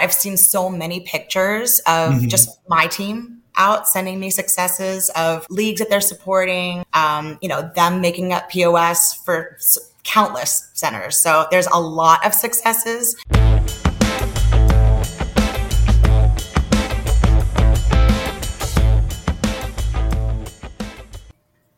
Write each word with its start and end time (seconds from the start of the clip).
I've 0.00 0.12
seen 0.12 0.36
so 0.36 0.68
many 0.68 1.00
pictures 1.00 1.80
of 1.80 2.14
mm-hmm. 2.14 2.28
just 2.28 2.58
my 2.68 2.86
team 2.86 3.42
out 3.56 3.86
sending 3.86 4.18
me 4.18 4.30
successes 4.30 5.10
of 5.16 5.46
leagues 5.50 5.80
that 5.80 5.90
they're 5.90 6.00
supporting, 6.00 6.84
um, 6.94 7.38
you 7.42 7.48
know, 7.48 7.70
them 7.74 8.00
making 8.00 8.32
up 8.32 8.48
POS 8.48 9.14
for 9.24 9.58
countless 10.02 10.70
centers. 10.74 11.20
So 11.22 11.46
there's 11.50 11.66
a 11.66 11.80
lot 11.80 12.24
of 12.24 12.34
successes. 12.34 13.16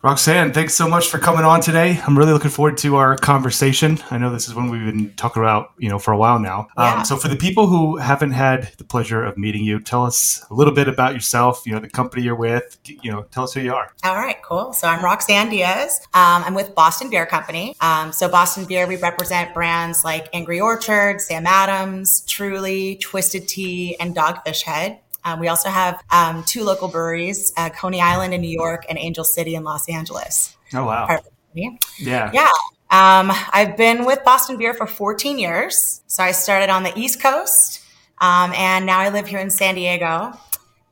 Roxann, 0.02 0.52
thanks 0.52 0.74
so 0.74 0.88
much 0.88 1.06
for 1.06 1.18
coming 1.18 1.44
on 1.44 1.60
today. 1.60 2.00
I'm 2.04 2.18
really 2.18 2.32
looking 2.32 2.50
forward 2.50 2.76
to 2.78 2.96
our 2.96 3.16
conversation. 3.16 4.00
I 4.10 4.18
know 4.18 4.32
this 4.32 4.48
is 4.48 4.54
one 4.54 4.68
we've 4.68 4.84
been 4.84 5.14
talking 5.14 5.40
about, 5.40 5.74
you 5.78 5.88
know, 5.88 6.00
for 6.00 6.10
a 6.10 6.18
while 6.18 6.40
now. 6.40 6.62
Um, 6.76 6.84
yeah. 6.84 6.94
Um, 6.96 7.04
so 7.04 7.16
for 7.16 7.28
the 7.28 7.36
people 7.36 7.68
who 7.68 7.98
haven't 7.98 8.32
had 8.32 8.72
the 8.78 8.84
pleasure 8.84 9.22
of 9.22 9.38
meeting 9.38 9.62
you, 9.62 9.78
tell 9.78 10.04
us 10.04 10.44
a 10.50 10.54
little 10.54 10.74
bit 10.74 10.88
about 10.88 11.14
yourself, 11.14 11.62
you 11.66 11.72
know, 11.72 11.78
the 11.78 11.88
company 11.88 12.24
you're 12.24 12.34
with, 12.34 12.80
you 12.84 13.12
know, 13.12 13.22
tell 13.30 13.44
us 13.44 13.54
who 13.54 13.60
you 13.60 13.72
are. 13.72 13.92
All 14.02 14.16
right, 14.16 14.42
cool. 14.42 14.72
So 14.72 14.88
I'm 14.88 14.98
Roxann 14.98 15.50
Diaz. 15.50 16.00
Um, 16.14 16.42
I'm 16.42 16.54
with 16.54 16.74
Boston 16.74 17.08
Beer 17.08 17.24
Company. 17.24 17.76
Um, 17.80 18.10
so 18.10 18.28
Boston 18.28 18.64
Beer, 18.64 18.88
we 18.88 18.96
represent 18.96 19.54
brands 19.54 20.02
like 20.02 20.28
Angry 20.32 20.58
Orchard, 20.58 21.20
Sam 21.20 21.46
Adams, 21.46 22.22
Truly, 22.26 22.96
Twisted 22.96 23.46
Tea, 23.46 23.96
and 24.00 24.16
Dogfish 24.16 24.62
Head. 24.62 24.98
Um, 25.24 25.40
we 25.40 25.48
also 25.48 25.68
have 25.68 26.02
um, 26.10 26.42
two 26.44 26.64
local 26.64 26.88
breweries, 26.88 27.52
uh, 27.56 27.70
Coney 27.70 28.00
Island 28.00 28.34
in 28.34 28.40
New 28.40 28.50
York 28.50 28.84
and 28.88 28.98
Angel 28.98 29.24
City 29.24 29.54
in 29.54 29.64
Los 29.64 29.88
Angeles. 29.88 30.56
Oh, 30.74 30.84
wow. 30.84 31.06
Yeah. 31.54 32.30
Yeah. 32.32 32.50
Um, 32.90 33.30
I've 33.52 33.76
been 33.76 34.04
with 34.04 34.22
Boston 34.24 34.58
Beer 34.58 34.74
for 34.74 34.86
14 34.86 35.38
years. 35.38 36.02
So 36.06 36.22
I 36.22 36.32
started 36.32 36.70
on 36.70 36.82
the 36.82 36.92
East 36.98 37.22
Coast 37.22 37.82
um, 38.22 38.52
and 38.54 38.86
now 38.86 39.00
I 39.00 39.08
live 39.08 39.26
here 39.26 39.40
in 39.40 39.50
San 39.50 39.74
Diego. 39.74 40.32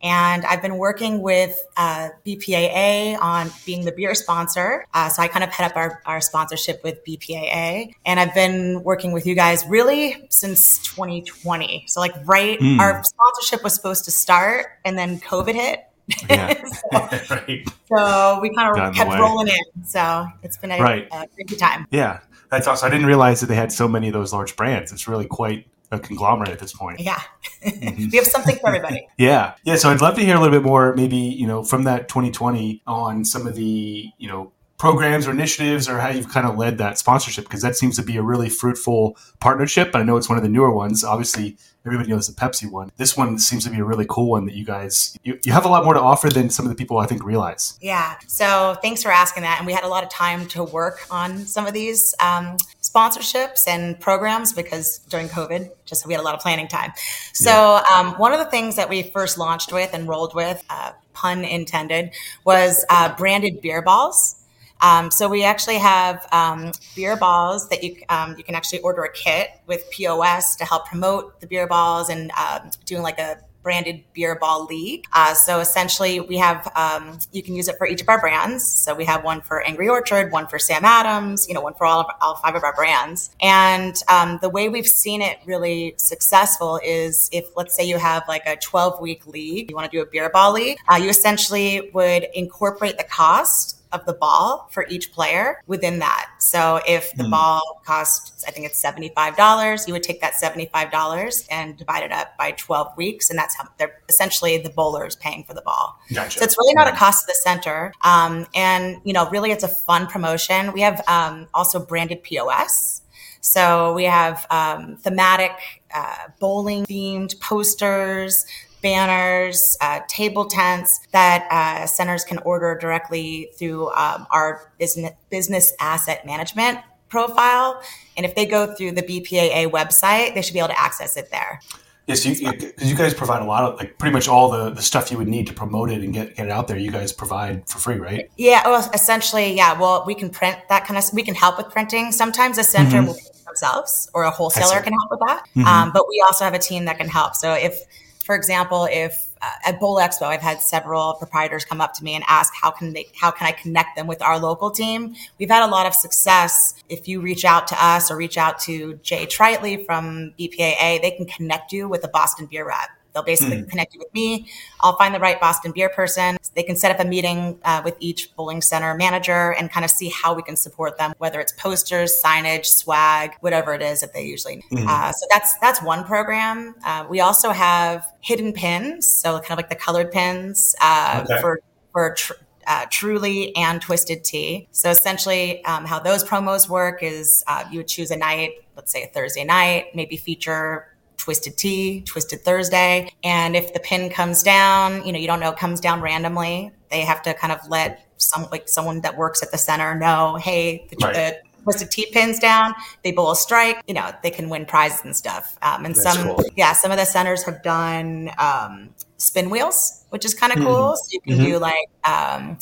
And 0.02 0.44
I've 0.44 0.62
been 0.62 0.78
working 0.78 1.20
with 1.20 1.60
uh, 1.76 2.08
BPAA 2.24 3.20
on 3.20 3.50
being 3.66 3.84
the 3.84 3.92
beer 3.92 4.14
sponsor. 4.14 4.86
Uh, 4.94 5.08
so 5.08 5.22
I 5.22 5.28
kind 5.28 5.44
of 5.44 5.50
head 5.50 5.70
up 5.70 5.76
our, 5.76 6.00
our 6.06 6.20
sponsorship 6.20 6.82
with 6.82 7.04
BPAA. 7.04 7.92
And 8.06 8.18
I've 8.20 8.34
been 8.34 8.82
working 8.82 9.12
with 9.12 9.26
you 9.26 9.34
guys 9.34 9.64
really 9.66 10.26
since 10.30 10.78
2020. 10.78 11.84
So, 11.86 12.00
like, 12.00 12.14
right, 12.24 12.58
mm. 12.58 12.78
our 12.78 13.02
sponsorship 13.04 13.62
was 13.62 13.74
supposed 13.74 14.04
to 14.06 14.10
start 14.10 14.66
and 14.84 14.98
then 14.98 15.20
COVID 15.20 15.54
hit. 15.54 15.84
Yeah. 16.28 16.62
so, 16.92 17.34
right. 17.34 17.68
so, 17.94 18.38
we 18.40 18.54
kind 18.54 18.78
of 18.78 18.94
kept 18.94 19.10
rolling 19.10 19.48
in. 19.48 19.84
So 19.84 20.26
it's 20.42 20.56
been 20.56 20.70
a, 20.70 20.80
right. 20.80 21.08
a 21.12 21.44
good 21.44 21.58
time. 21.58 21.86
Yeah. 21.90 22.20
That's 22.50 22.66
awesome. 22.66 22.88
I 22.88 22.90
didn't 22.90 23.06
realize 23.06 23.40
that 23.40 23.46
they 23.46 23.54
had 23.54 23.70
so 23.70 23.86
many 23.86 24.08
of 24.08 24.12
those 24.12 24.32
large 24.32 24.56
brands. 24.56 24.92
It's 24.92 25.06
really 25.06 25.26
quite 25.26 25.66
a 25.90 25.98
conglomerate 25.98 26.50
at 26.50 26.58
this 26.58 26.72
point. 26.72 27.00
Yeah. 27.00 27.20
Mm-hmm. 27.64 28.08
we 28.12 28.16
have 28.16 28.26
something 28.26 28.56
for 28.56 28.68
everybody. 28.68 29.08
yeah. 29.18 29.54
Yeah. 29.64 29.76
So 29.76 29.90
I'd 29.90 30.00
love 30.00 30.14
to 30.16 30.24
hear 30.24 30.36
a 30.36 30.40
little 30.40 30.56
bit 30.56 30.64
more, 30.64 30.94
maybe, 30.94 31.16
you 31.16 31.46
know, 31.46 31.64
from 31.64 31.84
that 31.84 32.08
2020 32.08 32.82
on 32.86 33.24
some 33.24 33.46
of 33.46 33.54
the, 33.54 34.10
you 34.18 34.28
know, 34.28 34.52
programs 34.80 35.26
or 35.26 35.30
initiatives 35.30 35.90
or 35.90 35.98
how 35.98 36.08
you've 36.08 36.30
kind 36.30 36.46
of 36.46 36.56
led 36.56 36.78
that 36.78 36.98
sponsorship 36.98 37.44
because 37.44 37.60
that 37.60 37.76
seems 37.76 37.96
to 37.96 38.02
be 38.02 38.16
a 38.16 38.22
really 38.22 38.48
fruitful 38.48 39.14
partnership. 39.38 39.90
I 39.94 40.02
know 40.02 40.16
it's 40.16 40.26
one 40.26 40.38
of 40.38 40.42
the 40.42 40.48
newer 40.48 40.74
ones. 40.74 41.04
Obviously, 41.04 41.58
everybody 41.84 42.08
knows 42.08 42.26
the 42.26 42.32
Pepsi 42.32 42.70
one. 42.70 42.90
This 42.96 43.14
one 43.14 43.38
seems 43.38 43.64
to 43.64 43.70
be 43.70 43.78
a 43.78 43.84
really 43.84 44.06
cool 44.08 44.30
one 44.30 44.46
that 44.46 44.54
you 44.54 44.64
guys 44.64 45.18
you, 45.22 45.38
you 45.44 45.52
have 45.52 45.66
a 45.66 45.68
lot 45.68 45.84
more 45.84 45.92
to 45.92 46.00
offer 46.00 46.30
than 46.30 46.48
some 46.48 46.64
of 46.64 46.70
the 46.70 46.74
people 46.74 46.96
I 46.96 47.04
think 47.04 47.22
realize. 47.22 47.78
Yeah. 47.82 48.16
So 48.26 48.74
thanks 48.80 49.02
for 49.02 49.10
asking 49.10 49.42
that. 49.42 49.58
And 49.58 49.66
we 49.66 49.74
had 49.74 49.84
a 49.84 49.88
lot 49.88 50.02
of 50.02 50.08
time 50.08 50.46
to 50.48 50.64
work 50.64 51.00
on 51.10 51.40
some 51.40 51.66
of 51.66 51.74
these 51.74 52.14
um, 52.22 52.56
sponsorships 52.92 53.66
and 53.66 53.98
programs 54.00 54.52
because 54.52 54.98
during 55.08 55.28
COVID, 55.28 55.70
just 55.84 56.06
we 56.06 56.14
had 56.14 56.20
a 56.20 56.24
lot 56.24 56.34
of 56.34 56.40
planning 56.40 56.68
time. 56.68 56.92
So 57.32 57.50
yeah. 57.50 57.82
um, 57.92 58.14
one 58.14 58.32
of 58.32 58.38
the 58.38 58.46
things 58.46 58.76
that 58.76 58.88
we 58.88 59.02
first 59.02 59.38
launched 59.38 59.72
with 59.72 59.94
and 59.94 60.08
rolled 60.08 60.34
with, 60.34 60.62
uh, 60.70 60.92
pun 61.12 61.44
intended, 61.44 62.10
was 62.44 62.84
uh, 62.90 63.14
branded 63.16 63.60
beer 63.60 63.82
balls. 63.82 64.36
Um, 64.82 65.10
so 65.10 65.28
we 65.28 65.44
actually 65.44 65.78
have 65.78 66.26
um, 66.32 66.72
beer 66.96 67.16
balls 67.16 67.68
that 67.68 67.84
you 67.84 67.96
um, 68.08 68.36
you 68.38 68.44
can 68.44 68.54
actually 68.54 68.80
order 68.80 69.02
a 69.02 69.12
kit 69.12 69.50
with 69.66 69.84
POS 69.90 70.56
to 70.56 70.64
help 70.64 70.86
promote 70.86 71.40
the 71.40 71.46
beer 71.46 71.66
balls 71.66 72.08
and 72.08 72.30
um, 72.32 72.70
doing 72.86 73.02
like 73.02 73.18
a 73.18 73.36
branded 73.62 74.04
beer 74.12 74.36
ball 74.36 74.64
league. 74.66 75.04
Uh, 75.12 75.34
so 75.34 75.60
essentially, 75.60 76.20
we 76.20 76.36
have 76.38 76.70
um, 76.76 77.18
you 77.32 77.42
can 77.42 77.54
use 77.54 77.68
it 77.68 77.76
for 77.78 77.86
each 77.86 78.02
of 78.02 78.08
our 78.08 78.20
brands. 78.20 78.66
So 78.66 78.94
we 78.94 79.04
have 79.04 79.24
one 79.24 79.40
for 79.40 79.62
Angry 79.62 79.88
Orchard, 79.88 80.32
one 80.32 80.46
for 80.46 80.58
Sam 80.58 80.84
Adams, 80.84 81.46
you 81.48 81.54
know, 81.54 81.60
one 81.60 81.74
for 81.74 81.86
all 81.86 82.00
of 82.00 82.06
all 82.20 82.36
five 82.36 82.54
of 82.54 82.64
our 82.64 82.74
brands. 82.74 83.30
And 83.40 83.94
um, 84.08 84.38
the 84.42 84.48
way 84.48 84.68
we've 84.68 84.86
seen 84.86 85.22
it 85.22 85.38
really 85.46 85.94
successful 85.96 86.80
is 86.84 87.28
if 87.32 87.46
let's 87.56 87.76
say 87.76 87.84
you 87.84 87.98
have 87.98 88.26
like 88.28 88.42
a 88.46 88.56
12 88.56 89.00
week 89.00 89.26
league, 89.26 89.70
you 89.70 89.76
want 89.76 89.90
to 89.90 89.96
do 89.96 90.02
a 90.02 90.06
beer 90.06 90.30
ball 90.30 90.52
league, 90.52 90.78
uh, 90.88 90.96
you 90.96 91.08
essentially 91.08 91.90
would 91.92 92.26
incorporate 92.34 92.98
the 92.98 93.04
cost 93.04 93.80
of 93.92 94.04
the 94.06 94.12
ball 94.12 94.68
for 94.70 94.86
each 94.88 95.12
player 95.12 95.60
within 95.66 95.98
that. 95.98 96.29
So 96.50 96.80
if 96.84 97.14
the 97.14 97.22
mm. 97.22 97.30
ball 97.30 97.80
costs, 97.86 98.44
I 98.44 98.50
think 98.50 98.66
it's 98.66 98.82
$75, 98.82 99.86
you 99.86 99.92
would 99.92 100.02
take 100.02 100.20
that 100.20 100.32
$75 100.32 101.46
and 101.48 101.76
divide 101.76 102.02
it 102.02 102.10
up 102.10 102.36
by 102.36 102.50
12 102.50 102.96
weeks. 102.96 103.30
And 103.30 103.38
that's 103.38 103.54
how 103.54 103.68
they're 103.78 104.00
essentially 104.08 104.58
the 104.58 104.70
bowler 104.70 105.06
is 105.06 105.14
paying 105.14 105.44
for 105.44 105.54
the 105.54 105.62
ball. 105.62 105.96
Gotcha. 106.12 106.40
So 106.40 106.44
it's 106.44 106.58
really 106.58 106.74
not 106.74 106.92
a 106.92 106.96
cost 106.96 107.20
to 107.20 107.26
the 107.28 107.38
center. 107.40 107.92
Um, 108.02 108.48
and, 108.52 109.00
you 109.04 109.12
know, 109.12 109.30
really 109.30 109.52
it's 109.52 109.62
a 109.62 109.68
fun 109.68 110.08
promotion. 110.08 110.72
We 110.72 110.80
have 110.80 111.00
um, 111.06 111.46
also 111.54 111.78
branded 111.78 112.24
POS. 112.24 113.02
So 113.42 113.92
we 113.92 114.02
have 114.04 114.44
um, 114.50 114.96
thematic 114.96 115.52
uh, 115.94 116.30
bowling 116.40 116.84
themed 116.84 117.40
posters, 117.40 118.44
banners, 118.82 119.76
uh, 119.80 120.00
table 120.08 120.46
tents 120.46 121.00
that 121.12 121.46
uh, 121.50 121.86
centers 121.86 122.24
can 122.24 122.38
order 122.38 122.76
directly 122.80 123.50
through 123.58 123.90
um, 123.90 124.26
our 124.30 124.72
business, 124.78 125.12
business 125.30 125.72
asset 125.80 126.24
management 126.26 126.78
profile. 127.08 127.82
And 128.16 128.24
if 128.24 128.34
they 128.34 128.46
go 128.46 128.74
through 128.74 128.92
the 128.92 129.02
BPAA 129.02 129.70
website, 129.70 130.34
they 130.34 130.42
should 130.42 130.54
be 130.54 130.60
able 130.60 130.68
to 130.68 130.80
access 130.80 131.16
it 131.16 131.30
there. 131.30 131.60
Yes, 132.06 132.26
you, 132.26 132.32
you, 132.32 132.72
you, 132.78 132.96
guys 132.96 133.14
provide 133.14 133.40
a 133.40 133.44
lot 133.44 133.62
of 133.62 133.78
like 133.78 133.96
pretty 133.98 134.12
much 134.12 134.26
all 134.26 134.50
the, 134.50 134.70
the 134.70 134.82
stuff 134.82 135.12
you 135.12 135.18
would 135.18 135.28
need 135.28 135.46
to 135.46 135.52
promote 135.52 135.90
it 135.90 136.02
and 136.02 136.12
get, 136.12 136.34
get 136.34 136.46
it 136.46 136.50
out 136.50 136.66
there. 136.66 136.76
You 136.76 136.90
guys 136.90 137.12
provide 137.12 137.68
for 137.68 137.78
free, 137.78 137.96
right? 137.96 138.28
Yeah, 138.36 138.66
well, 138.66 138.90
essentially, 138.92 139.54
yeah. 139.54 139.78
Well, 139.78 140.02
we 140.04 140.16
can 140.16 140.28
print 140.28 140.58
that 140.70 140.86
kind 140.86 140.98
of. 140.98 141.04
We 141.12 141.22
can 141.22 141.36
help 141.36 141.56
with 141.56 141.70
printing. 141.70 142.10
Sometimes 142.10 142.58
a 142.58 142.64
center 142.64 142.96
mm-hmm. 142.96 143.06
will 143.08 143.18
themselves, 143.46 144.10
or 144.14 144.24
a 144.24 144.30
wholesaler 144.30 144.80
can 144.80 144.92
help 144.92 145.10
with 145.10 145.20
that. 145.26 145.44
Mm-hmm. 145.54 145.66
Um, 145.66 145.92
but 145.92 146.08
we 146.08 146.22
also 146.26 146.44
have 146.44 146.54
a 146.54 146.58
team 146.58 146.86
that 146.86 146.98
can 146.98 147.08
help. 147.08 147.34
So 147.34 147.52
if 147.52 147.78
for 148.24 148.34
example, 148.34 148.86
if 148.90 149.28
uh, 149.42 149.48
at 149.64 149.80
Bowl 149.80 149.96
Expo, 149.96 150.22
I've 150.22 150.42
had 150.42 150.60
several 150.60 151.14
proprietors 151.14 151.64
come 151.64 151.80
up 151.80 151.94
to 151.94 152.04
me 152.04 152.14
and 152.14 152.24
ask 152.28 152.52
how 152.54 152.70
can 152.70 152.92
they, 152.92 153.06
how 153.16 153.30
can 153.30 153.46
I 153.46 153.52
connect 153.52 153.96
them 153.96 154.06
with 154.06 154.20
our 154.22 154.38
local 154.38 154.70
team? 154.70 155.14
We've 155.38 155.48
had 155.48 155.66
a 155.66 155.70
lot 155.70 155.86
of 155.86 155.94
success. 155.94 156.74
If 156.88 157.08
you 157.08 157.20
reach 157.20 157.44
out 157.44 157.66
to 157.68 157.84
us 157.84 158.10
or 158.10 158.16
reach 158.16 158.36
out 158.36 158.58
to 158.60 158.94
Jay 159.02 159.26
Tritley 159.26 159.84
from 159.86 160.34
BPAA, 160.38 161.00
they 161.00 161.14
can 161.16 161.26
connect 161.26 161.72
you 161.72 161.88
with 161.88 162.04
a 162.04 162.08
Boston 162.08 162.46
Beer 162.46 162.66
rep. 162.66 162.90
They'll 163.12 163.22
basically 163.22 163.58
mm. 163.58 163.68
connect 163.68 163.94
you 163.94 164.00
with 164.00 164.12
me. 164.14 164.48
I'll 164.80 164.96
find 164.96 165.14
the 165.14 165.20
right 165.20 165.40
Boston 165.40 165.72
beer 165.72 165.88
person. 165.88 166.36
They 166.54 166.62
can 166.62 166.76
set 166.76 166.90
up 166.90 167.04
a 167.04 167.08
meeting 167.08 167.58
uh, 167.64 167.82
with 167.84 167.96
each 168.00 168.34
bowling 168.34 168.60
center 168.60 168.94
manager 168.94 169.54
and 169.58 169.70
kind 169.70 169.84
of 169.84 169.90
see 169.90 170.08
how 170.08 170.34
we 170.34 170.42
can 170.42 170.56
support 170.56 170.98
them, 170.98 171.12
whether 171.18 171.40
it's 171.40 171.52
posters, 171.52 172.20
signage, 172.24 172.66
swag, 172.66 173.32
whatever 173.40 173.72
it 173.74 173.82
is 173.82 174.00
that 174.00 174.12
they 174.12 174.24
usually 174.24 174.56
need. 174.56 174.84
Mm. 174.84 174.86
Uh, 174.88 175.12
so 175.12 175.26
that's 175.30 175.56
that's 175.58 175.82
one 175.82 176.04
program. 176.04 176.74
Uh, 176.84 177.06
we 177.08 177.20
also 177.20 177.50
have 177.50 178.06
hidden 178.20 178.52
pins, 178.52 179.06
so 179.08 179.38
kind 179.40 179.52
of 179.52 179.58
like 179.58 179.68
the 179.68 179.76
colored 179.76 180.10
pins 180.10 180.74
uh, 180.80 181.24
okay. 181.24 181.40
for 181.40 181.60
for. 181.92 182.14
Tr- 182.14 182.32
uh, 182.66 182.86
Truly 182.88 183.56
and 183.56 183.82
Twisted 183.82 184.22
Tea. 184.22 184.68
So 184.70 184.90
essentially, 184.90 185.64
um, 185.64 185.84
how 185.84 185.98
those 185.98 186.22
promos 186.22 186.68
work 186.68 187.02
is 187.02 187.42
uh, 187.48 187.64
you 187.70 187.78
would 187.78 187.88
choose 187.88 188.12
a 188.12 188.16
night, 188.16 188.52
let's 188.76 188.92
say 188.92 189.02
a 189.02 189.06
Thursday 189.08 189.44
night, 189.44 189.86
maybe 189.94 190.16
feature 190.16 190.86
Twisted 191.20 191.58
Tea, 191.58 192.00
Twisted 192.00 192.40
Thursday. 192.40 193.12
And 193.22 193.54
if 193.54 193.74
the 193.74 193.80
pin 193.80 194.08
comes 194.08 194.42
down, 194.42 195.06
you 195.06 195.12
know, 195.12 195.18
you 195.18 195.26
don't 195.26 195.38
know 195.38 195.50
it 195.50 195.58
comes 195.58 195.78
down 195.78 196.00
randomly. 196.00 196.72
They 196.90 197.02
have 197.02 197.20
to 197.22 197.34
kind 197.34 197.52
of 197.52 197.60
let 197.68 198.06
some 198.16 198.48
like 198.50 198.68
someone 198.68 199.02
that 199.02 199.18
works 199.18 199.42
at 199.42 199.52
the 199.52 199.58
center 199.58 199.94
know, 199.94 200.36
hey, 200.36 200.86
the, 200.88 200.96
right. 201.04 201.14
the 201.14 201.40
Twisted 201.62 201.90
Tea 201.90 202.06
pins 202.10 202.38
down, 202.38 202.74
they 203.04 203.12
bowl 203.12 203.32
a 203.32 203.36
strike, 203.36 203.82
you 203.86 203.92
know, 203.92 204.10
they 204.22 204.30
can 204.30 204.48
win 204.48 204.64
prizes 204.64 205.02
and 205.04 205.14
stuff. 205.14 205.58
Um, 205.60 205.84
and 205.84 205.94
That's 205.94 206.14
some, 206.14 206.28
cool. 206.28 206.42
yeah, 206.56 206.72
some 206.72 206.90
of 206.90 206.96
the 206.96 207.04
centers 207.04 207.42
have 207.42 207.62
done 207.62 208.30
um, 208.38 208.94
spin 209.18 209.50
wheels, 209.50 210.06
which 210.08 210.24
is 210.24 210.32
kind 210.32 210.54
of 210.54 210.58
mm-hmm. 210.58 210.68
cool. 210.68 210.96
So 210.96 211.08
you 211.12 211.20
can 211.20 211.34
mm-hmm. 211.34 211.44
do 211.44 211.58
like, 211.58 211.90
um, 212.04 212.56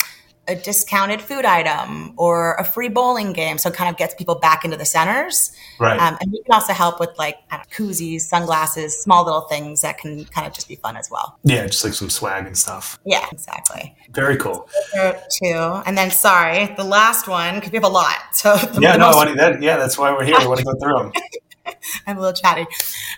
a 0.49 0.55
discounted 0.55 1.21
food 1.21 1.45
item 1.45 2.13
or 2.17 2.55
a 2.55 2.63
free 2.63 2.89
bowling 2.89 3.31
game. 3.33 3.57
So 3.57 3.69
it 3.69 3.75
kind 3.75 3.89
of 3.89 3.97
gets 3.97 4.15
people 4.15 4.35
back 4.35 4.65
into 4.65 4.75
the 4.75 4.85
centers. 4.85 5.51
Right. 5.79 5.99
Um, 5.99 6.17
and 6.19 6.31
we 6.31 6.41
can 6.43 6.53
also 6.53 6.73
help 6.73 6.99
with 6.99 7.11
like 7.17 7.37
know, 7.51 7.59
koozies, 7.71 8.21
sunglasses, 8.21 9.01
small 9.01 9.23
little 9.23 9.41
things 9.41 9.81
that 9.81 9.97
can 9.99 10.25
kind 10.25 10.47
of 10.47 10.53
just 10.53 10.67
be 10.67 10.75
fun 10.75 10.97
as 10.97 11.09
well. 11.11 11.37
Yeah, 11.43 11.65
just 11.67 11.83
like 11.83 11.93
some 11.93 12.09
swag 12.09 12.47
and 12.47 12.57
stuff. 12.57 12.99
Yeah, 13.05 13.25
exactly. 13.31 13.95
Very 14.11 14.37
cool. 14.37 14.67
Two. 14.93 15.81
And 15.85 15.97
then, 15.97 16.11
sorry, 16.11 16.73
the 16.75 16.83
last 16.83 17.27
one, 17.27 17.55
because 17.55 17.71
we 17.71 17.77
have 17.77 17.83
a 17.83 17.87
lot. 17.87 18.15
So 18.33 18.55
yeah, 18.79 18.95
no, 18.95 19.11
most- 19.11 19.37
that, 19.37 19.61
yeah, 19.61 19.77
that's 19.77 19.97
why 19.97 20.11
we're 20.11 20.25
here. 20.25 20.37
We 20.39 20.47
want 20.47 20.59
to 20.59 20.65
go 20.65 20.73
through 20.81 20.97
them. 20.97 21.11
I'm 22.07 22.17
a 22.17 22.19
little 22.19 22.33
chatty. 22.33 22.67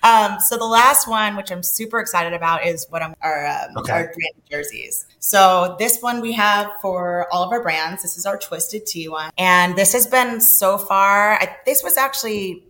Um, 0.03 0.39
so 0.39 0.57
the 0.57 0.65
last 0.65 1.07
one, 1.07 1.36
which 1.36 1.51
I'm 1.51 1.63
super 1.63 2.00
excited 2.00 2.33
about, 2.33 2.65
is 2.65 2.88
what 2.89 3.01
I'm 3.01 3.13
our 3.21 3.48
um, 3.48 3.77
okay. 3.77 3.94
our 3.94 4.03
brand 4.03 4.42
jerseys. 4.50 5.06
So 5.19 5.75
this 5.80 6.01
one 6.01 6.21
we 6.21 6.33
have 6.33 6.71
for 6.81 7.27
all 7.31 7.44
of 7.44 7.51
our 7.51 7.62
brands. 7.62 8.01
This 8.01 8.18
is 8.18 8.25
our 8.25 8.38
Twisted 8.38 8.86
Tea 8.86 9.07
one, 9.07 9.31
and 9.38 9.75
this 9.75 9.94
has 9.94 10.07
been 10.07 10.42
so 10.42 10.77
far. 10.77 11.33
I, 11.33 11.57
this 11.65 11.83
was 11.83 11.98
actually 11.98 12.65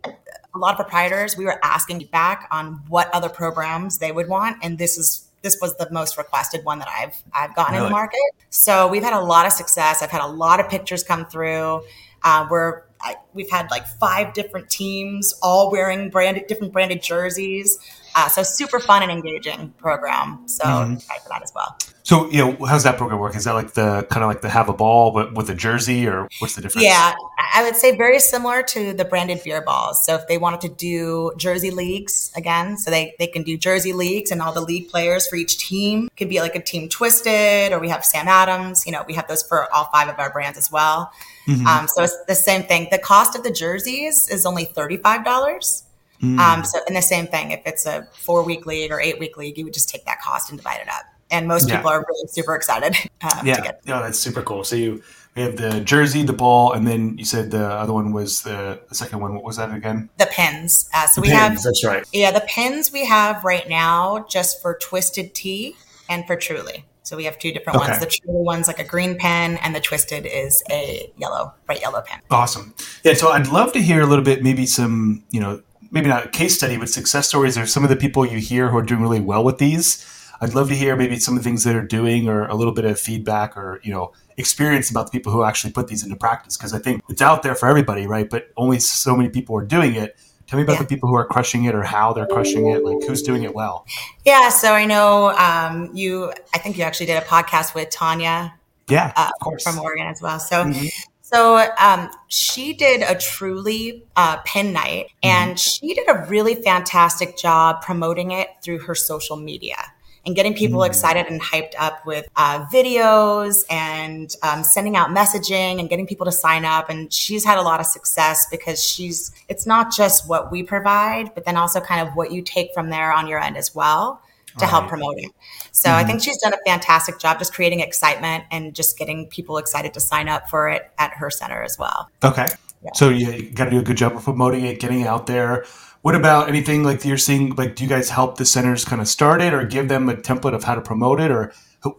a 0.54 0.58
lot 0.58 0.72
of 0.72 0.78
proprietors. 0.78 1.38
We 1.38 1.46
were 1.46 1.60
asking 1.64 2.08
back 2.12 2.48
on 2.52 2.82
what 2.88 3.10
other 3.14 3.30
programs 3.30 4.00
they 4.00 4.12
would 4.12 4.28
want, 4.28 4.58
and 4.62 4.78
this 4.78 4.98
is 4.98 5.28
this 5.42 5.58
was 5.62 5.76
the 5.78 5.90
most 5.92 6.18
requested 6.18 6.64
one 6.64 6.80
that 6.80 6.88
I've 6.90 7.16
I've 7.34 7.56
gotten 7.56 7.74
really? 7.74 7.88
in 7.88 7.92
the 7.92 7.96
market. 7.96 8.20
So 8.50 8.88
we've 8.88 9.04
had 9.04 9.14
a 9.14 9.22
lot 9.22 9.46
of 9.46 9.54
success. 9.54 10.02
I've 10.02 10.12
had 10.12 10.22
a 10.22 10.28
lot 10.28 10.60
of 10.60 10.70
pictures 10.70 11.04
come 11.04 11.26
through. 11.26 11.84
Uh, 12.24 12.48
we're 12.50 12.84
I, 13.04 13.16
we've 13.34 13.50
had 13.50 13.70
like 13.72 13.88
five 13.88 14.34
different 14.34 14.70
teams 14.70 15.34
all 15.42 15.72
wearing 15.72 16.10
branded 16.10 16.48
different 16.48 16.74
branded 16.74 17.02
jerseys. 17.02 17.80
Uh, 18.16 18.28
so 18.28 18.44
super 18.44 18.80
fun 18.80 19.04
and 19.04 19.12
engaging 19.12 19.72
program. 19.78 20.48
So 20.48 20.64
mm-hmm. 20.66 20.94
excited 20.94 21.24
for 21.24 21.30
that 21.30 21.44
as 21.44 21.52
well. 21.56 21.78
So, 22.04 22.30
you 22.32 22.40
know, 22.40 22.66
how's 22.66 22.84
that 22.84 22.98
program 22.98 23.20
work? 23.20 23.36
Is 23.36 23.46
that 23.46 23.54
like 23.54 23.74
the 23.74 24.06
kind 24.10 24.24
of 24.24 24.30
like 24.30 24.42
the 24.42 24.50
have 24.50 24.70
a 24.70 24.74
ball 24.74 25.12
but 25.12 25.34
with 25.34 25.50
a 25.50 25.56
jersey 25.56 26.08
or 26.08 26.28
what's 26.40 26.56
the 26.56 26.62
difference? 26.62 26.86
Yeah, 26.86 27.14
I 27.54 27.64
would 27.64 27.76
say 27.76 27.96
very 27.96 28.20
similar 28.20 28.64
to 28.64 28.94
the 28.94 29.06
branded 29.06 29.44
beer 29.44 29.62
balls. 29.62 30.06
So 30.06 30.16
if 30.16 30.28
they 30.28 30.38
wanted 30.38 30.62
to 30.62 30.70
do 30.70 31.32
jersey 31.38 31.72
leagues 31.72 32.32
again, 32.36 32.78
so 32.78 32.90
they, 32.90 33.16
they 33.20 33.28
can 33.28 33.44
do 33.44 33.56
jersey 33.56 33.94
leagues 33.94 34.32
and 34.32 34.42
all 34.42 34.52
the 34.52 34.62
league 34.62 34.90
players 34.90 35.28
for 35.28 35.36
each 35.36 35.58
team 35.58 36.10
could 36.18 36.30
be 36.30 36.40
like 36.40 36.56
a 36.56 36.62
team 36.62 36.90
twisted 36.90 37.72
or 37.72 37.80
we 37.80 37.90
have 37.90 38.04
Sam 38.04 38.28
Adams, 38.28 38.86
you 38.86 38.92
know, 38.92 39.04
we 39.08 39.14
have 39.14 39.28
those 39.28 39.44
for 39.44 39.72
all 39.74 39.86
five 39.86 40.10
of 40.10 40.20
our 40.20 40.32
brands 40.32 40.58
as 40.58 40.72
well. 40.72 41.12
Mm-hmm. 41.48 41.68
Um, 41.68 41.88
so 41.88 42.04
it's 42.04 42.18
the 42.28 42.36
same 42.36 42.64
thing. 42.64 42.88
The 42.92 43.00
cost 43.00 43.36
of 43.36 43.44
the 43.44 43.52
jerseys 43.52 44.28
is 44.30 44.46
only 44.46 44.66
$35. 44.66 45.84
Mm. 46.22 46.40
Um, 46.40 46.64
so, 46.64 46.80
in 46.88 46.94
the 46.94 47.02
same 47.02 47.28
thing, 47.28 47.52
if 47.52 47.62
it's 47.66 47.86
a 47.86 48.08
four 48.14 48.44
week 48.44 48.66
league 48.66 48.92
or 48.92 49.00
eight 49.00 49.20
week 49.20 49.38
league, 49.38 49.58
you 49.58 49.64
would 49.64 49.74
just 49.74 49.90
take 49.90 50.06
that 50.06 50.22
cost 50.22 50.50
and 50.50 50.60
divide 50.60 50.82
it 50.82 50.90
up. 50.90 51.06
And 51.32 51.48
most 51.48 51.70
yeah. 51.70 51.78
people 51.78 51.90
are 51.90 52.06
really 52.08 52.28
super 52.28 52.56
excited. 52.56 52.96
Um, 53.24 53.46
yeah, 53.46 53.74
yeah, 53.86 54.02
that's 54.02 54.18
super 54.18 54.42
cool. 54.42 54.64
So 54.64 54.76
you 54.76 55.04
we 55.36 55.44
have 55.44 55.56
the 55.56 55.80
jersey, 55.82 56.24
the 56.24 56.34
ball, 56.34 56.74
and 56.74 56.86
then 56.86 57.18
you 57.18 57.24
said 57.24 57.52
the 57.52 57.66
other 57.66 57.94
one 57.94 58.12
was 58.12 58.42
the, 58.42 58.82
the 58.90 58.96
second 58.96 59.20
one. 59.20 59.34
What 59.34 59.44
was 59.44 59.58
that 59.58 59.74
again? 59.74 60.10
The 60.18 60.26
pins. 60.26 60.90
Uh, 60.94 61.08
so 61.08 61.22
the 61.22 61.28
we 61.28 61.28
pins, 61.30 61.40
have 61.40 61.64
that's 61.64 61.86
right. 61.86 62.06
Yeah, 62.12 62.32
the 62.32 62.44
pins 62.48 62.92
we 62.92 63.06
have 63.06 63.44
right 63.44 63.68
now 63.70 64.26
just 64.30 64.62
for 64.62 64.78
Twisted 64.82 65.34
Tea 65.34 65.76
and 66.10 66.28
for 66.28 66.36
Truly. 66.36 66.84
So 67.04 67.16
we 67.16 67.24
have 67.26 67.40
two 67.40 67.52
different 67.52 67.80
okay. 67.80 67.92
ones. 67.92 68.04
The 68.04 68.08
Truly 68.08 68.44
one's 68.44 68.68
like 68.68 68.80
a 68.80 68.84
green 68.84 69.18
pen, 69.18 69.58
and 69.58 69.74
the 69.74 69.80
Twisted 69.80 70.26
is 70.26 70.64
a 70.70 71.12
yellow, 71.18 71.54
bright 71.66 71.82
yellow 71.82 72.02
pen. 72.02 72.20
Awesome. 72.30 72.74
Yeah. 73.04 73.14
So 73.14 73.30
I'd 73.32 73.48
love 73.48 73.72
to 73.74 73.82
hear 73.82 74.02
a 74.02 74.06
little 74.06 74.26
bit, 74.26 74.44
maybe 74.44 74.66
some, 74.66 75.24
you 75.32 75.40
know, 75.40 75.62
maybe 75.92 76.08
not 76.08 76.26
a 76.26 76.30
case 76.30 76.56
study, 76.56 76.78
but 76.78 76.90
success 76.90 77.28
stories 77.28 77.58
or 77.58 77.66
some 77.66 77.84
of 77.84 77.90
the 77.90 77.96
people 77.96 78.26
you 78.26 78.40
hear 78.40 78.70
who 78.70 78.78
are 78.78 78.82
doing 78.82 79.02
really 79.02 79.20
well 79.20 79.44
with 79.44 79.58
these. 79.58 80.08
I'd 80.40 80.56
love 80.56 80.70
to 80.70 80.76
hear 80.76 80.96
maybe 80.96 81.20
some 81.20 81.38
of 81.38 81.44
the 81.44 81.48
things 81.48 81.64
that 81.66 81.76
are 81.76 81.86
doing 81.86 82.28
or 82.28 82.48
a 82.48 82.56
little 82.56 82.74
bit 82.74 82.86
of 82.86 83.00
feedback 83.00 83.56
or, 83.56 83.80
you 83.84 83.92
know, 83.92 84.12
experience 84.38 84.90
about 84.90 85.12
the 85.12 85.12
people 85.12 85.32
who 85.32 85.44
actually 85.44 85.72
put 85.72 85.88
these 85.88 86.04
into 86.04 86.16
practice. 86.16 86.58
Because 86.58 86.74
I 86.74 86.80
think 86.80 87.04
it's 87.10 87.22
out 87.22 87.44
there 87.44 87.54
for 87.54 87.70
everybody, 87.70 88.08
right? 88.08 88.28
But 88.28 88.50
only 88.58 88.80
so 88.80 89.16
many 89.16 89.30
people 89.30 89.56
are 89.58 89.66
doing 89.66 89.94
it. 89.94 90.18
Tell 90.48 90.58
me 90.58 90.64
about 90.64 90.74
yeah. 90.74 90.80
the 90.80 90.88
people 90.88 91.08
who 91.10 91.16
are 91.16 91.26
crushing 91.26 91.66
it 91.66 91.76
or 91.76 91.84
how 91.84 92.12
they're 92.14 92.26
crushing 92.26 92.66
it, 92.72 92.84
like 92.84 93.08
who's 93.08 93.22
doing 93.22 93.44
it 93.44 93.54
well. 93.54 93.86
Yeah. 94.26 94.50
So 94.50 94.74
I 94.74 94.86
know 94.86 95.30
um, 95.38 95.92
you, 95.94 96.34
I 96.56 96.58
think 96.58 96.78
you 96.78 96.84
actually 96.84 97.06
did 97.06 97.22
a 97.22 97.26
podcast 97.26 97.76
with 97.76 97.90
Tanya. 97.92 98.56
Yeah, 98.90 99.14
uh, 99.16 99.30
of 99.34 99.40
course. 99.42 99.64
From 99.64 99.80
Oregon 99.80 100.08
as 100.08 100.22
well. 100.22 100.40
So 100.40 100.66
mm-hmm. 100.66 100.88
So 101.34 101.66
um, 101.80 102.10
she 102.28 102.74
did 102.74 103.02
a 103.02 103.16
truly 103.16 104.04
uh, 104.16 104.38
pin 104.46 104.74
night, 104.74 105.06
mm-hmm. 105.06 105.30
and 105.30 105.60
she 105.60 105.94
did 105.94 106.08
a 106.10 106.26
really 106.28 106.56
fantastic 106.56 107.38
job 107.38 107.82
promoting 107.82 108.32
it 108.32 108.50
through 108.62 108.80
her 108.80 108.96
social 108.96 109.38
media 109.38 109.78
and 110.26 110.36
getting 110.36 110.54
people 110.54 110.82
mm. 110.82 110.86
excited 110.86 111.26
and 111.28 111.42
hyped 111.42 111.74
up 111.80 112.06
with 112.06 112.28
uh, 112.36 112.64
videos 112.66 113.64
and 113.70 114.36
um, 114.44 114.64
sending 114.64 114.96
out 114.96 115.10
messaging 115.10 115.80
and 115.80 115.90
getting 115.90 116.06
people 116.06 116.26
to 116.26 116.32
sign 116.32 116.64
up. 116.64 116.90
And 116.90 117.12
she's 117.12 117.44
had 117.44 117.58
a 117.58 117.62
lot 117.64 117.80
of 117.80 117.88
success 117.88 118.46
because 118.52 118.84
she's, 118.84 119.32
it's 119.50 119.66
not 119.66 119.92
just 119.92 120.30
what 120.30 120.52
we 120.52 120.62
provide, 120.62 121.34
but 121.34 121.46
then 121.46 121.58
also 121.58 121.80
kind 121.82 122.08
of 122.08 122.16
what 122.16 122.32
you 122.32 122.44
take 122.44 122.72
from 122.74 122.90
there 122.90 123.12
on 123.12 123.28
your 123.28 123.40
end 123.40 123.58
as 123.58 123.74
well 123.74 124.22
to 124.60 124.66
help 124.66 124.88
promote 124.88 125.16
it. 125.18 125.32
So 125.72 125.90
mm-hmm. 125.90 125.98
I 125.98 126.04
think 126.04 126.22
she's 126.22 126.38
done 126.38 126.54
a 126.54 126.58
fantastic 126.66 127.20
job 127.20 127.40
just 127.40 127.54
creating 127.54 127.80
excitement 127.80 128.44
and 128.52 128.74
just 128.76 128.98
getting 128.98 129.28
people 129.28 129.58
excited 129.58 129.94
to 129.94 130.00
sign 130.00 130.28
up 130.28 130.50
for 130.50 130.70
it 130.70 130.92
at 130.98 131.14
her 131.14 131.30
center 131.30 131.62
as 131.62 131.78
well. 131.80 132.10
Okay. 132.24 132.48
Yeah. 132.84 132.92
So 132.96 133.10
you 133.10 133.52
got 133.52 133.66
to 133.66 133.72
do 133.72 133.80
a 133.80 133.84
good 133.84 133.98
job 133.98 134.16
of 134.16 134.24
promoting 134.24 134.66
it, 134.66 134.80
getting 134.80 135.06
out 135.06 135.28
there. 135.28 135.66
What 136.02 136.16
about 136.16 136.50
anything 136.50 136.84
like 136.84 137.06
you're 137.06 137.18
seeing? 137.18 137.56
Like, 137.56 137.76
do 137.76 137.84
you 137.84 137.90
guys 137.90 138.10
help 138.10 138.38
the 138.38 138.46
centers 138.46 138.84
kind 138.84 139.02
of 139.02 139.08
start 139.08 139.40
it, 139.40 139.54
or 139.54 139.64
give 139.64 139.88
them 139.88 140.10
a 140.10 140.16
template 140.16 140.56
of 140.56 140.64
how 140.64 140.74
to 140.74 140.82
promote 140.82 141.22
it, 141.22 141.30
or 141.30 141.54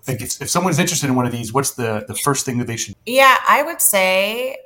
like 0.08 0.20
if, 0.20 0.42
if 0.42 0.50
someone's 0.50 0.80
interested 0.80 1.08
in 1.08 1.14
one 1.14 1.24
of 1.24 1.30
these, 1.30 1.52
what's 1.52 1.72
the 1.72 2.04
the 2.08 2.14
first 2.16 2.44
thing 2.44 2.58
that 2.58 2.66
they 2.66 2.76
should? 2.76 2.96
Yeah, 3.06 3.36
I 3.48 3.62
would 3.62 3.80
say 3.80 4.56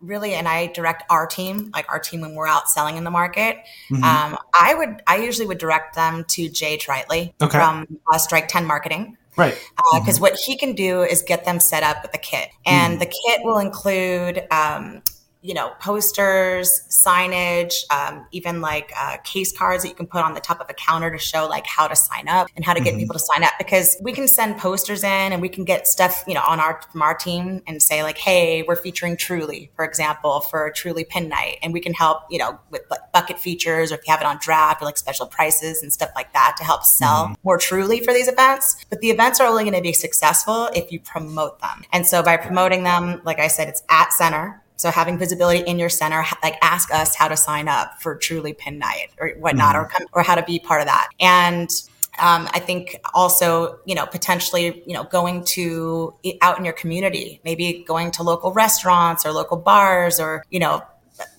really, 0.00 0.34
and 0.34 0.46
I 0.48 0.66
direct 0.68 1.04
our 1.10 1.26
team, 1.26 1.70
like 1.74 1.90
our 1.90 1.98
team 1.98 2.20
when 2.20 2.34
we're 2.34 2.46
out 2.46 2.68
selling 2.68 2.96
in 2.96 3.04
the 3.04 3.10
market. 3.10 3.58
Mm-hmm. 3.90 4.04
Um, 4.04 4.38
I 4.54 4.74
would, 4.74 5.02
I 5.06 5.16
usually 5.18 5.46
would 5.46 5.58
direct 5.58 5.94
them 5.94 6.24
to 6.28 6.48
Jay 6.48 6.76
Tritley 6.76 7.32
okay. 7.40 7.58
from 7.58 7.86
uh, 8.12 8.18
Strike 8.18 8.48
Ten 8.48 8.66
Marketing. 8.66 9.16
Right. 9.36 9.54
Because 9.76 9.94
uh, 9.94 10.00
mm-hmm. 10.00 10.22
what 10.22 10.34
he 10.34 10.56
can 10.56 10.74
do 10.74 11.02
is 11.02 11.22
get 11.22 11.44
them 11.44 11.60
set 11.60 11.82
up 11.82 12.02
with 12.02 12.14
a 12.14 12.18
kit, 12.18 12.48
and 12.64 12.94
mm-hmm. 12.94 13.00
the 13.00 13.06
kit 13.06 13.40
will 13.44 13.58
include 13.58 14.46
um, 14.50 15.02
you 15.46 15.54
know, 15.54 15.72
posters, 15.78 16.82
signage, 16.90 17.74
um, 17.92 18.26
even 18.32 18.60
like 18.60 18.92
uh, 18.98 19.16
case 19.18 19.56
cards 19.56 19.84
that 19.84 19.88
you 19.88 19.94
can 19.94 20.08
put 20.08 20.24
on 20.24 20.34
the 20.34 20.40
top 20.40 20.60
of 20.60 20.68
a 20.68 20.74
counter 20.74 21.08
to 21.08 21.18
show 21.18 21.46
like 21.46 21.64
how 21.66 21.86
to 21.86 21.94
sign 21.94 22.26
up 22.26 22.48
and 22.56 22.64
how 22.64 22.74
to 22.74 22.80
get 22.80 22.90
mm-hmm. 22.90 22.98
people 22.98 23.12
to 23.12 23.20
sign 23.20 23.44
up. 23.44 23.52
Because 23.56 23.96
we 24.02 24.12
can 24.12 24.26
send 24.26 24.58
posters 24.58 25.04
in 25.04 25.32
and 25.32 25.40
we 25.40 25.48
can 25.48 25.64
get 25.64 25.86
stuff, 25.86 26.24
you 26.26 26.34
know, 26.34 26.42
on 26.42 26.58
our 26.58 26.82
from 26.90 27.00
our 27.00 27.14
team 27.14 27.62
and 27.68 27.80
say 27.80 28.02
like, 28.02 28.18
hey, 28.18 28.64
we're 28.66 28.74
featuring 28.74 29.16
Truly, 29.16 29.70
for 29.76 29.84
example, 29.84 30.40
for 30.40 30.72
Truly 30.74 31.04
Pin 31.04 31.28
Night, 31.28 31.58
and 31.62 31.72
we 31.72 31.80
can 31.80 31.94
help, 31.94 32.22
you 32.28 32.38
know, 32.38 32.58
with 32.70 32.82
like 32.90 33.12
bucket 33.12 33.38
features 33.38 33.92
or 33.92 33.94
if 33.94 34.00
you 34.04 34.10
have 34.10 34.20
it 34.20 34.26
on 34.26 34.38
draft 34.40 34.82
or 34.82 34.84
like 34.84 34.98
special 34.98 35.26
prices 35.26 35.80
and 35.80 35.92
stuff 35.92 36.10
like 36.16 36.32
that 36.32 36.56
to 36.58 36.64
help 36.64 36.82
sell 36.82 37.26
mm-hmm. 37.26 37.34
more 37.44 37.56
Truly 37.56 38.00
for 38.00 38.12
these 38.12 38.26
events. 38.26 38.84
But 38.90 39.00
the 39.00 39.10
events 39.10 39.38
are 39.38 39.46
only 39.46 39.62
going 39.62 39.76
to 39.76 39.80
be 39.80 39.92
successful 39.92 40.70
if 40.74 40.90
you 40.90 40.98
promote 40.98 41.60
them. 41.60 41.84
And 41.92 42.04
so 42.04 42.20
by 42.20 42.36
promoting 42.36 42.82
them, 42.82 43.20
like 43.24 43.38
I 43.38 43.46
said, 43.46 43.68
it's 43.68 43.84
at 43.88 44.12
center 44.12 44.60
so 44.76 44.90
having 44.90 45.18
visibility 45.18 45.60
in 45.60 45.78
your 45.78 45.88
center, 45.88 46.24
like 46.42 46.56
ask 46.62 46.92
us 46.92 47.14
how 47.14 47.28
to 47.28 47.36
sign 47.36 47.66
up 47.68 48.00
for 48.00 48.14
Truly 48.16 48.52
Pin 48.52 48.78
Night 48.78 49.08
or 49.18 49.30
whatnot, 49.38 49.74
mm-hmm. 49.74 49.84
or 49.84 49.88
come, 49.88 50.06
or 50.12 50.22
how 50.22 50.34
to 50.34 50.42
be 50.42 50.58
part 50.58 50.80
of 50.82 50.86
that. 50.86 51.08
And 51.18 51.70
um, 52.18 52.48
I 52.52 52.60
think 52.60 53.00
also, 53.14 53.78
you 53.84 53.94
know, 53.94 54.06
potentially, 54.06 54.82
you 54.86 54.94
know, 54.94 55.04
going 55.04 55.44
to 55.44 56.14
out 56.40 56.58
in 56.58 56.64
your 56.64 56.74
community, 56.74 57.40
maybe 57.44 57.84
going 57.86 58.10
to 58.12 58.22
local 58.22 58.52
restaurants 58.52 59.26
or 59.26 59.32
local 59.32 59.56
bars 59.56 60.18
or, 60.20 60.44
you 60.50 60.58
know, 60.58 60.82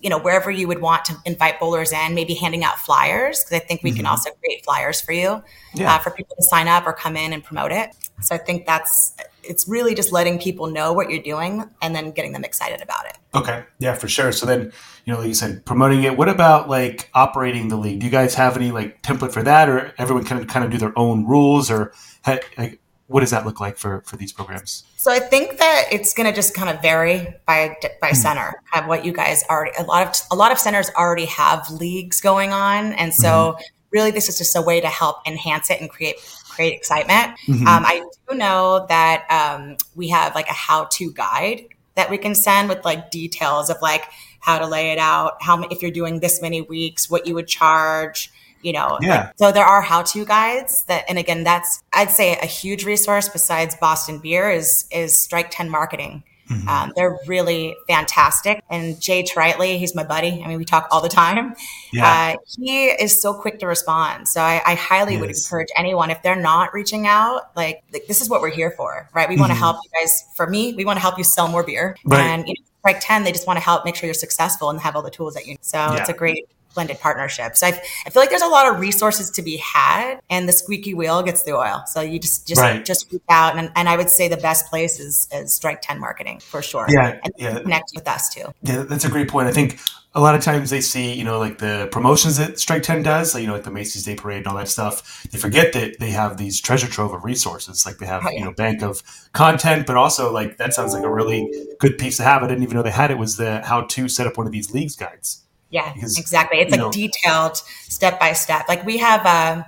you 0.02 0.10
know, 0.10 0.20
wherever 0.20 0.50
you 0.50 0.68
would 0.68 0.82
want 0.82 1.06
to 1.06 1.16
invite 1.26 1.60
bowlers 1.60 1.92
in, 1.92 2.16
maybe 2.16 2.34
handing 2.34 2.64
out 2.64 2.80
flyers 2.80 3.44
because 3.44 3.62
I 3.62 3.66
think 3.66 3.84
we 3.84 3.92
mm-hmm. 3.92 3.98
can 3.98 4.06
also 4.08 4.32
create 4.32 4.64
flyers 4.64 5.02
for 5.02 5.12
you 5.12 5.44
yeah. 5.76 5.96
uh, 5.96 6.00
for 6.00 6.12
people 6.12 6.36
to 6.36 6.44
sign 6.44 6.68
up 6.68 6.88
or 6.88 6.94
come 6.94 7.16
in 7.16 7.34
and 7.34 7.44
promote 7.44 7.72
it. 7.72 7.92
So 8.22 8.34
I 8.34 8.40
think 8.40 8.66
that's 8.66 9.16
it's 9.48 9.68
really 9.68 9.96
just 9.96 10.12
letting 10.12 10.40
people 10.40 10.68
know 10.68 10.94
what 10.94 11.10
you're 11.10 11.22
doing 11.22 11.64
and 11.82 11.96
then 11.96 12.12
getting 12.12 12.34
them 12.34 12.44
excited 12.44 12.82
about 12.82 13.06
it. 13.06 13.18
Okay, 13.34 13.64
yeah, 13.80 13.94
for 13.94 14.08
sure. 14.08 14.32
So 14.32 14.46
then, 14.46 14.72
you 15.06 15.14
know, 15.14 15.20
like 15.20 15.28
you 15.28 15.34
said, 15.34 15.66
promoting 15.66 16.04
it. 16.04 16.18
What 16.18 16.30
about 16.30 16.70
like 16.70 17.10
operating 17.14 17.68
the 17.68 17.78
league? 17.78 18.00
Do 18.00 18.06
you 18.06 18.12
guys 18.12 18.36
have 18.36 18.58
any 18.58 18.72
like 18.72 19.02
template 19.02 19.32
for 19.32 19.44
that, 19.44 19.70
or 19.70 19.94
everyone 19.98 20.24
can 20.24 20.46
kind 20.46 20.66
of 20.66 20.72
do 20.72 20.78
their 20.78 20.98
own 20.98 21.26
rules, 21.26 21.72
or 21.72 21.94
like, 22.26 22.80
what 23.08 23.22
does 23.22 23.32
that 23.32 23.46
look 23.46 23.60
like 23.60 23.78
for 23.78 24.02
for 24.02 24.18
these 24.18 24.34
programs? 24.34 24.84
So 24.98 25.12
I 25.12 25.20
think 25.20 25.60
that 25.60 25.86
it's 25.92 26.14
going 26.14 26.30
to 26.30 26.36
just 26.36 26.54
kind 26.54 26.70
of 26.70 26.82
vary 26.82 27.34
by 27.46 27.78
by 28.02 28.10
mm-hmm. 28.10 28.16
center. 28.16 28.62
Of 28.76 28.88
what 28.88 29.06
you 29.06 29.14
guys 29.14 29.44
already 29.50 29.72
a 29.80 29.84
lot 29.84 30.08
of 30.08 30.16
a 30.32 30.36
lot 30.36 30.52
of 30.52 30.60
centers 30.60 30.90
already 30.98 31.26
have 31.26 31.70
leagues 31.72 32.22
going 32.22 32.52
on, 32.52 32.94
and 32.94 33.14
so. 33.14 33.28
Mm-hmm. 33.28 33.64
Really, 33.90 34.12
this 34.12 34.28
is 34.28 34.38
just 34.38 34.54
a 34.54 34.62
way 34.62 34.82
to 34.82 34.90
help 34.90 35.26
enhance 35.26 35.70
it 35.70 35.80
and 35.80 35.90
create 35.90 36.18
create 36.58 36.74
excitement. 36.74 37.38
Mm-hmm. 37.48 37.68
Um, 37.68 37.86
I 37.86 38.04
do 38.28 38.36
know 38.36 38.86
that 38.90 39.26
um, 39.30 39.78
we 39.96 40.10
have 40.10 40.34
like 40.34 40.50
a 40.50 40.54
how-to 40.54 41.14
guide 41.14 41.68
that 41.96 42.10
we 42.10 42.18
can 42.18 42.34
send 42.36 42.68
with 42.68 42.84
like 42.84 43.12
details 43.12 43.70
of 43.70 43.78
like 43.82 44.06
how 44.40 44.58
to 44.58 44.66
lay 44.66 44.92
it 44.92 44.98
out, 44.98 45.42
how 45.42 45.62
if 45.70 45.82
you're 45.82 45.92
doing 45.92 46.20
this 46.20 46.42
many 46.42 46.62
weeks, 46.62 47.10
what 47.10 47.28
you 47.28 47.36
would 47.36 47.48
charge, 47.48 48.32
you 48.64 48.74
know. 48.74 48.98
Yeah. 49.02 49.32
So 49.36 49.52
there 49.52 49.66
are 49.66 49.82
how-to 49.82 50.26
guides 50.26 50.84
that, 50.86 51.06
and 51.08 51.20
again, 51.20 51.44
that's 51.44 51.84
I'd 51.94 52.10
say 52.10 52.38
a 52.38 52.48
huge 52.48 52.86
resource 52.86 53.30
besides 53.30 53.76
Boston 53.76 54.18
Beer 54.18 54.50
is 54.50 54.88
is 54.92 55.22
Strike 55.22 55.52
Ten 55.52 55.70
Marketing. 55.70 56.24
Mm-hmm. 56.50 56.68
Um, 56.68 56.94
they're 56.96 57.18
really 57.28 57.76
fantastic. 57.88 58.64
And 58.70 59.00
Jay 59.02 59.24
Tritley, 59.24 59.78
he's 59.78 59.96
my 59.96 60.04
buddy. 60.04 60.42
I 60.44 60.48
mean, 60.48 60.58
we 60.58 60.66
talk 60.66 60.88
all 60.92 61.02
the 61.02 61.10
time. 61.10 61.56
Yeah. 61.92 62.36
Uh, 62.36 62.38
he 62.58 62.86
is 62.88 63.22
so 63.22 63.34
quick 63.34 63.60
to 63.60 63.68
respond. 63.68 64.28
So 64.28 64.42
I, 64.42 64.62
I 64.66 64.76
highly 64.76 65.14
yes. 65.14 65.22
would 65.22 65.30
encourage 65.30 65.68
anyone, 65.76 66.10
if 66.10 66.22
they're 66.24 66.36
not 66.36 66.74
reaching 66.74 67.08
out, 67.08 67.56
like, 67.56 67.84
like 67.92 68.08
this 68.08 68.22
is 68.22 68.30
what 68.30 68.42
we're 68.42 68.50
here 68.50 68.72
for, 68.72 69.10
right? 69.14 69.28
We 69.28 69.36
mm-hmm. 69.36 69.42
want 69.42 69.52
to 69.52 69.58
help 69.58 69.78
you 69.84 70.00
guys. 70.00 70.26
For 70.36 70.48
me, 70.48 70.74
we 70.74 70.86
want 70.86 70.98
to 70.98 71.02
help 71.02 71.18
you 71.18 71.24
sell 71.24 71.48
more 71.48 71.64
beer. 71.64 71.96
Right. 72.06 72.22
And, 72.22 72.48
you 72.48 72.54
know, 72.54 72.64
Strike 72.82 73.02
10, 73.02 73.24
they 73.24 73.32
just 73.32 73.48
want 73.48 73.58
to 73.58 73.64
help 73.64 73.84
make 73.84 73.96
sure 73.96 74.08
you're 74.08 74.14
successful 74.14 74.70
and 74.70 74.80
have 74.80 74.96
all 74.96 75.02
the 75.02 75.12
tools 75.12 75.34
that 75.34 75.46
you 75.46 75.54
need. 75.54 75.66
So 75.66 75.78
yeah. 75.78 75.98
it's 75.98 76.10
a 76.10 76.14
great 76.14 76.48
blended 76.78 77.00
partnerships. 77.00 77.64
I, 77.64 77.70
I 78.06 78.12
feel 78.12 78.22
like 78.22 78.30
there's 78.30 78.44
a 78.44 78.48
lot 78.48 78.72
of 78.72 78.80
resources 78.80 79.32
to 79.32 79.42
be 79.42 79.58
had 79.58 80.20
and 80.30 80.48
the 80.48 80.54
squeaky 80.54 80.94
wheel 80.94 81.24
gets 81.24 81.42
the 81.42 81.54
oil. 81.54 81.82
So 81.88 82.02
you 82.02 82.20
just, 82.20 82.48
just, 82.48 82.62
right. 82.62 82.86
just 82.86 83.12
reach 83.12 83.24
out. 83.30 83.58
And, 83.58 83.72
and 83.76 83.90
I 83.90 83.98
would 83.98 84.12
say 84.12 84.28
the 84.28 84.38
best 84.38 84.68
place 84.68 85.00
is, 85.00 85.28
is 85.32 85.56
Strike 85.56 85.82
10 85.82 86.00
marketing 86.00 86.40
for 86.40 86.62
sure. 86.62 86.86
Yeah. 86.88 87.20
And 87.24 87.34
yeah. 87.40 87.60
connect 87.62 87.94
with 87.96 88.08
us 88.08 88.32
too. 88.32 88.54
Yeah. 88.62 88.84
That's 88.84 89.06
a 89.06 89.10
great 89.10 89.28
point. 89.28 89.48
I 89.48 89.54
think 89.54 89.80
a 90.14 90.22
lot 90.22 90.36
of 90.36 90.42
times 90.42 90.70
they 90.70 90.82
see, 90.82 91.14
you 91.14 91.24
know, 91.24 91.40
like 91.40 91.58
the 91.58 91.90
promotions 91.92 92.38
that 92.38 92.60
Strike 92.60 92.84
10 92.84 93.02
does, 93.02 93.34
like, 93.34 93.42
you 93.42 93.48
know, 93.48 93.54
like 93.54 93.64
the 93.64 93.72
Macy's 93.72 94.04
Day 94.04 94.14
Parade 94.14 94.40
and 94.40 94.48
all 94.48 94.58
that 94.58 94.70
stuff. 94.70 95.26
They 95.32 95.40
forget 95.40 95.74
that 95.74 96.00
they 96.00 96.12
have 96.12 96.38
these 96.38 96.62
treasure 96.62 96.88
trove 96.88 97.12
of 97.12 97.24
resources. 97.24 97.88
Like 97.88 97.98
they 97.98 98.06
have, 98.06 98.24
oh, 98.24 98.30
yeah. 98.30 98.38
you 98.38 98.46
know, 98.46 98.54
bank 98.54 98.84
of 98.84 99.02
content, 99.34 99.88
but 99.88 99.96
also 99.96 100.32
like 100.32 100.58
that 100.58 100.76
sounds 100.76 100.94
like 100.94 101.04
a 101.04 101.12
really 101.12 101.52
good 101.80 101.98
piece 101.98 102.18
to 102.18 102.24
have. 102.24 102.44
I 102.44 102.48
didn't 102.48 102.62
even 102.62 102.78
know 102.78 102.84
they 102.84 102.92
had 102.92 103.10
it 103.10 103.18
was 103.18 103.38
the 103.38 103.62
how 103.62 103.82
to 103.82 104.08
set 104.08 104.28
up 104.28 104.38
one 104.38 104.46
of 104.46 104.54
these 104.54 104.72
leagues 104.72 104.96
guides. 104.96 105.44
Yeah, 105.70 105.94
because, 105.94 106.18
exactly. 106.18 106.60
It's 106.60 106.72
like 106.72 106.80
know, 106.80 106.92
detailed 106.92 107.58
step 107.58 108.20
by 108.20 108.34
step. 108.34 108.68
Like 108.70 108.86
we 108.86 108.98
have, 108.98 109.26
a 109.26 109.68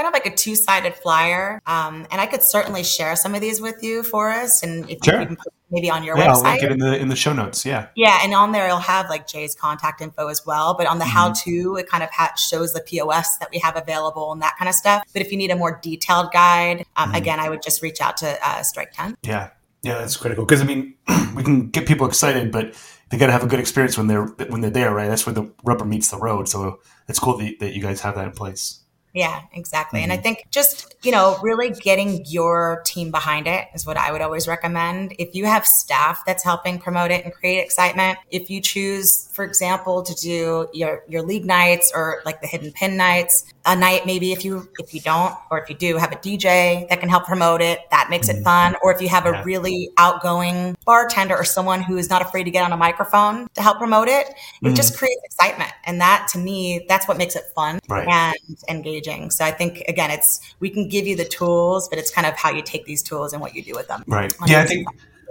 kind 0.00 0.06
of 0.06 0.12
like 0.14 0.32
a 0.32 0.34
two 0.34 0.54
sided 0.56 0.94
flyer. 0.94 1.60
Um, 1.66 2.06
and 2.10 2.20
I 2.20 2.26
could 2.26 2.42
certainly 2.42 2.82
share 2.82 3.16
some 3.16 3.34
of 3.34 3.40
these 3.40 3.60
with 3.60 3.82
you, 3.82 4.02
Forrest, 4.02 4.62
and 4.62 4.88
if 4.88 4.98
sure. 5.04 5.20
you 5.20 5.26
can 5.26 5.36
put 5.36 5.52
maybe 5.70 5.90
on 5.90 6.02
your 6.02 6.16
yeah, 6.16 6.28
website. 6.28 6.34
I'll 6.34 6.42
link 6.42 6.62
it 6.62 6.72
in 6.72 6.78
the 6.78 6.98
in 6.98 7.08
the 7.08 7.16
show 7.16 7.32
notes. 7.32 7.64
Yeah, 7.64 7.88
yeah, 7.94 8.20
and 8.22 8.32
on 8.34 8.52
there 8.52 8.66
it'll 8.66 8.78
have 8.78 9.10
like 9.10 9.26
Jay's 9.26 9.54
contact 9.54 10.00
info 10.00 10.28
as 10.28 10.44
well. 10.46 10.74
But 10.74 10.86
on 10.86 10.98
the 10.98 11.04
mm-hmm. 11.04 11.12
how 11.12 11.32
to, 11.32 11.76
it 11.76 11.88
kind 11.88 12.02
of 12.02 12.10
ha- 12.10 12.34
shows 12.36 12.72
the 12.72 12.80
POS 12.80 13.38
that 13.38 13.50
we 13.52 13.58
have 13.58 13.76
available 13.76 14.32
and 14.32 14.40
that 14.42 14.56
kind 14.58 14.68
of 14.68 14.74
stuff. 14.74 15.04
But 15.12 15.22
if 15.22 15.30
you 15.30 15.36
need 15.36 15.50
a 15.50 15.56
more 15.56 15.78
detailed 15.82 16.32
guide, 16.32 16.86
um, 16.96 17.08
mm-hmm. 17.08 17.16
again, 17.16 17.40
I 17.40 17.48
would 17.48 17.62
just 17.62 17.82
reach 17.82 18.00
out 18.00 18.16
to 18.18 18.38
uh, 18.46 18.62
Strike 18.62 18.92
Ten. 18.92 19.16
Yeah, 19.22 19.50
yeah, 19.82 19.98
that's 19.98 20.16
critical 20.16 20.44
because 20.44 20.60
I 20.60 20.64
mean, 20.64 20.94
we 21.34 21.42
can 21.42 21.68
get 21.68 21.86
people 21.86 22.06
excited, 22.06 22.50
but 22.52 22.74
they 23.10 23.18
got 23.18 23.26
to 23.26 23.32
have 23.32 23.42
a 23.42 23.46
good 23.46 23.60
experience 23.60 23.98
when 23.98 24.06
they're 24.06 24.26
when 24.26 24.60
they're 24.60 24.70
there, 24.70 24.94
right? 24.94 25.08
That's 25.08 25.26
where 25.26 25.34
the 25.34 25.50
rubber 25.64 25.84
meets 25.84 26.10
the 26.10 26.18
road. 26.18 26.48
So 26.48 26.80
it's 27.08 27.18
cool 27.18 27.36
that, 27.38 27.58
that 27.60 27.74
you 27.74 27.82
guys 27.82 28.00
have 28.00 28.14
that 28.14 28.26
in 28.26 28.32
place. 28.32 28.80
Yeah, 29.12 29.42
exactly. 29.52 29.98
Mm-hmm. 29.98 30.04
And 30.04 30.12
I 30.12 30.16
mm-hmm. 30.16 30.22
think 30.22 30.46
just, 30.50 30.94
you 31.02 31.10
know, 31.10 31.36
really 31.42 31.70
getting 31.70 32.24
your 32.26 32.82
team 32.86 33.10
behind 33.10 33.48
it 33.48 33.66
is 33.74 33.84
what 33.84 33.96
I 33.96 34.12
would 34.12 34.20
always 34.20 34.46
recommend. 34.46 35.14
If 35.18 35.34
you 35.34 35.46
have 35.46 35.66
staff 35.66 36.22
that's 36.24 36.44
helping 36.44 36.78
promote 36.78 37.10
it 37.10 37.24
and 37.24 37.34
create 37.34 37.58
excitement, 37.58 38.18
if 38.30 38.50
you 38.50 38.60
choose, 38.60 39.28
for 39.32 39.44
example, 39.44 40.02
to 40.04 40.14
do 40.14 40.68
your, 40.72 41.02
your 41.08 41.22
league 41.22 41.44
nights 41.44 41.90
or 41.92 42.22
like 42.24 42.40
the 42.40 42.46
hidden 42.46 42.70
pin 42.70 42.96
nights, 42.96 43.52
a 43.66 43.76
night 43.76 44.06
maybe 44.06 44.32
if 44.32 44.44
you 44.44 44.68
if 44.78 44.94
you 44.94 45.00
don't 45.00 45.34
or 45.50 45.60
if 45.60 45.68
you 45.68 45.76
do 45.76 45.96
have 45.96 46.12
a 46.12 46.16
DJ 46.16 46.88
that 46.88 47.00
can 47.00 47.08
help 47.08 47.24
promote 47.24 47.60
it, 47.60 47.80
that 47.90 48.08
makes 48.10 48.28
it 48.28 48.34
mm-hmm. 48.36 48.44
fun. 48.44 48.76
Or 48.82 48.92
if 48.92 49.00
you 49.00 49.08
have 49.08 49.26
a 49.26 49.42
really 49.44 49.90
outgoing 49.96 50.76
bartender 50.84 51.36
or 51.36 51.44
someone 51.44 51.82
who 51.82 51.96
is 51.96 52.10
not 52.10 52.22
afraid 52.22 52.44
to 52.44 52.50
get 52.50 52.64
on 52.64 52.72
a 52.72 52.76
microphone 52.76 53.48
to 53.54 53.62
help 53.62 53.78
promote 53.78 54.08
it, 54.08 54.32
it 54.62 54.74
just 54.74 54.96
creates 54.96 55.20
excitement. 55.24 55.72
And 55.84 56.00
that 56.00 56.28
to 56.32 56.38
me, 56.38 56.84
that's 56.88 57.08
what 57.08 57.16
makes 57.16 57.36
it 57.36 57.44
fun 57.54 57.80
right. 57.88 58.06
and 58.08 58.36
engaging 58.68 58.90
engaging. 58.90 59.30
So 59.30 59.44
I 59.44 59.50
think 59.50 59.82
again, 59.88 60.10
it's 60.10 60.40
we 60.60 60.70
can 60.70 60.88
give 60.88 61.06
you 61.06 61.16
the 61.16 61.24
tools, 61.24 61.88
but 61.88 61.98
it's 61.98 62.10
kind 62.10 62.26
of 62.26 62.36
how 62.36 62.50
you 62.50 62.62
take 62.62 62.84
these 62.84 63.02
tools 63.02 63.32
and 63.32 63.40
what 63.40 63.54
you 63.54 63.62
do 63.62 63.72
with 63.74 63.88
them. 63.88 64.04
Right. 64.06 64.32
Yeah, 64.46 64.62
I 64.62 64.66
think. 64.66 64.88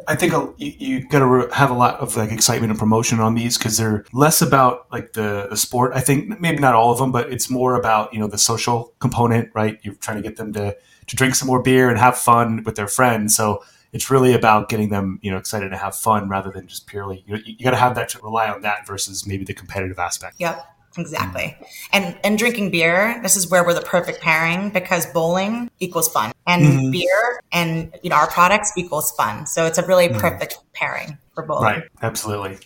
I 0.09 0.15
think 0.15 0.33
you, 0.57 1.07
got 1.07 1.19
to 1.19 1.47
have 1.53 1.69
a 1.69 1.75
lot 1.75 1.99
of 1.99 2.17
like 2.17 2.31
excitement 2.31 2.71
and 2.71 2.79
promotion 2.79 3.19
on 3.19 3.35
these 3.35 3.59
because 3.59 3.77
they're 3.77 4.05
less 4.11 4.41
about 4.41 4.91
like 4.91 5.13
the, 5.13 5.45
the 5.51 5.55
sport. 5.55 5.91
I 5.93 5.99
think 5.99 6.41
maybe 6.41 6.57
not 6.57 6.73
all 6.73 6.91
of 6.91 6.97
them, 6.97 7.11
but 7.11 7.31
it's 7.31 7.47
more 7.47 7.75
about 7.75 8.11
you 8.11 8.19
know 8.19 8.25
the 8.25 8.39
social 8.39 8.91
component, 8.97 9.51
right? 9.53 9.77
You're 9.83 9.93
trying 9.93 10.17
to 10.17 10.23
get 10.23 10.37
them 10.37 10.51
to 10.53 10.75
to 11.07 11.15
drink 11.15 11.35
some 11.35 11.47
more 11.47 11.61
beer 11.61 11.89
and 11.89 11.99
have 11.99 12.17
fun 12.17 12.63
with 12.63 12.75
their 12.75 12.87
friends. 12.87 13.35
So 13.35 13.63
it's 13.93 14.09
really 14.09 14.33
about 14.33 14.67
getting 14.67 14.89
them 14.89 15.19
you 15.21 15.29
know 15.29 15.37
excited 15.37 15.69
to 15.69 15.77
have 15.77 15.95
fun 15.95 16.27
rather 16.27 16.49
than 16.49 16.65
just 16.65 16.87
purely 16.87 17.23
you, 17.27 17.37
you 17.45 17.63
got 17.63 17.71
to 17.71 17.77
have 17.77 17.93
that 17.93 18.09
to 18.09 18.19
rely 18.21 18.49
on 18.49 18.61
that 18.63 18.87
versus 18.87 19.27
maybe 19.27 19.45
the 19.45 19.53
competitive 19.53 19.99
aspect. 19.99 20.37
Yep. 20.39 20.65
Exactly. 20.97 21.55
And 21.93 22.17
and 22.23 22.37
drinking 22.37 22.71
beer, 22.71 23.19
this 23.21 23.37
is 23.37 23.49
where 23.49 23.63
we're 23.63 23.73
the 23.73 23.81
perfect 23.81 24.21
pairing 24.21 24.69
because 24.69 25.05
bowling 25.07 25.69
equals 25.79 26.09
fun. 26.09 26.31
And 26.47 26.63
mm-hmm. 26.63 26.91
beer 26.91 27.41
and 27.51 27.95
you 28.03 28.09
know 28.09 28.15
our 28.15 28.27
products 28.27 28.73
equals 28.75 29.11
fun. 29.11 29.45
So 29.45 29.65
it's 29.65 29.77
a 29.77 29.85
really 29.85 30.07
mm-hmm. 30.07 30.19
perfect 30.19 30.59
pairing 30.73 31.17
for 31.35 31.43
bowling. 31.43 31.63
Right. 31.63 31.83
Absolutely. 32.01 32.57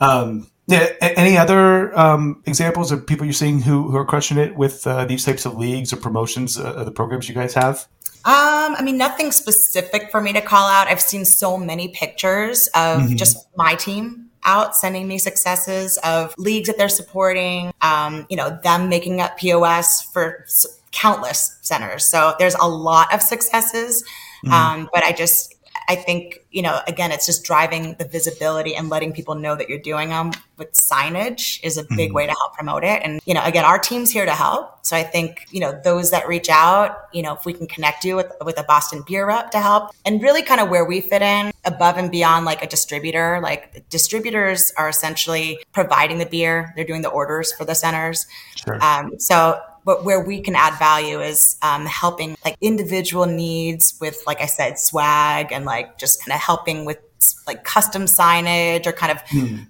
Um, 0.00 0.48
yeah. 0.66 0.92
Any 1.00 1.36
other 1.36 1.96
um, 1.98 2.42
examples 2.46 2.92
of 2.92 3.06
people 3.06 3.26
you're 3.26 3.32
seeing 3.32 3.60
who, 3.60 3.90
who 3.90 3.96
are 3.96 4.04
crushing 4.04 4.38
it 4.38 4.56
with 4.56 4.86
uh, 4.86 5.04
these 5.04 5.24
types 5.24 5.44
of 5.44 5.56
leagues 5.56 5.92
or 5.92 5.96
promotions, 5.96 6.58
uh, 6.58 6.84
the 6.84 6.92
programs 6.92 7.28
you 7.28 7.34
guys 7.34 7.54
have? 7.54 7.86
Um, 8.24 8.76
I 8.76 8.82
mean, 8.82 8.96
nothing 8.96 9.32
specific 9.32 10.10
for 10.12 10.20
me 10.20 10.32
to 10.32 10.40
call 10.40 10.68
out. 10.68 10.86
I've 10.86 11.00
seen 11.00 11.24
so 11.24 11.58
many 11.58 11.88
pictures 11.88 12.68
of 12.68 13.02
mm-hmm. 13.02 13.16
just 13.16 13.48
my 13.56 13.74
team 13.74 14.30
out 14.44 14.76
sending 14.76 15.06
me 15.08 15.18
successes 15.18 15.98
of 15.98 16.34
leagues 16.38 16.68
that 16.68 16.78
they're 16.78 16.88
supporting, 16.88 17.72
um, 17.82 18.26
you 18.28 18.36
know, 18.36 18.58
them 18.62 18.88
making 18.88 19.20
up 19.20 19.36
POS 19.38 20.02
for 20.02 20.46
countless 20.90 21.58
centers. 21.62 22.04
So 22.04 22.34
there's 22.38 22.54
a 22.54 22.68
lot 22.68 23.12
of 23.12 23.22
successes. 23.22 24.04
Mm-hmm. 24.44 24.52
Um, 24.52 24.90
but 24.92 25.04
I 25.04 25.12
just, 25.12 25.54
I 25.88 25.94
think, 25.94 26.41
you 26.52 26.62
know, 26.62 26.80
again, 26.86 27.10
it's 27.10 27.26
just 27.26 27.44
driving 27.44 27.96
the 27.98 28.04
visibility 28.04 28.76
and 28.76 28.88
letting 28.88 29.12
people 29.12 29.34
know 29.34 29.56
that 29.56 29.68
you're 29.68 29.78
doing 29.78 30.10
them 30.10 30.32
with 30.58 30.72
signage 30.72 31.58
is 31.64 31.78
a 31.78 31.82
big 31.82 31.90
mm-hmm. 31.90 32.14
way 32.14 32.26
to 32.26 32.32
help 32.32 32.54
promote 32.54 32.84
it. 32.84 33.02
And, 33.02 33.20
you 33.24 33.34
know, 33.34 33.42
again, 33.42 33.64
our 33.64 33.78
team's 33.78 34.10
here 34.10 34.26
to 34.26 34.32
help. 34.32 34.84
So 34.84 34.96
I 34.96 35.02
think, 35.02 35.46
you 35.50 35.60
know, 35.60 35.80
those 35.82 36.10
that 36.10 36.28
reach 36.28 36.48
out, 36.50 37.08
you 37.12 37.22
know, 37.22 37.34
if 37.34 37.46
we 37.46 37.54
can 37.54 37.66
connect 37.66 38.04
you 38.04 38.16
with, 38.16 38.30
with 38.44 38.58
a 38.60 38.64
Boston 38.64 39.02
beer 39.06 39.26
rep 39.26 39.50
to 39.52 39.60
help 39.60 39.92
and 40.04 40.22
really 40.22 40.42
kind 40.42 40.60
of 40.60 40.68
where 40.68 40.84
we 40.84 41.00
fit 41.00 41.22
in 41.22 41.52
above 41.64 41.96
and 41.96 42.10
beyond 42.10 42.44
like 42.44 42.62
a 42.62 42.66
distributor, 42.66 43.40
like 43.42 43.88
distributors 43.88 44.72
are 44.76 44.88
essentially 44.88 45.58
providing 45.72 46.18
the 46.18 46.26
beer. 46.26 46.72
They're 46.76 46.84
doing 46.84 47.02
the 47.02 47.10
orders 47.10 47.52
for 47.52 47.64
the 47.64 47.74
centers. 47.74 48.26
Sure. 48.56 48.82
Um, 48.82 49.18
so 49.18 49.58
but 49.84 50.04
where 50.04 50.20
we 50.20 50.40
can 50.40 50.54
add 50.54 50.78
value 50.78 51.20
is 51.20 51.56
um, 51.62 51.86
helping 51.86 52.36
like 52.44 52.56
individual 52.60 53.26
needs 53.26 53.94
with 54.00 54.22
like 54.26 54.40
i 54.40 54.46
said 54.46 54.78
swag 54.78 55.52
and 55.52 55.64
like 55.64 55.98
just 55.98 56.24
kind 56.24 56.34
of 56.34 56.40
helping 56.40 56.84
with 56.84 56.98
like 57.46 57.64
custom 57.64 58.04
signage 58.04 58.86
or 58.86 58.92
kind 58.92 59.12
of 59.12 59.18
mm. 59.26 59.66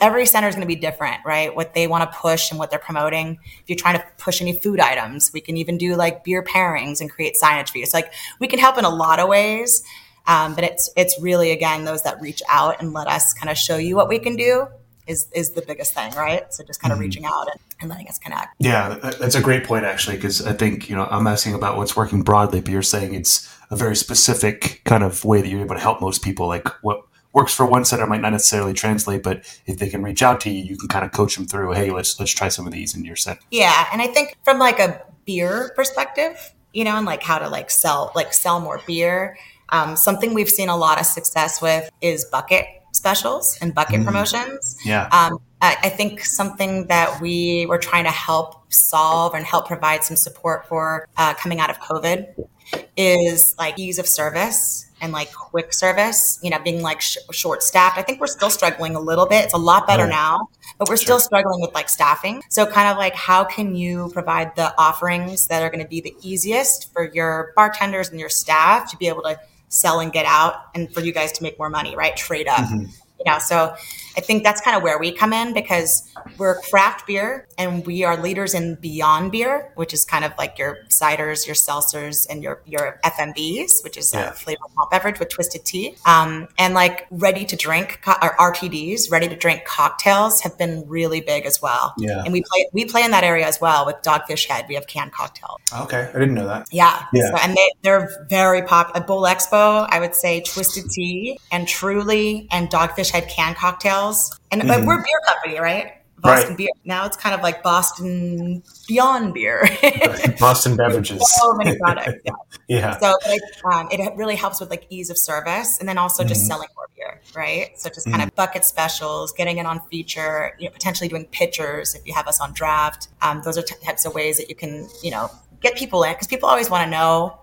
every 0.00 0.26
center 0.26 0.48
is 0.48 0.54
going 0.54 0.66
to 0.66 0.74
be 0.74 0.76
different 0.76 1.18
right 1.24 1.54
what 1.54 1.74
they 1.74 1.86
want 1.86 2.10
to 2.10 2.18
push 2.18 2.50
and 2.50 2.58
what 2.58 2.70
they're 2.70 2.78
promoting 2.78 3.38
if 3.62 3.68
you're 3.68 3.76
trying 3.76 3.98
to 3.98 4.04
push 4.18 4.40
any 4.42 4.52
food 4.52 4.80
items 4.80 5.30
we 5.32 5.40
can 5.40 5.56
even 5.56 5.78
do 5.78 5.96
like 5.96 6.24
beer 6.24 6.42
pairings 6.42 7.00
and 7.00 7.10
create 7.10 7.34
signage 7.42 7.70
for 7.70 7.78
you 7.78 7.86
so 7.86 7.96
like 7.96 8.12
we 8.38 8.46
can 8.46 8.58
help 8.58 8.76
in 8.78 8.84
a 8.84 8.90
lot 8.90 9.18
of 9.18 9.28
ways 9.28 9.82
um, 10.26 10.54
but 10.54 10.64
it's 10.64 10.90
it's 10.96 11.20
really 11.20 11.50
again 11.50 11.84
those 11.84 12.02
that 12.02 12.20
reach 12.20 12.42
out 12.48 12.80
and 12.80 12.92
let 12.92 13.08
us 13.08 13.32
kind 13.32 13.50
of 13.50 13.56
show 13.56 13.78
you 13.78 13.96
what 13.96 14.08
we 14.08 14.18
can 14.18 14.36
do 14.36 14.66
is 15.06 15.28
is 15.34 15.50
the 15.50 15.62
biggest 15.62 15.92
thing, 15.92 16.12
right? 16.14 16.52
So 16.52 16.64
just 16.64 16.80
kind 16.80 16.92
of 16.92 16.96
mm-hmm. 16.96 17.02
reaching 17.02 17.24
out 17.24 17.48
and, 17.50 17.60
and, 17.80 17.90
letting 17.90 18.08
us 18.08 18.18
connect. 18.18 18.54
Yeah, 18.58 18.98
that's 19.20 19.34
a 19.34 19.40
great 19.40 19.64
point 19.64 19.84
actually, 19.84 20.16
because 20.16 20.46
I 20.46 20.52
think 20.52 20.88
you 20.88 20.96
know 20.96 21.06
I'm 21.10 21.26
asking 21.26 21.54
about 21.54 21.76
what's 21.76 21.96
working 21.96 22.22
broadly, 22.22 22.60
but 22.60 22.70
you're 22.70 22.82
saying 22.82 23.14
it's 23.14 23.48
a 23.70 23.76
very 23.76 23.96
specific 23.96 24.82
kind 24.84 25.04
of 25.04 25.24
way 25.24 25.40
that 25.40 25.48
you're 25.48 25.60
able 25.60 25.74
to 25.74 25.80
help 25.80 26.00
most 26.00 26.22
people. 26.22 26.46
Like 26.46 26.68
what 26.82 27.02
works 27.32 27.54
for 27.54 27.64
one 27.66 27.84
center 27.84 28.06
might 28.06 28.20
not 28.20 28.32
necessarily 28.32 28.72
translate, 28.72 29.22
but 29.22 29.44
if 29.66 29.78
they 29.78 29.88
can 29.88 30.02
reach 30.02 30.22
out 30.22 30.40
to 30.40 30.50
you, 30.50 30.62
you 30.64 30.76
can 30.76 30.88
kind 30.88 31.04
of 31.04 31.12
coach 31.12 31.36
them 31.36 31.46
through. 31.46 31.72
Hey, 31.72 31.90
let's 31.90 32.18
let's 32.18 32.32
try 32.32 32.48
some 32.48 32.66
of 32.66 32.72
these 32.72 32.94
in 32.94 33.04
your 33.04 33.16
set. 33.16 33.38
Yeah, 33.50 33.86
and 33.92 34.02
I 34.02 34.08
think 34.08 34.36
from 34.44 34.58
like 34.58 34.78
a 34.78 35.02
beer 35.24 35.72
perspective, 35.76 36.52
you 36.72 36.84
know, 36.84 36.96
and 36.96 37.06
like 37.06 37.22
how 37.22 37.38
to 37.38 37.48
like 37.48 37.70
sell 37.70 38.12
like 38.14 38.32
sell 38.32 38.60
more 38.60 38.80
beer. 38.86 39.36
Um, 39.70 39.96
something 39.96 40.34
we've 40.34 40.48
seen 40.48 40.68
a 40.68 40.76
lot 40.76 40.98
of 40.98 41.06
success 41.06 41.62
with 41.62 41.88
is 42.00 42.24
bucket 42.24 42.66
specials 42.92 43.56
and 43.60 43.74
bucket 43.74 44.00
mm. 44.00 44.04
promotions. 44.04 44.76
Yeah. 44.84 45.08
Um, 45.12 45.40
I, 45.62 45.88
think 45.90 46.24
something 46.24 46.86
that 46.86 47.20
we 47.20 47.66
were 47.66 47.78
trying 47.78 48.04
to 48.04 48.10
help 48.10 48.72
solve 48.72 49.34
and 49.34 49.44
help 49.44 49.66
provide 49.66 50.02
some 50.04 50.16
support 50.16 50.66
for 50.66 51.06
uh, 51.16 51.34
coming 51.34 51.60
out 51.60 51.68
of 51.68 51.78
COVID 51.80 52.48
is 52.96 53.54
like 53.58 53.78
ease 53.78 53.98
of 53.98 54.06
service 54.06 54.86
and 55.00 55.12
like 55.12 55.32
quick 55.32 55.72
service, 55.72 56.38
you 56.42 56.50
know, 56.50 56.58
being 56.58 56.82
like 56.82 57.00
sh- 57.00 57.18
short 57.32 57.62
staffed. 57.62 57.98
I 57.98 58.02
think 58.02 58.20
we're 58.20 58.26
still 58.26 58.50
struggling 58.50 58.94
a 58.94 59.00
little 59.00 59.26
bit. 59.26 59.44
It's 59.44 59.54
a 59.54 59.58
lot 59.58 59.86
better 59.86 60.04
right. 60.04 60.10
now, 60.10 60.48
but 60.78 60.88
we're 60.88 60.96
sure. 60.96 61.04
still 61.04 61.20
struggling 61.20 61.60
with 61.60 61.74
like 61.74 61.88
staffing. 61.88 62.42
So 62.50 62.66
kind 62.66 62.88
of 62.88 62.96
like 62.96 63.14
how 63.14 63.44
can 63.44 63.74
you 63.74 64.10
provide 64.12 64.54
the 64.56 64.74
offerings 64.78 65.46
that 65.48 65.62
are 65.62 65.70
going 65.70 65.82
to 65.82 65.88
be 65.88 66.00
the 66.00 66.14
easiest 66.22 66.92
for 66.92 67.10
your 67.12 67.52
bartenders 67.56 68.10
and 68.10 68.20
your 68.20 68.28
staff 68.28 68.90
to 68.90 68.96
be 68.96 69.08
able 69.08 69.22
to 69.22 69.38
sell 69.68 70.00
and 70.00 70.12
get 70.12 70.26
out 70.26 70.54
and 70.74 70.92
for 70.92 71.00
you 71.00 71.12
guys 71.12 71.32
to 71.32 71.42
make 71.42 71.58
more 71.58 71.70
money, 71.70 71.96
right? 71.96 72.16
Trade 72.16 72.48
up. 72.48 72.60
Mm-hmm. 72.60 72.86
You 73.18 73.32
know, 73.32 73.38
so 73.38 73.74
I 74.20 74.22
think 74.22 74.44
that's 74.44 74.60
kind 74.60 74.76
of 74.76 74.82
where 74.82 74.98
we 74.98 75.12
come 75.12 75.32
in 75.32 75.54
because 75.54 76.06
we're 76.36 76.60
craft 76.60 77.06
beer 77.06 77.48
and 77.56 77.86
we 77.86 78.04
are 78.04 78.20
leaders 78.20 78.52
in 78.52 78.74
beyond 78.74 79.32
beer, 79.32 79.72
which 79.76 79.94
is 79.94 80.04
kind 80.04 80.26
of 80.26 80.32
like 80.36 80.58
your 80.58 80.76
ciders, 80.90 81.46
your 81.46 81.56
seltzers, 81.56 82.26
and 82.28 82.42
your 82.42 82.60
your 82.66 83.00
FMBs, 83.02 83.82
which 83.82 83.96
is 83.96 84.12
yeah. 84.12 84.28
a 84.28 84.32
flavor 84.32 84.60
malt 84.76 84.90
beverage 84.90 85.18
with 85.18 85.30
twisted 85.30 85.64
tea. 85.64 85.94
Um, 86.04 86.48
and 86.58 86.74
like 86.74 87.06
ready 87.10 87.46
to 87.46 87.56
drink 87.56 88.00
co- 88.04 88.20
or 88.20 88.36
RTDs, 88.36 89.10
ready 89.10 89.26
to 89.26 89.36
drink 89.36 89.64
cocktails, 89.64 90.42
have 90.42 90.58
been 90.58 90.84
really 90.86 91.22
big 91.22 91.46
as 91.46 91.62
well. 91.62 91.94
Yeah, 91.96 92.22
and 92.22 92.30
we 92.34 92.42
play 92.42 92.66
we 92.74 92.84
play 92.84 93.02
in 93.02 93.12
that 93.12 93.24
area 93.24 93.46
as 93.46 93.58
well 93.58 93.86
with 93.86 93.96
Dogfish 94.04 94.46
Head. 94.48 94.66
We 94.68 94.74
have 94.74 94.86
canned 94.86 95.12
cocktails. 95.12 95.60
Okay, 95.74 96.10
I 96.14 96.18
didn't 96.18 96.34
know 96.34 96.46
that. 96.46 96.66
Yeah, 96.70 97.06
yeah, 97.14 97.30
so, 97.30 97.36
and 97.42 97.56
they 97.56 97.72
they're 97.80 98.26
very 98.28 98.60
popular. 98.64 99.00
At 99.00 99.06
Bowl 99.06 99.22
Expo, 99.22 99.88
I 99.88 99.98
would 99.98 100.14
say 100.14 100.42
Twisted 100.42 100.90
Tea 100.90 101.38
and 101.50 101.66
Truly 101.66 102.48
and 102.50 102.68
Dogfish 102.68 103.10
Head 103.10 103.30
canned 103.30 103.56
cocktails. 103.56 104.09
And 104.50 104.62
mm-hmm. 104.62 104.86
we're 104.86 105.00
a 105.00 105.02
beer 105.02 105.20
company, 105.26 105.58
right? 105.58 105.92
Boston 106.20 106.50
right. 106.50 106.58
beer. 106.58 106.70
Now 106.84 107.06
it's 107.06 107.16
kind 107.16 107.34
of 107.34 107.42
like 107.42 107.62
Boston 107.62 108.62
Beyond 108.88 109.34
beer. 109.34 109.68
Boston 110.38 110.76
beverages. 110.76 111.22
So 111.38 111.54
many 111.54 111.78
products. 111.78 112.14
Yeah. 112.68 112.78
yeah. 112.78 112.98
So 112.98 113.16
it, 113.26 113.42
um, 113.72 113.88
it 113.90 114.16
really 114.16 114.36
helps 114.36 114.60
with 114.60 114.70
like 114.70 114.86
ease 114.90 115.10
of 115.10 115.18
service 115.18 115.78
and 115.80 115.88
then 115.88 115.98
also 115.98 116.22
just 116.22 116.42
mm-hmm. 116.42 116.48
selling 116.48 116.68
more 116.76 116.86
beer, 116.96 117.20
right? 117.34 117.78
So 117.80 117.88
just 117.88 118.06
kind 118.06 118.20
mm-hmm. 118.20 118.28
of 118.28 118.34
bucket 118.36 118.64
specials, 118.64 119.32
getting 119.32 119.58
it 119.58 119.66
on 119.66 119.80
feature, 119.90 120.52
you 120.58 120.66
know, 120.66 120.72
potentially 120.72 121.08
doing 121.08 121.24
pitchers 121.32 121.96
if 121.96 122.06
you 122.06 122.14
have 122.14 122.28
us 122.28 122.40
on 122.40 122.52
draft. 122.52 123.08
Um, 123.22 123.42
those 123.44 123.58
are 123.58 123.62
t- 123.62 123.74
types 123.82 124.04
of 124.04 124.14
ways 124.14 124.36
that 124.36 124.48
you 124.48 124.54
can, 124.54 124.88
you 125.02 125.10
know, 125.10 125.30
get 125.60 125.74
people 125.74 126.04
in 126.04 126.12
because 126.12 126.28
people 126.28 126.48
always 126.48 126.70
want 126.70 126.84
to 126.84 126.90
know 126.90 127.40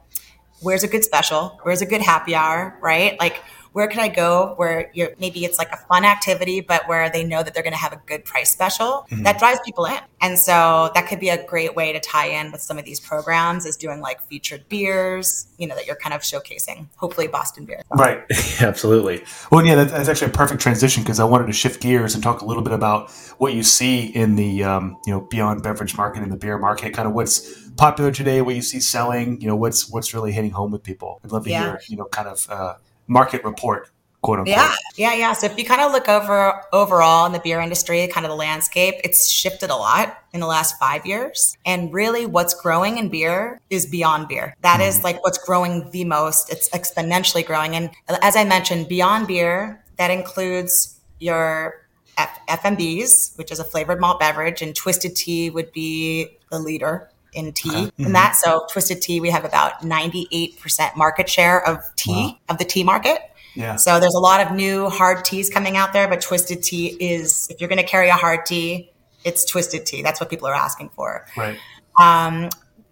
where's 0.62 0.84
a 0.84 0.88
good 0.88 1.04
special, 1.04 1.60
where's 1.64 1.82
a 1.82 1.86
good 1.86 2.02
happy 2.02 2.36
hour, 2.36 2.78
right? 2.82 3.20
Like 3.20 3.42
where 3.74 3.88
can 3.88 4.00
I 4.00 4.08
go 4.08 4.54
where 4.58 4.92
you're 4.94 5.12
maybe 5.20 5.46
it's 5.46 5.58
like 5.58 5.72
a 5.72 5.78
fun 5.78 6.06
activity, 6.06 6.62
but 6.62 6.88
where 6.88 7.10
they 7.10 7.24
know 7.24 7.44
that 7.44 7.54
they're 7.54 7.64
going 7.64 7.74
to 7.74 7.80
have 7.80 7.94
a 7.94 8.02
good 8.06 8.26
price 8.26 8.52
special 8.52 9.06
mm-hmm. 9.10 9.24
that 9.24 9.40
drives 9.40 9.60
people 9.66 9.86
in. 9.86 10.00
And 10.22 10.38
so 10.38 10.90
that 10.96 11.08
could 11.08 11.20
be 11.20 11.30
a 11.30 11.46
great 11.46 11.76
way 11.76 11.94
to 11.94 12.00
tie 12.00 12.28
in 12.28 12.52
with 12.52 12.62
some 12.62 12.78
of 12.78 12.86
these 12.86 13.00
programs 13.00 13.66
is 13.66 13.78
doing 13.78 14.02
like 14.02 14.22
featured 14.24 14.68
beers, 14.68 15.48
you 15.58 15.68
know, 15.68 15.76
that 15.76 15.86
you're 15.86 15.96
kind 15.96 16.14
of 16.14 16.22
showcasing, 16.22 16.88
hopefully 16.96 17.28
Boston 17.28 17.66
beer. 17.66 17.82
Right. 17.92 18.24
Absolutely. 18.60 19.24
Well, 19.52 19.66
yeah, 19.66 19.84
that's 19.84 20.10
actually 20.10 20.32
a 20.32 20.34
perfect 20.34 20.62
transition 20.62 21.04
because 21.04 21.20
I 21.20 21.24
wanted 21.24 21.48
to 21.48 21.54
shift 21.54 21.82
gears 21.82 22.16
and 22.16 22.24
talk 22.24 22.42
a 22.42 22.46
little 22.46 22.64
bit 22.64 22.74
about 22.74 23.12
what 23.38 23.54
you 23.54 23.64
see 23.64 24.06
in 24.06 24.36
the, 24.36 24.64
um, 24.64 24.98
you 25.06 25.14
know, 25.14 25.22
beyond 25.22 25.62
beverage 25.62 25.96
market 25.96 26.24
and 26.24 26.32
the 26.32 26.38
beer 26.38 26.58
market, 26.58 26.94
kind 26.94 27.08
of 27.08 27.14
what's 27.14 27.68
popular 27.72 28.12
today, 28.12 28.42
what 28.42 28.56
you 28.56 28.62
see 28.64 28.80
selling, 28.80 29.40
you 29.40 29.48
know, 29.48 29.56
what's, 29.56 29.90
what's 29.90 30.14
really 30.14 30.32
hitting 30.32 30.52
home 30.52 30.72
with 30.72 30.84
people. 30.84 31.20
I'd 31.24 31.32
love 31.32 31.44
to 31.44 31.52
yeah. 31.52 31.64
hear, 31.64 31.82
you 31.88 31.98
know, 31.98 32.06
kind 32.06 32.28
of, 32.28 32.48
uh, 32.50 32.74
market 33.08 33.44
report 33.44 33.90
quote 34.22 34.40
unquote. 34.40 34.56
Yeah, 34.58 34.76
yeah, 34.96 35.14
yeah. 35.14 35.34
So 35.34 35.46
if 35.46 35.58
you 35.58 35.66
kind 35.66 35.82
of 35.82 35.92
look 35.92 36.10
over 36.10 36.62
overall 36.74 37.26
in 37.26 37.32
the 37.32 37.40
beer 37.40 37.60
industry, 37.62 38.08
kind 38.08 38.26
of 38.26 38.30
the 38.30 38.36
landscape, 38.36 38.96
it's 39.04 39.30
shifted 39.30 39.70
a 39.70 39.76
lot 39.76 40.18
in 40.34 40.40
the 40.40 40.48
last 40.48 40.78
five 40.80 41.06
years. 41.06 41.58
And 41.66 41.94
really, 41.94 42.26
what's 42.26 42.54
growing 42.54 42.98
in 42.98 43.10
beer 43.10 43.60
is 43.70 43.86
beyond 43.86 44.28
beer. 44.28 44.54
That 44.62 44.80
mm. 44.80 44.88
is 44.88 45.04
like 45.04 45.24
what's 45.24 45.38
growing 45.38 45.90
the 45.92 46.04
most. 46.04 46.52
It's 46.52 46.70
exponentially 46.70 47.46
growing. 47.46 47.76
And 47.76 47.90
as 48.22 48.36
I 48.36 48.44
mentioned, 48.44 48.88
beyond 48.88 49.28
beer 49.28 49.84
that 49.98 50.12
includes 50.12 51.00
your 51.20 51.88
F- 52.18 52.40
FMBs, 52.50 53.38
which 53.38 53.52
is 53.52 53.60
a 53.60 53.64
flavored 53.64 54.00
malt 54.00 54.20
beverage, 54.20 54.62
and 54.62 54.76
twisted 54.76 55.16
tea 55.16 55.50
would 55.50 55.72
be 55.72 56.38
the 56.52 56.60
leader 56.60 57.10
in 57.38 57.54
tea 57.54 57.70
okay. 57.70 57.80
mm-hmm. 57.86 58.06
and 58.06 58.16
that. 58.16 58.36
So 58.36 58.66
Twisted 58.70 59.02
Tea, 59.02 59.22
we 59.22 59.30
have 59.30 59.46
about 59.46 59.82
98% 59.82 60.96
market 60.98 61.30
share 61.30 61.66
of 61.66 61.80
tea, 61.96 62.12
wow. 62.12 62.38
of 62.50 62.58
the 62.58 62.66
tea 62.66 62.84
market. 62.84 63.20
Yeah. 63.56 63.76
So 63.76 64.00
there's 64.00 64.14
a 64.14 64.20
lot 64.20 64.46
of 64.46 64.52
new 64.52 64.90
hard 64.90 65.24
teas 65.24 65.50
coming 65.50 65.78
out 65.78 65.94
there, 65.94 66.08
but 66.08 66.22
Twisted 66.22 66.64
Tea 66.64 66.88
is, 67.00 67.48
if 67.50 67.62
you're 67.62 67.70
going 67.70 67.82
to 67.82 67.88
carry 67.88 68.10
a 68.10 68.14
hard 68.14 68.46
tea, 68.46 68.92
it's 69.24 69.46
Twisted 69.46 69.86
Tea. 69.86 70.02
That's 70.02 70.20
what 70.20 70.30
people 70.30 70.48
are 70.48 70.54
asking 70.54 70.90
for. 70.90 71.26
Right. 71.36 71.58
Um, 72.00 72.50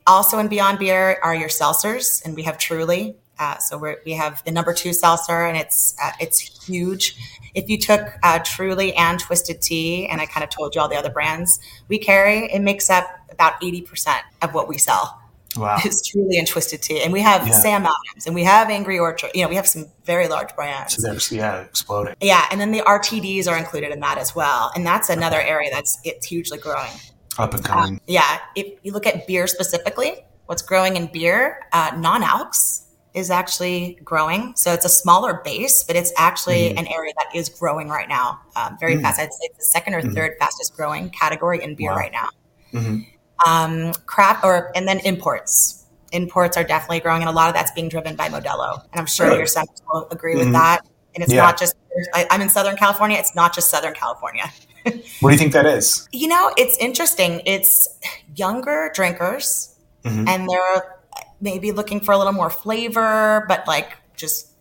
also 0.07 0.39
in 0.39 0.47
Beyond 0.47 0.79
Beer 0.79 1.19
are 1.23 1.35
your 1.35 1.49
seltzers, 1.49 2.23
and 2.25 2.35
we 2.35 2.43
have 2.43 2.57
Truly. 2.57 3.15
Uh, 3.39 3.57
so 3.57 3.77
we 3.77 3.95
we 4.05 4.11
have 4.13 4.43
the 4.45 4.51
number 4.51 4.73
two 4.73 4.93
seltzer, 4.93 5.45
and 5.45 5.57
it's 5.57 5.95
uh, 6.01 6.11
it's 6.19 6.39
huge. 6.65 7.15
If 7.53 7.69
you 7.69 7.77
took 7.77 8.01
uh, 8.23 8.39
Truly 8.39 8.93
and 8.95 9.19
Twisted 9.19 9.61
Tea, 9.61 10.07
and 10.07 10.19
I 10.21 10.25
kind 10.25 10.43
of 10.43 10.49
told 10.49 10.75
you 10.75 10.81
all 10.81 10.89
the 10.89 10.97
other 10.97 11.09
brands 11.09 11.59
we 11.87 11.97
carry, 11.97 12.51
it 12.51 12.59
makes 12.59 12.89
up 12.89 13.07
about 13.31 13.61
80% 13.61 14.19
of 14.41 14.53
what 14.53 14.67
we 14.67 14.77
sell. 14.77 15.21
Wow. 15.57 15.77
It's 15.85 16.01
truly 16.01 16.37
and 16.37 16.47
twisted 16.47 16.81
tea. 16.81 17.01
And 17.01 17.13
we 17.13 17.21
have 17.21 17.47
yeah. 17.47 17.53
Sam 17.53 17.83
Adams 17.83 18.25
and 18.25 18.35
we 18.35 18.43
have 18.43 18.69
Angry 18.69 18.99
Orchard. 18.99 19.31
You 19.33 19.43
know, 19.43 19.49
we 19.49 19.55
have 19.55 19.67
some 19.67 19.85
very 20.03 20.27
large 20.27 20.53
brands. 20.55 20.95
So 20.95 21.01
there's, 21.01 21.31
yeah, 21.31 21.61
exploding. 21.61 22.15
Yeah. 22.19 22.45
And 22.51 22.59
then 22.59 22.71
the 22.71 22.81
RTDs 22.81 23.47
are 23.47 23.57
included 23.57 23.91
in 23.91 23.99
that 24.01 24.17
as 24.17 24.35
well. 24.35 24.71
And 24.75 24.85
that's 24.85 25.09
another 25.09 25.39
area 25.39 25.69
that's 25.71 25.97
it's 26.03 26.25
hugely 26.25 26.57
growing. 26.57 26.91
Up 27.37 27.53
and 27.53 27.63
coming. 27.63 27.95
Uh, 27.95 27.99
yeah. 28.07 28.39
If 28.55 28.79
you 28.83 28.91
look 28.91 29.05
at 29.05 29.27
beer 29.27 29.47
specifically, 29.47 30.25
what's 30.45 30.61
growing 30.61 30.95
in 30.95 31.07
beer, 31.07 31.65
uh, 31.71 31.91
non 31.95 32.21
alcs 32.21 32.84
is 33.15 33.31
actually 33.31 33.97
growing. 34.03 34.53
So 34.55 34.73
it's 34.73 34.85
a 34.85 34.89
smaller 34.89 35.41
base, 35.43 35.83
but 35.83 35.95
it's 35.95 36.13
actually 36.17 36.69
mm-hmm. 36.69 36.79
an 36.79 36.87
area 36.87 37.13
that 37.17 37.35
is 37.35 37.49
growing 37.49 37.89
right 37.89 38.09
now 38.09 38.39
um, 38.55 38.77
very 38.79 38.93
mm-hmm. 38.93 39.03
fast. 39.03 39.19
I'd 39.19 39.31
say 39.31 39.39
it's 39.43 39.57
the 39.57 39.65
second 39.65 39.93
or 39.95 40.01
mm-hmm. 40.01 40.13
third 40.13 40.33
fastest 40.39 40.75
growing 40.75 41.09
category 41.09 41.63
in 41.63 41.75
beer 41.75 41.91
wow. 41.91 41.97
right 41.97 42.11
now. 42.11 42.29
Mm-hmm 42.73 43.01
um, 43.45 43.93
craft 44.05 44.43
or 44.43 44.71
and 44.75 44.87
then 44.87 44.99
imports. 44.99 45.85
Imports 46.11 46.55
are 46.55 46.63
definitely 46.63 46.99
growing, 47.01 47.21
and 47.21 47.29
a 47.29 47.33
lot 47.33 47.49
of 47.49 47.55
that's 47.55 47.71
being 47.71 47.89
driven 47.89 48.15
by 48.15 48.29
Modelo. 48.29 48.81
And 48.91 48.99
I'm 48.99 49.05
sure 49.05 49.35
your 49.35 49.47
son 49.47 49.65
will 49.91 50.07
agree 50.11 50.33
mm-hmm. 50.35 50.45
with 50.45 50.53
that. 50.53 50.81
And 51.13 51.23
it's 51.23 51.33
yeah. 51.33 51.41
not 51.41 51.57
just 51.57 51.75
I, 52.13 52.27
I'm 52.29 52.41
in 52.41 52.49
Southern 52.49 52.77
California. 52.77 53.17
It's 53.17 53.35
not 53.35 53.53
just 53.53 53.69
Southern 53.69 53.93
California. 53.93 54.51
what 55.19 55.29
do 55.29 55.31
you 55.31 55.37
think 55.37 55.53
that 55.53 55.65
is? 55.65 56.07
You 56.11 56.27
know, 56.27 56.51
it's 56.57 56.77
interesting. 56.77 57.41
It's 57.45 57.87
younger 58.35 58.91
drinkers, 58.93 59.75
mm-hmm. 60.03 60.27
and 60.27 60.47
they're 60.49 60.94
maybe 61.41 61.71
looking 61.71 61.99
for 61.99 62.11
a 62.11 62.17
little 62.17 62.33
more 62.33 62.49
flavor, 62.49 63.45
but 63.47 63.67
like 63.67 63.97
just 64.15 64.51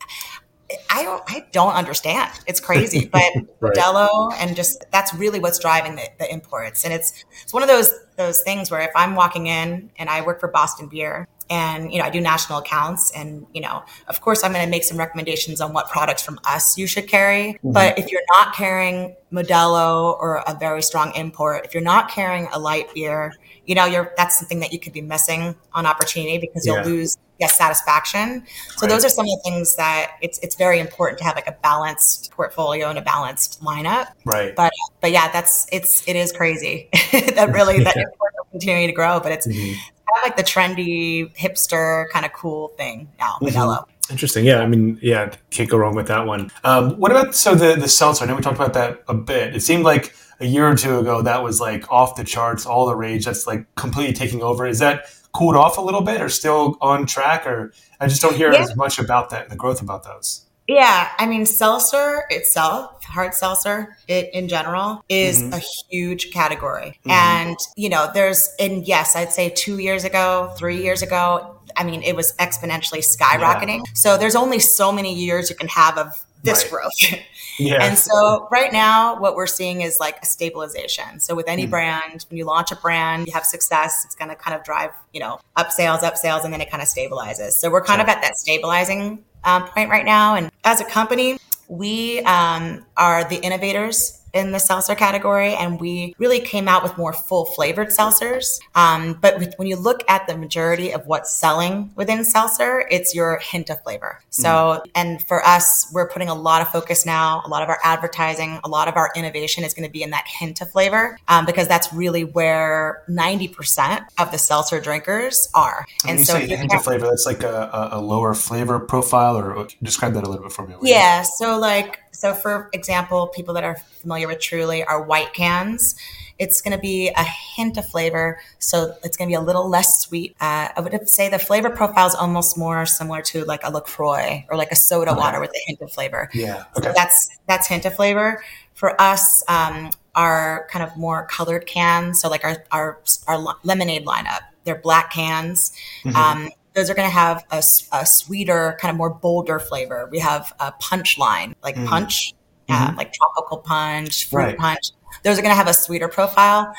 I 0.90 1.02
don't 1.02 1.22
I 1.26 1.46
don't 1.52 1.74
understand. 1.74 2.32
It's 2.46 2.60
crazy, 2.60 3.06
but 3.12 3.22
right. 3.60 3.74
Modelo 3.74 4.32
and 4.38 4.56
just 4.56 4.84
that's 4.90 5.14
really 5.14 5.38
what's 5.38 5.58
driving 5.58 5.96
the, 5.96 6.08
the, 6.18 6.32
imports. 6.32 6.84
And 6.84 6.92
it's 6.92 7.24
it's 7.42 7.52
one 7.52 7.62
of 7.62 7.68
those 7.68 7.92
those 8.16 8.40
things 8.42 8.70
where 8.70 8.80
if 8.80 8.90
I'm 8.94 9.14
walking 9.14 9.46
in 9.46 9.90
and 9.98 10.08
I 10.08 10.22
work 10.22 10.40
for 10.40 10.48
Boston 10.48 10.88
Beer 10.88 11.28
and 11.50 11.92
you 11.92 11.98
know 11.98 12.04
I 12.04 12.10
do 12.10 12.20
national 12.20 12.58
accounts 12.58 13.10
and 13.12 13.46
you 13.52 13.60
know 13.60 13.82
of 14.08 14.20
course 14.20 14.42
I'm 14.42 14.52
going 14.52 14.64
to 14.64 14.70
make 14.70 14.84
some 14.84 14.96
recommendations 14.96 15.60
on 15.60 15.72
what 15.72 15.88
products 15.88 16.22
from 16.22 16.38
us 16.44 16.78
you 16.78 16.86
should 16.86 17.08
carry. 17.08 17.54
Mm-hmm. 17.54 17.72
But 17.72 17.98
if 17.98 18.10
you're 18.10 18.22
not 18.34 18.54
carrying 18.54 19.16
Modelo 19.32 20.18
or 20.18 20.42
a 20.46 20.56
very 20.58 20.82
strong 20.82 21.12
import, 21.14 21.64
if 21.64 21.74
you're 21.74 21.82
not 21.82 22.08
carrying 22.08 22.48
a 22.52 22.58
light 22.58 22.92
beer, 22.94 23.34
you 23.66 23.74
know 23.74 23.84
you're 23.84 24.12
that's 24.16 24.38
something 24.38 24.60
that 24.60 24.72
you 24.72 24.78
could 24.78 24.92
be 24.92 25.00
missing 25.00 25.54
on 25.72 25.86
opportunity 25.86 26.38
because 26.38 26.66
you'll 26.66 26.76
yeah. 26.76 26.84
lose 26.84 27.18
yes 27.40 27.56
satisfaction. 27.56 28.44
So 28.76 28.86
right. 28.86 28.92
those 28.92 29.04
are 29.04 29.08
some 29.08 29.26
of 29.26 29.30
the 29.30 29.40
things 29.44 29.76
that 29.76 30.12
it's 30.22 30.38
it's 30.38 30.56
very 30.56 30.78
important 30.80 31.18
to 31.18 31.24
have 31.24 31.34
like 31.34 31.48
a 31.48 31.56
balanced 31.62 32.30
portfolio 32.30 32.88
and 32.88 32.98
a 32.98 33.02
balanced 33.02 33.62
lineup. 33.62 34.08
Right. 34.24 34.54
But 34.54 34.72
but 35.00 35.10
yeah, 35.10 35.30
that's 35.32 35.66
it's 35.72 36.06
it 36.08 36.16
is 36.16 36.32
crazy 36.32 36.88
that 37.12 37.50
really 37.52 37.78
that 37.84 37.96
yeah. 37.96 38.04
will 38.20 38.44
continue 38.50 38.86
to 38.86 38.92
grow, 38.92 39.20
but 39.20 39.32
it's 39.32 39.46
mm-hmm. 39.46 39.78
Kind 40.08 40.22
of 40.22 40.24
like 40.24 40.36
the 40.36 40.42
trendy 40.42 41.34
hipster 41.36 42.08
kind 42.10 42.24
of 42.24 42.32
cool 42.32 42.68
thing 42.76 43.08
now, 43.18 43.36
mm 43.40 43.86
Interesting. 44.10 44.44
Yeah. 44.44 44.60
I 44.60 44.66
mean, 44.66 44.98
yeah, 45.00 45.32
can't 45.48 45.70
go 45.70 45.78
wrong 45.78 45.94
with 45.94 46.08
that 46.08 46.26
one. 46.26 46.50
Um, 46.62 46.90
what 46.98 47.10
about 47.10 47.34
so 47.34 47.54
the 47.54 47.74
the 47.74 47.88
seltzer? 47.88 48.24
I 48.24 48.28
know 48.28 48.36
we 48.36 48.42
talked 48.42 48.56
about 48.56 48.74
that 48.74 49.02
a 49.08 49.14
bit. 49.14 49.56
It 49.56 49.60
seemed 49.60 49.84
like 49.84 50.14
a 50.40 50.46
year 50.46 50.68
or 50.68 50.76
two 50.76 50.98
ago 50.98 51.22
that 51.22 51.42
was 51.42 51.58
like 51.58 51.90
off 51.90 52.14
the 52.14 52.22
charts, 52.22 52.66
all 52.66 52.86
the 52.86 52.94
rage. 52.94 53.24
That's 53.24 53.46
like 53.46 53.66
completely 53.76 54.12
taking 54.12 54.42
over. 54.42 54.66
Is 54.66 54.78
that 54.80 55.06
cooled 55.32 55.56
off 55.56 55.78
a 55.78 55.80
little 55.80 56.00
bit 56.00 56.20
or 56.20 56.28
still 56.28 56.76
on 56.80 57.06
track 57.06 57.46
or 57.46 57.72
I 58.00 58.06
just 58.06 58.22
don't 58.22 58.36
hear 58.36 58.52
yeah. 58.52 58.60
as 58.60 58.76
much 58.76 58.98
about 58.98 59.30
that 59.30 59.48
the 59.48 59.56
growth 59.56 59.82
about 59.82 60.04
those. 60.04 60.43
Yeah, 60.66 61.10
I 61.18 61.26
mean 61.26 61.44
seltzer 61.46 62.24
itself, 62.30 63.04
hard 63.04 63.34
seltzer 63.34 63.96
it, 64.08 64.30
in 64.32 64.48
general 64.48 65.04
is 65.08 65.42
mm-hmm. 65.42 65.52
a 65.52 65.62
huge 65.90 66.32
category. 66.32 66.98
Mm-hmm. 67.00 67.10
And 67.10 67.56
you 67.76 67.88
know, 67.88 68.10
there's 68.12 68.48
and 68.58 68.86
yes, 68.86 69.14
I'd 69.14 69.32
say 69.32 69.50
2 69.50 69.78
years 69.78 70.04
ago, 70.04 70.54
3 70.56 70.82
years 70.82 71.02
ago, 71.02 71.58
I 71.76 71.84
mean, 71.84 72.02
it 72.02 72.16
was 72.16 72.32
exponentially 72.34 73.04
skyrocketing. 73.04 73.78
Yeah. 73.78 73.92
So 73.94 74.16
there's 74.16 74.36
only 74.36 74.58
so 74.58 74.90
many 74.92 75.14
years 75.14 75.50
you 75.50 75.56
can 75.56 75.68
have 75.68 75.98
of 75.98 76.24
this 76.42 76.62
right. 76.62 76.70
growth. 76.70 77.20
Yeah. 77.56 77.84
And 77.84 77.96
so 77.96 78.48
right 78.50 78.72
now, 78.72 79.20
what 79.20 79.36
we're 79.36 79.46
seeing 79.46 79.82
is 79.82 80.00
like 80.00 80.20
a 80.20 80.26
stabilization. 80.26 81.20
So 81.20 81.36
with 81.36 81.46
any 81.48 81.68
mm. 81.68 81.70
brand, 81.70 82.26
when 82.28 82.36
you 82.36 82.44
launch 82.44 82.72
a 82.72 82.76
brand, 82.76 83.28
you 83.28 83.32
have 83.32 83.44
success, 83.44 84.04
it's 84.04 84.16
going 84.16 84.28
to 84.28 84.34
kind 84.34 84.56
of 84.56 84.64
drive, 84.64 84.90
you 85.12 85.20
know, 85.20 85.38
up 85.54 85.70
sales, 85.70 86.02
up 86.02 86.16
sales, 86.16 86.44
and 86.44 86.52
then 86.52 86.60
it 86.60 86.68
kind 86.68 86.82
of 86.82 86.88
stabilizes. 86.88 87.52
So 87.52 87.70
we're 87.70 87.80
kind 87.84 88.00
sure. 88.00 88.10
of 88.10 88.16
at 88.16 88.22
that 88.22 88.36
stabilizing 88.36 89.24
um, 89.44 89.68
point 89.68 89.90
right 89.90 90.04
now. 90.04 90.34
And 90.34 90.50
as 90.64 90.80
a 90.80 90.84
company, 90.84 91.38
we 91.68 92.20
um, 92.20 92.84
are 92.96 93.28
the 93.28 93.36
innovators 93.36 94.20
in 94.34 94.50
the 94.50 94.58
seltzer 94.58 94.94
category, 94.94 95.54
and 95.54 95.80
we 95.80 96.14
really 96.18 96.40
came 96.40 96.68
out 96.68 96.82
with 96.82 96.98
more 96.98 97.12
full 97.12 97.46
flavored 97.46 97.88
seltzers. 97.88 98.58
Um, 98.74 99.16
but 99.20 99.54
when 99.56 99.68
you 99.68 99.76
look 99.76 100.02
at 100.08 100.26
the 100.26 100.36
majority 100.36 100.92
of 100.92 101.06
what's 101.06 101.34
selling 101.34 101.92
within 101.94 102.24
seltzer, 102.24 102.86
it's 102.90 103.14
your 103.14 103.38
hint 103.38 103.70
of 103.70 103.80
flavor. 103.82 104.20
So, 104.30 104.48
mm. 104.48 104.90
and 104.94 105.22
for 105.26 105.44
us, 105.46 105.90
we're 105.92 106.08
putting 106.08 106.28
a 106.28 106.34
lot 106.34 106.62
of 106.62 106.68
focus 106.68 107.06
now, 107.06 107.42
a 107.44 107.48
lot 107.48 107.62
of 107.62 107.68
our 107.68 107.78
advertising, 107.84 108.58
a 108.64 108.68
lot 108.68 108.88
of 108.88 108.96
our 108.96 109.12
innovation 109.14 109.62
is 109.62 109.72
going 109.72 109.86
to 109.86 109.92
be 109.92 110.02
in 110.02 110.10
that 110.10 110.24
hint 110.26 110.60
of 110.60 110.70
flavor 110.70 111.16
um, 111.28 111.46
because 111.46 111.68
that's 111.68 111.92
really 111.92 112.24
where 112.24 113.02
90% 113.08 114.06
of 114.18 114.32
the 114.32 114.38
seltzer 114.38 114.80
drinkers 114.80 115.48
are. 115.54 115.86
And, 116.06 116.18
and 116.18 116.26
so, 116.26 116.36
you 116.38 116.48
say 116.48 116.56
hint 116.56 116.74
of 116.74 116.82
flavor, 116.82 117.06
that's 117.06 117.26
like 117.26 117.44
a, 117.44 117.90
a, 117.92 118.00
lower 118.00 118.34
flavor 118.34 118.80
profile, 118.80 119.36
or 119.36 119.68
describe 119.82 120.14
that 120.14 120.24
a 120.24 120.28
little 120.28 120.42
bit 120.42 120.52
for 120.52 120.66
me. 120.66 120.74
Yeah. 120.82 121.22
So, 121.22 121.58
like, 121.58 122.00
so, 122.10 122.34
for 122.34 122.68
example, 122.72 123.28
people 123.28 123.54
that 123.54 123.64
are 123.64 123.76
familiar 124.04 124.28
with 124.28 124.40
Truly 124.40 124.84
are 124.84 125.02
white 125.02 125.32
cans. 125.32 125.96
It's 126.38 126.60
going 126.60 126.76
to 126.76 126.80
be 126.80 127.08
a 127.08 127.24
hint 127.24 127.76
of 127.76 127.88
flavor, 127.88 128.40
so 128.58 128.94
it's 129.02 129.16
going 129.16 129.28
to 129.28 129.30
be 129.30 129.36
a 129.36 129.40
little 129.40 129.68
less 129.68 130.00
sweet. 130.00 130.36
Uh, 130.40 130.68
I 130.76 130.80
would 130.80 131.08
say 131.08 131.28
the 131.28 131.38
flavor 131.38 131.70
profile 131.70 132.06
is 132.08 132.14
almost 132.14 132.58
more 132.58 132.86
similar 132.86 133.22
to 133.22 133.44
like 133.44 133.60
a 133.62 133.70
LaCroix 133.70 134.44
or 134.50 134.56
like 134.56 134.70
a 134.72 134.76
soda 134.76 135.12
okay. 135.12 135.18
water 135.18 135.40
with 135.40 135.50
a 135.50 135.60
hint 135.66 135.80
of 135.80 135.92
flavor. 135.92 136.28
Yeah, 136.34 136.64
okay. 136.76 136.88
So 136.88 136.92
that's 136.94 137.28
that's 137.48 137.68
hint 137.68 137.84
of 137.84 137.94
flavor. 137.94 138.42
For 138.74 139.00
us, 139.00 139.44
um, 139.48 139.90
our 140.14 140.66
kind 140.70 140.88
of 140.88 140.96
more 140.96 141.26
colored 141.26 141.66
cans. 141.66 142.20
So 142.20 142.28
like 142.28 142.44
our 142.44 142.64
our, 142.72 143.00
our 143.26 143.56
lemonade 143.62 144.04
lineup, 144.04 144.40
they're 144.64 144.80
black 144.80 145.12
cans. 145.12 145.72
Mm-hmm. 146.04 146.16
Um, 146.16 146.50
those 146.74 146.90
are 146.90 146.94
going 146.94 147.08
to 147.08 147.14
have 147.14 147.44
a, 147.52 147.62
a, 147.92 148.04
sweeter, 148.04 148.76
kind 148.80 148.90
of 148.90 148.96
more 148.96 149.10
bolder 149.10 149.60
flavor. 149.60 150.08
We 150.10 150.18
have 150.18 150.52
a 150.58 150.72
punch 150.72 151.18
line, 151.18 151.54
like 151.62 151.76
mm-hmm. 151.76 151.86
punch, 151.86 152.34
mm-hmm. 152.68 152.96
like 152.96 153.12
tropical 153.12 153.58
punch, 153.58 154.28
fruit 154.28 154.42
right. 154.42 154.58
punch. 154.58 154.90
Those 155.22 155.38
are 155.38 155.42
going 155.42 155.52
to 155.52 155.56
have 155.56 155.68
a 155.68 155.74
sweeter 155.74 156.08
profile. 156.08 156.72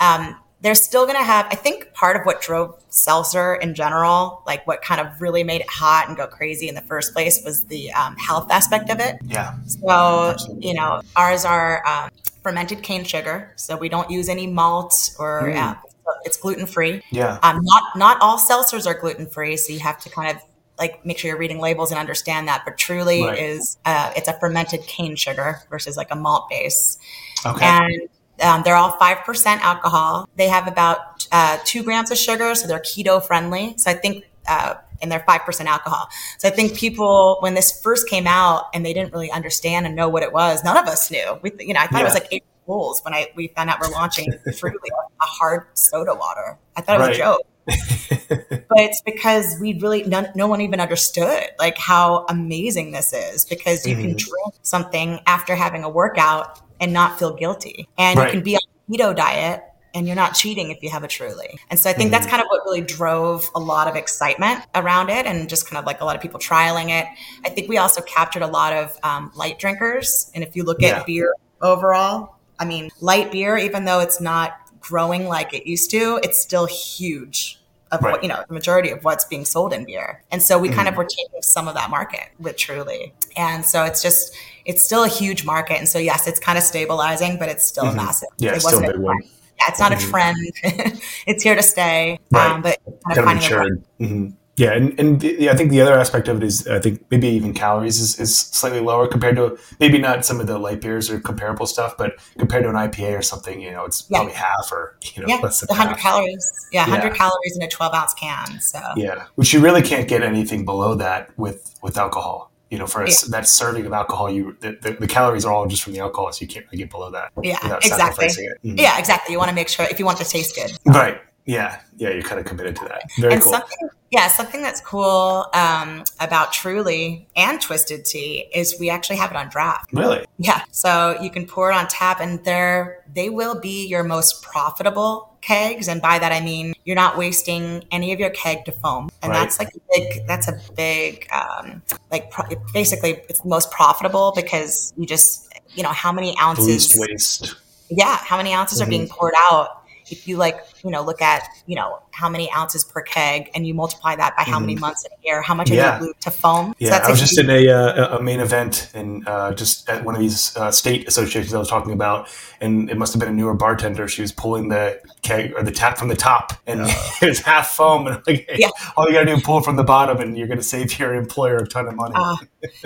Um, 0.00 0.36
they're 0.62 0.74
still 0.74 1.06
going 1.06 1.16
to 1.16 1.24
have, 1.24 1.46
I 1.50 1.54
think 1.54 1.92
part 1.94 2.16
of 2.16 2.24
what 2.24 2.42
drove 2.42 2.82
seltzer 2.90 3.54
in 3.54 3.74
general, 3.74 4.42
like 4.46 4.66
what 4.66 4.82
kind 4.82 5.00
of 5.00 5.20
really 5.20 5.42
made 5.42 5.62
it 5.62 5.70
hot 5.70 6.08
and 6.08 6.16
go 6.16 6.26
crazy 6.26 6.68
in 6.68 6.74
the 6.74 6.82
first 6.82 7.14
place 7.14 7.40
was 7.44 7.64
the 7.64 7.90
um, 7.92 8.14
health 8.16 8.50
aspect 8.50 8.90
of 8.90 9.00
it. 9.00 9.16
Yeah. 9.24 9.54
So, 9.64 9.88
Absolutely. 9.88 10.68
you 10.68 10.74
know, 10.74 11.00
ours 11.16 11.44
are 11.46 11.86
um, 11.86 12.10
fermented 12.42 12.82
cane 12.82 13.04
sugar. 13.04 13.52
So 13.56 13.76
we 13.76 13.88
don't 13.88 14.10
use 14.10 14.28
any 14.28 14.46
malt 14.46 15.14
or 15.18 15.44
mm. 15.44 15.56
uh, 15.56 15.76
it's 16.24 16.36
gluten 16.36 16.66
free. 16.66 17.02
Yeah. 17.10 17.38
Um, 17.42 17.60
not, 17.62 17.82
not 17.96 18.18
all 18.20 18.38
seltzers 18.38 18.86
are 18.86 18.98
gluten 18.98 19.26
free. 19.26 19.56
So 19.56 19.72
you 19.72 19.80
have 19.80 19.98
to 20.00 20.10
kind 20.10 20.36
of 20.36 20.42
like 20.80 21.04
make 21.04 21.18
sure 21.18 21.28
you're 21.28 21.38
reading 21.38 21.58
labels 21.58 21.90
and 21.90 22.00
understand 22.00 22.48
that. 22.48 22.62
But 22.64 22.78
truly 22.78 23.22
right. 23.22 23.38
is, 23.38 23.78
uh, 23.84 24.12
it's 24.16 24.26
a 24.26 24.32
fermented 24.40 24.82
cane 24.82 25.14
sugar 25.14 25.60
versus 25.70 25.96
like 25.96 26.08
a 26.10 26.16
malt 26.16 26.48
base. 26.48 26.98
Okay. 27.46 27.64
And 27.64 28.08
um, 28.42 28.62
they're 28.64 28.74
all 28.74 28.92
5% 28.92 29.46
alcohol. 29.60 30.28
They 30.36 30.48
have 30.48 30.66
about 30.66 31.28
uh, 31.30 31.58
two 31.64 31.82
grams 31.82 32.10
of 32.10 32.18
sugar, 32.18 32.54
so 32.54 32.66
they're 32.66 32.80
keto 32.80 33.24
friendly. 33.24 33.74
So 33.76 33.90
I 33.90 33.94
think, 33.94 34.24
uh, 34.48 34.74
and 35.02 35.12
they're 35.12 35.24
5% 35.28 35.64
alcohol. 35.66 36.08
So 36.38 36.48
I 36.48 36.50
think 36.50 36.74
people, 36.76 37.36
when 37.40 37.54
this 37.54 37.80
first 37.82 38.08
came 38.08 38.26
out 38.26 38.68
and 38.74 38.84
they 38.84 38.92
didn't 38.92 39.12
really 39.12 39.30
understand 39.30 39.86
and 39.86 39.94
know 39.94 40.08
what 40.08 40.22
it 40.22 40.32
was, 40.32 40.64
none 40.64 40.76
of 40.76 40.86
us 40.86 41.10
knew. 41.10 41.38
We, 41.42 41.52
you 41.58 41.74
know, 41.74 41.80
I 41.80 41.86
thought 41.86 41.98
yeah. 41.98 42.00
it 42.00 42.04
was 42.04 42.14
like 42.14 42.28
eight 42.32 42.44
bulls 42.66 43.02
when 43.04 43.12
I 43.12 43.28
we 43.34 43.48
found 43.48 43.68
out 43.68 43.80
we're 43.80 43.90
launching 43.90 44.32
Truly, 44.56 44.76
a 44.96 45.24
hard 45.24 45.66
soda 45.74 46.14
water. 46.14 46.58
I 46.76 46.80
thought 46.82 47.00
it 47.00 47.08
was 47.08 47.18
right. 47.18 47.38
a 47.68 48.36
joke. 48.38 48.48
it's 48.80 49.02
because 49.02 49.56
we 49.60 49.78
really 49.78 50.02
no, 50.04 50.26
no, 50.34 50.46
one 50.46 50.60
even 50.60 50.80
understood 50.80 51.44
like 51.58 51.78
how 51.78 52.24
amazing 52.28 52.92
this 52.92 53.12
is 53.12 53.44
because 53.44 53.86
you 53.86 53.94
mm-hmm. 53.94 54.02
can 54.02 54.16
drink 54.16 54.54
something 54.62 55.20
after 55.26 55.54
having 55.54 55.84
a 55.84 55.88
workout 55.88 56.60
and 56.80 56.92
not 56.92 57.18
feel 57.18 57.34
guilty. 57.34 57.88
And 57.98 58.18
right. 58.18 58.26
you 58.26 58.32
can 58.32 58.42
be 58.42 58.56
on 58.56 58.62
a 58.62 58.92
keto 58.92 59.14
diet 59.14 59.62
and 59.94 60.06
you're 60.06 60.16
not 60.16 60.34
cheating 60.34 60.70
if 60.70 60.82
you 60.82 60.90
have 60.90 61.02
a 61.02 61.08
truly. 61.08 61.58
And 61.68 61.78
so 61.78 61.90
I 61.90 61.92
think 61.92 62.06
mm-hmm. 62.06 62.12
that's 62.12 62.26
kind 62.26 62.40
of 62.40 62.48
what 62.48 62.64
really 62.64 62.80
drove 62.80 63.50
a 63.54 63.60
lot 63.60 63.88
of 63.88 63.96
excitement 63.96 64.64
around 64.74 65.10
it 65.10 65.26
and 65.26 65.48
just 65.48 65.68
kind 65.68 65.78
of 65.78 65.84
like 65.84 66.00
a 66.00 66.04
lot 66.04 66.16
of 66.16 66.22
people 66.22 66.38
trialing 66.38 66.90
it. 66.90 67.06
I 67.44 67.50
think 67.50 67.68
we 67.68 67.78
also 67.78 68.00
captured 68.02 68.42
a 68.42 68.46
lot 68.46 68.72
of 68.72 68.98
um, 69.02 69.32
light 69.34 69.58
drinkers. 69.58 70.30
And 70.34 70.44
if 70.44 70.56
you 70.56 70.62
look 70.62 70.80
yeah. 70.80 70.98
at 70.98 71.06
beer 71.06 71.34
overall, 71.60 72.36
I 72.58 72.64
mean, 72.64 72.90
light 73.00 73.32
beer, 73.32 73.56
even 73.56 73.84
though 73.84 74.00
it's 74.00 74.20
not 74.20 74.52
growing 74.80 75.26
like 75.26 75.52
it 75.54 75.66
used 75.66 75.90
to, 75.90 76.20
it's 76.22 76.40
still 76.40 76.66
huge 76.66 77.59
of 77.92 78.02
right. 78.02 78.12
what 78.12 78.22
you 78.22 78.28
know 78.28 78.42
the 78.46 78.54
majority 78.54 78.90
of 78.90 79.04
what's 79.04 79.24
being 79.24 79.44
sold 79.44 79.72
in 79.72 79.84
beer 79.84 80.22
and 80.30 80.42
so 80.42 80.58
we 80.58 80.68
mm 80.68 80.70
kind 80.70 80.86
of 80.86 80.92
mm-hmm. 80.92 80.98
were 80.98 81.04
taking 81.04 81.42
some 81.42 81.66
of 81.66 81.74
that 81.74 81.90
market 81.90 82.28
with 82.38 82.56
truly 82.56 83.12
and 83.36 83.66
so 83.66 83.82
it's 83.82 84.00
just 84.00 84.32
it's 84.64 84.84
still 84.84 85.02
a 85.02 85.08
huge 85.08 85.44
market 85.44 85.76
and 85.78 85.88
so 85.88 85.98
yes 85.98 86.28
it's 86.28 86.38
kind 86.38 86.56
of 86.56 86.62
stabilizing 86.62 87.36
but 87.40 87.48
it's 87.48 87.66
still 87.66 87.84
mm-hmm. 87.84 87.96
massive 87.96 88.28
yeah 88.38 88.54
it 88.54 88.62
still 88.62 88.78
a 88.78 88.92
big 88.92 89.00
one 89.00 89.20
yeah 89.22 89.64
it's 89.66 89.80
not 89.80 89.90
mm-hmm. 89.90 90.06
a 90.06 90.10
trend 90.10 90.38
it's 91.26 91.42
here 91.42 91.56
to 91.56 91.62
stay 91.62 92.20
right. 92.30 92.52
um, 92.52 92.62
but 92.62 92.78
kind 93.04 93.18
of 93.18 93.24
finding 93.24 93.82
mm-hmm. 94.00 94.28
Yeah, 94.60 94.74
and, 94.74 95.00
and 95.00 95.20
the, 95.22 95.48
I 95.48 95.56
think 95.56 95.70
the 95.70 95.80
other 95.80 95.98
aspect 95.98 96.28
of 96.28 96.36
it 96.36 96.42
is 96.42 96.68
I 96.68 96.80
think 96.80 97.02
maybe 97.10 97.28
even 97.28 97.54
calories 97.54 97.98
is, 97.98 98.20
is 98.20 98.36
slightly 98.36 98.80
lower 98.80 99.08
compared 99.08 99.36
to 99.36 99.58
maybe 99.78 99.96
not 99.96 100.26
some 100.26 100.38
of 100.38 100.48
the 100.48 100.58
light 100.58 100.82
beers 100.82 101.08
or 101.08 101.18
comparable 101.18 101.64
stuff, 101.64 101.96
but 101.96 102.20
compared 102.36 102.64
to 102.64 102.68
an 102.68 102.74
IPA 102.74 103.18
or 103.18 103.22
something, 103.22 103.58
you 103.58 103.70
know, 103.70 103.86
it's 103.86 104.06
yeah. 104.10 104.18
probably 104.18 104.34
half 104.34 104.70
or 104.70 104.98
you 105.14 105.22
know 105.22 105.28
yeah, 105.28 105.36
less 105.36 105.60
than 105.60 105.68
100 105.68 105.92
half. 105.92 105.98
calories. 105.98 106.68
Yeah, 106.72 106.82
100 106.82 107.06
yeah. 107.06 107.14
calories 107.14 107.56
in 107.56 107.62
a 107.62 107.70
12 107.70 107.94
ounce 107.94 108.12
can. 108.12 108.60
So 108.60 108.80
yeah, 108.96 109.28
which 109.36 109.54
you 109.54 109.60
really 109.60 109.80
can't 109.80 110.06
get 110.06 110.22
anything 110.22 110.66
below 110.66 110.94
that 110.96 111.30
with 111.38 111.74
with 111.82 111.96
alcohol. 111.96 112.52
You 112.68 112.80
know, 112.80 112.86
for 112.86 113.02
a, 113.02 113.08
yeah. 113.08 113.14
that 113.30 113.48
serving 113.48 113.86
of 113.86 113.94
alcohol, 113.94 114.30
you 114.30 114.58
the, 114.60 114.76
the, 114.82 114.92
the, 114.92 115.08
calories 115.08 115.46
are 115.46 115.54
all 115.54 115.66
just 115.68 115.82
from 115.82 115.94
the 115.94 116.00
alcohol, 116.00 116.30
so 116.32 116.42
you 116.42 116.48
can't 116.48 116.66
really 116.66 116.82
get 116.82 116.90
below 116.90 117.10
that. 117.12 117.32
Yeah, 117.42 117.78
exactly. 117.82 118.26
Mm-hmm. 118.26 118.78
Yeah, 118.78 118.98
exactly. 118.98 119.32
You 119.32 119.38
want 119.38 119.48
to 119.48 119.54
make 119.54 119.68
sure 119.68 119.86
if 119.90 119.98
you 119.98 120.04
want 120.04 120.18
to 120.18 120.24
taste 120.24 120.54
good. 120.54 120.70
Right. 120.84 121.18
Yeah, 121.46 121.80
yeah, 121.96 122.10
you're 122.10 122.22
kind 122.22 122.38
of 122.38 122.46
committed 122.46 122.76
to 122.76 122.84
that. 122.84 123.02
Very 123.18 123.32
and 123.32 123.42
cool. 123.42 123.52
Something, 123.52 123.88
yeah, 124.10 124.26
something 124.26 124.60
that's 124.60 124.80
cool 124.80 125.46
um, 125.54 126.02
about 126.18 126.52
Truly 126.52 127.28
and 127.36 127.60
Twisted 127.60 128.04
Tea 128.04 128.48
is 128.52 128.74
we 128.80 128.90
actually 128.90 129.16
have 129.16 129.30
it 129.30 129.36
on 129.36 129.48
draft. 129.48 129.92
Really? 129.92 130.26
Yeah. 130.38 130.62
So 130.72 131.16
you 131.22 131.30
can 131.30 131.46
pour 131.46 131.70
it 131.70 131.74
on 131.74 131.86
tap, 131.86 132.20
and 132.20 132.44
they're 132.44 133.04
they 133.14 133.30
will 133.30 133.60
be 133.60 133.86
your 133.86 134.02
most 134.02 134.42
profitable 134.42 135.36
kegs, 135.42 135.86
and 135.86 136.02
by 136.02 136.18
that 136.18 136.32
I 136.32 136.40
mean 136.40 136.74
you're 136.84 136.96
not 136.96 137.16
wasting 137.16 137.84
any 137.92 138.12
of 138.12 138.18
your 138.18 138.30
keg 138.30 138.64
to 138.64 138.72
foam, 138.72 139.10
and 139.22 139.30
right. 139.30 139.38
that's 139.38 139.60
like 139.60 139.68
a 139.76 139.80
big. 139.94 140.26
That's 140.26 140.48
a 140.48 140.60
big 140.76 141.28
um, 141.32 141.80
like 142.10 142.32
pro- 142.32 142.48
basically 142.74 143.22
it's 143.28 143.44
most 143.44 143.70
profitable 143.70 144.32
because 144.34 144.92
you 144.96 145.06
just 145.06 145.52
you 145.68 145.84
know 145.84 145.92
how 145.92 146.10
many 146.10 146.36
ounces 146.38 146.66
least 146.66 146.98
waste. 146.98 147.54
Yeah, 147.88 148.16
how 148.16 148.36
many 148.36 148.54
ounces 148.54 148.80
mm-hmm. 148.80 148.88
are 148.88 148.90
being 148.90 149.08
poured 149.08 149.34
out 149.50 149.80
if 150.10 150.26
you 150.26 150.36
like, 150.36 150.58
you 150.84 150.90
know, 150.90 151.02
look 151.02 151.22
at, 151.22 151.46
you 151.66 151.76
know, 151.76 152.00
how 152.12 152.28
many 152.28 152.50
ounces 152.52 152.84
per 152.84 153.02
keg 153.02 153.50
and 153.54 153.66
you 153.66 153.74
multiply 153.74 154.16
that 154.16 154.36
by 154.36 154.42
how 154.42 154.58
mm. 154.58 154.62
many 154.62 154.74
mm-hmm. 154.74 154.82
months 154.82 155.04
in 155.04 155.12
a 155.12 155.26
year, 155.26 155.42
how 155.42 155.54
much 155.54 155.70
yeah. 155.70 155.98
are 155.98 156.04
you 156.04 156.14
to 156.20 156.30
foam? 156.30 156.74
Yeah, 156.78 157.00
so 157.00 157.08
I 157.08 157.10
was 157.10 157.20
just 157.20 157.38
in 157.38 157.48
a, 157.50 157.68
uh, 157.68 158.18
a 158.18 158.22
main 158.22 158.40
event 158.40 158.90
and 158.94 159.26
uh, 159.26 159.52
just 159.54 159.88
at 159.88 160.04
one 160.04 160.14
of 160.14 160.20
these 160.20 160.56
uh, 160.56 160.70
state 160.70 161.06
associations 161.08 161.54
I 161.54 161.58
was 161.58 161.68
talking 161.68 161.92
about, 161.92 162.28
and 162.60 162.90
it 162.90 162.98
must 162.98 163.12
have 163.12 163.20
been 163.20 163.28
a 163.28 163.32
newer 163.32 163.54
bartender. 163.54 164.08
She 164.08 164.22
was 164.22 164.32
pulling 164.32 164.68
the 164.68 165.00
keg 165.22 165.52
or 165.56 165.62
the 165.62 165.70
tap 165.70 165.98
from 165.98 166.08
the 166.08 166.16
top, 166.16 166.52
and 166.66 166.80
it 167.22 167.28
was 167.28 167.40
half 167.40 167.68
foam. 167.68 168.06
And 168.06 168.22
like, 168.26 168.46
hey, 168.48 168.56
yeah. 168.58 168.68
all 168.96 169.06
you 169.06 169.12
got 169.12 169.20
to 169.20 169.26
do 169.26 169.34
is 169.34 169.42
pull 169.42 169.60
from 169.60 169.76
the 169.76 169.84
bottom, 169.84 170.18
and 170.18 170.36
you're 170.36 170.46
going 170.46 170.58
to 170.58 170.64
save 170.64 170.98
your 170.98 171.14
employer 171.14 171.56
a 171.56 171.66
ton 171.66 171.88
of 171.88 171.94
money. 171.94 172.14
Uh, 172.16 172.36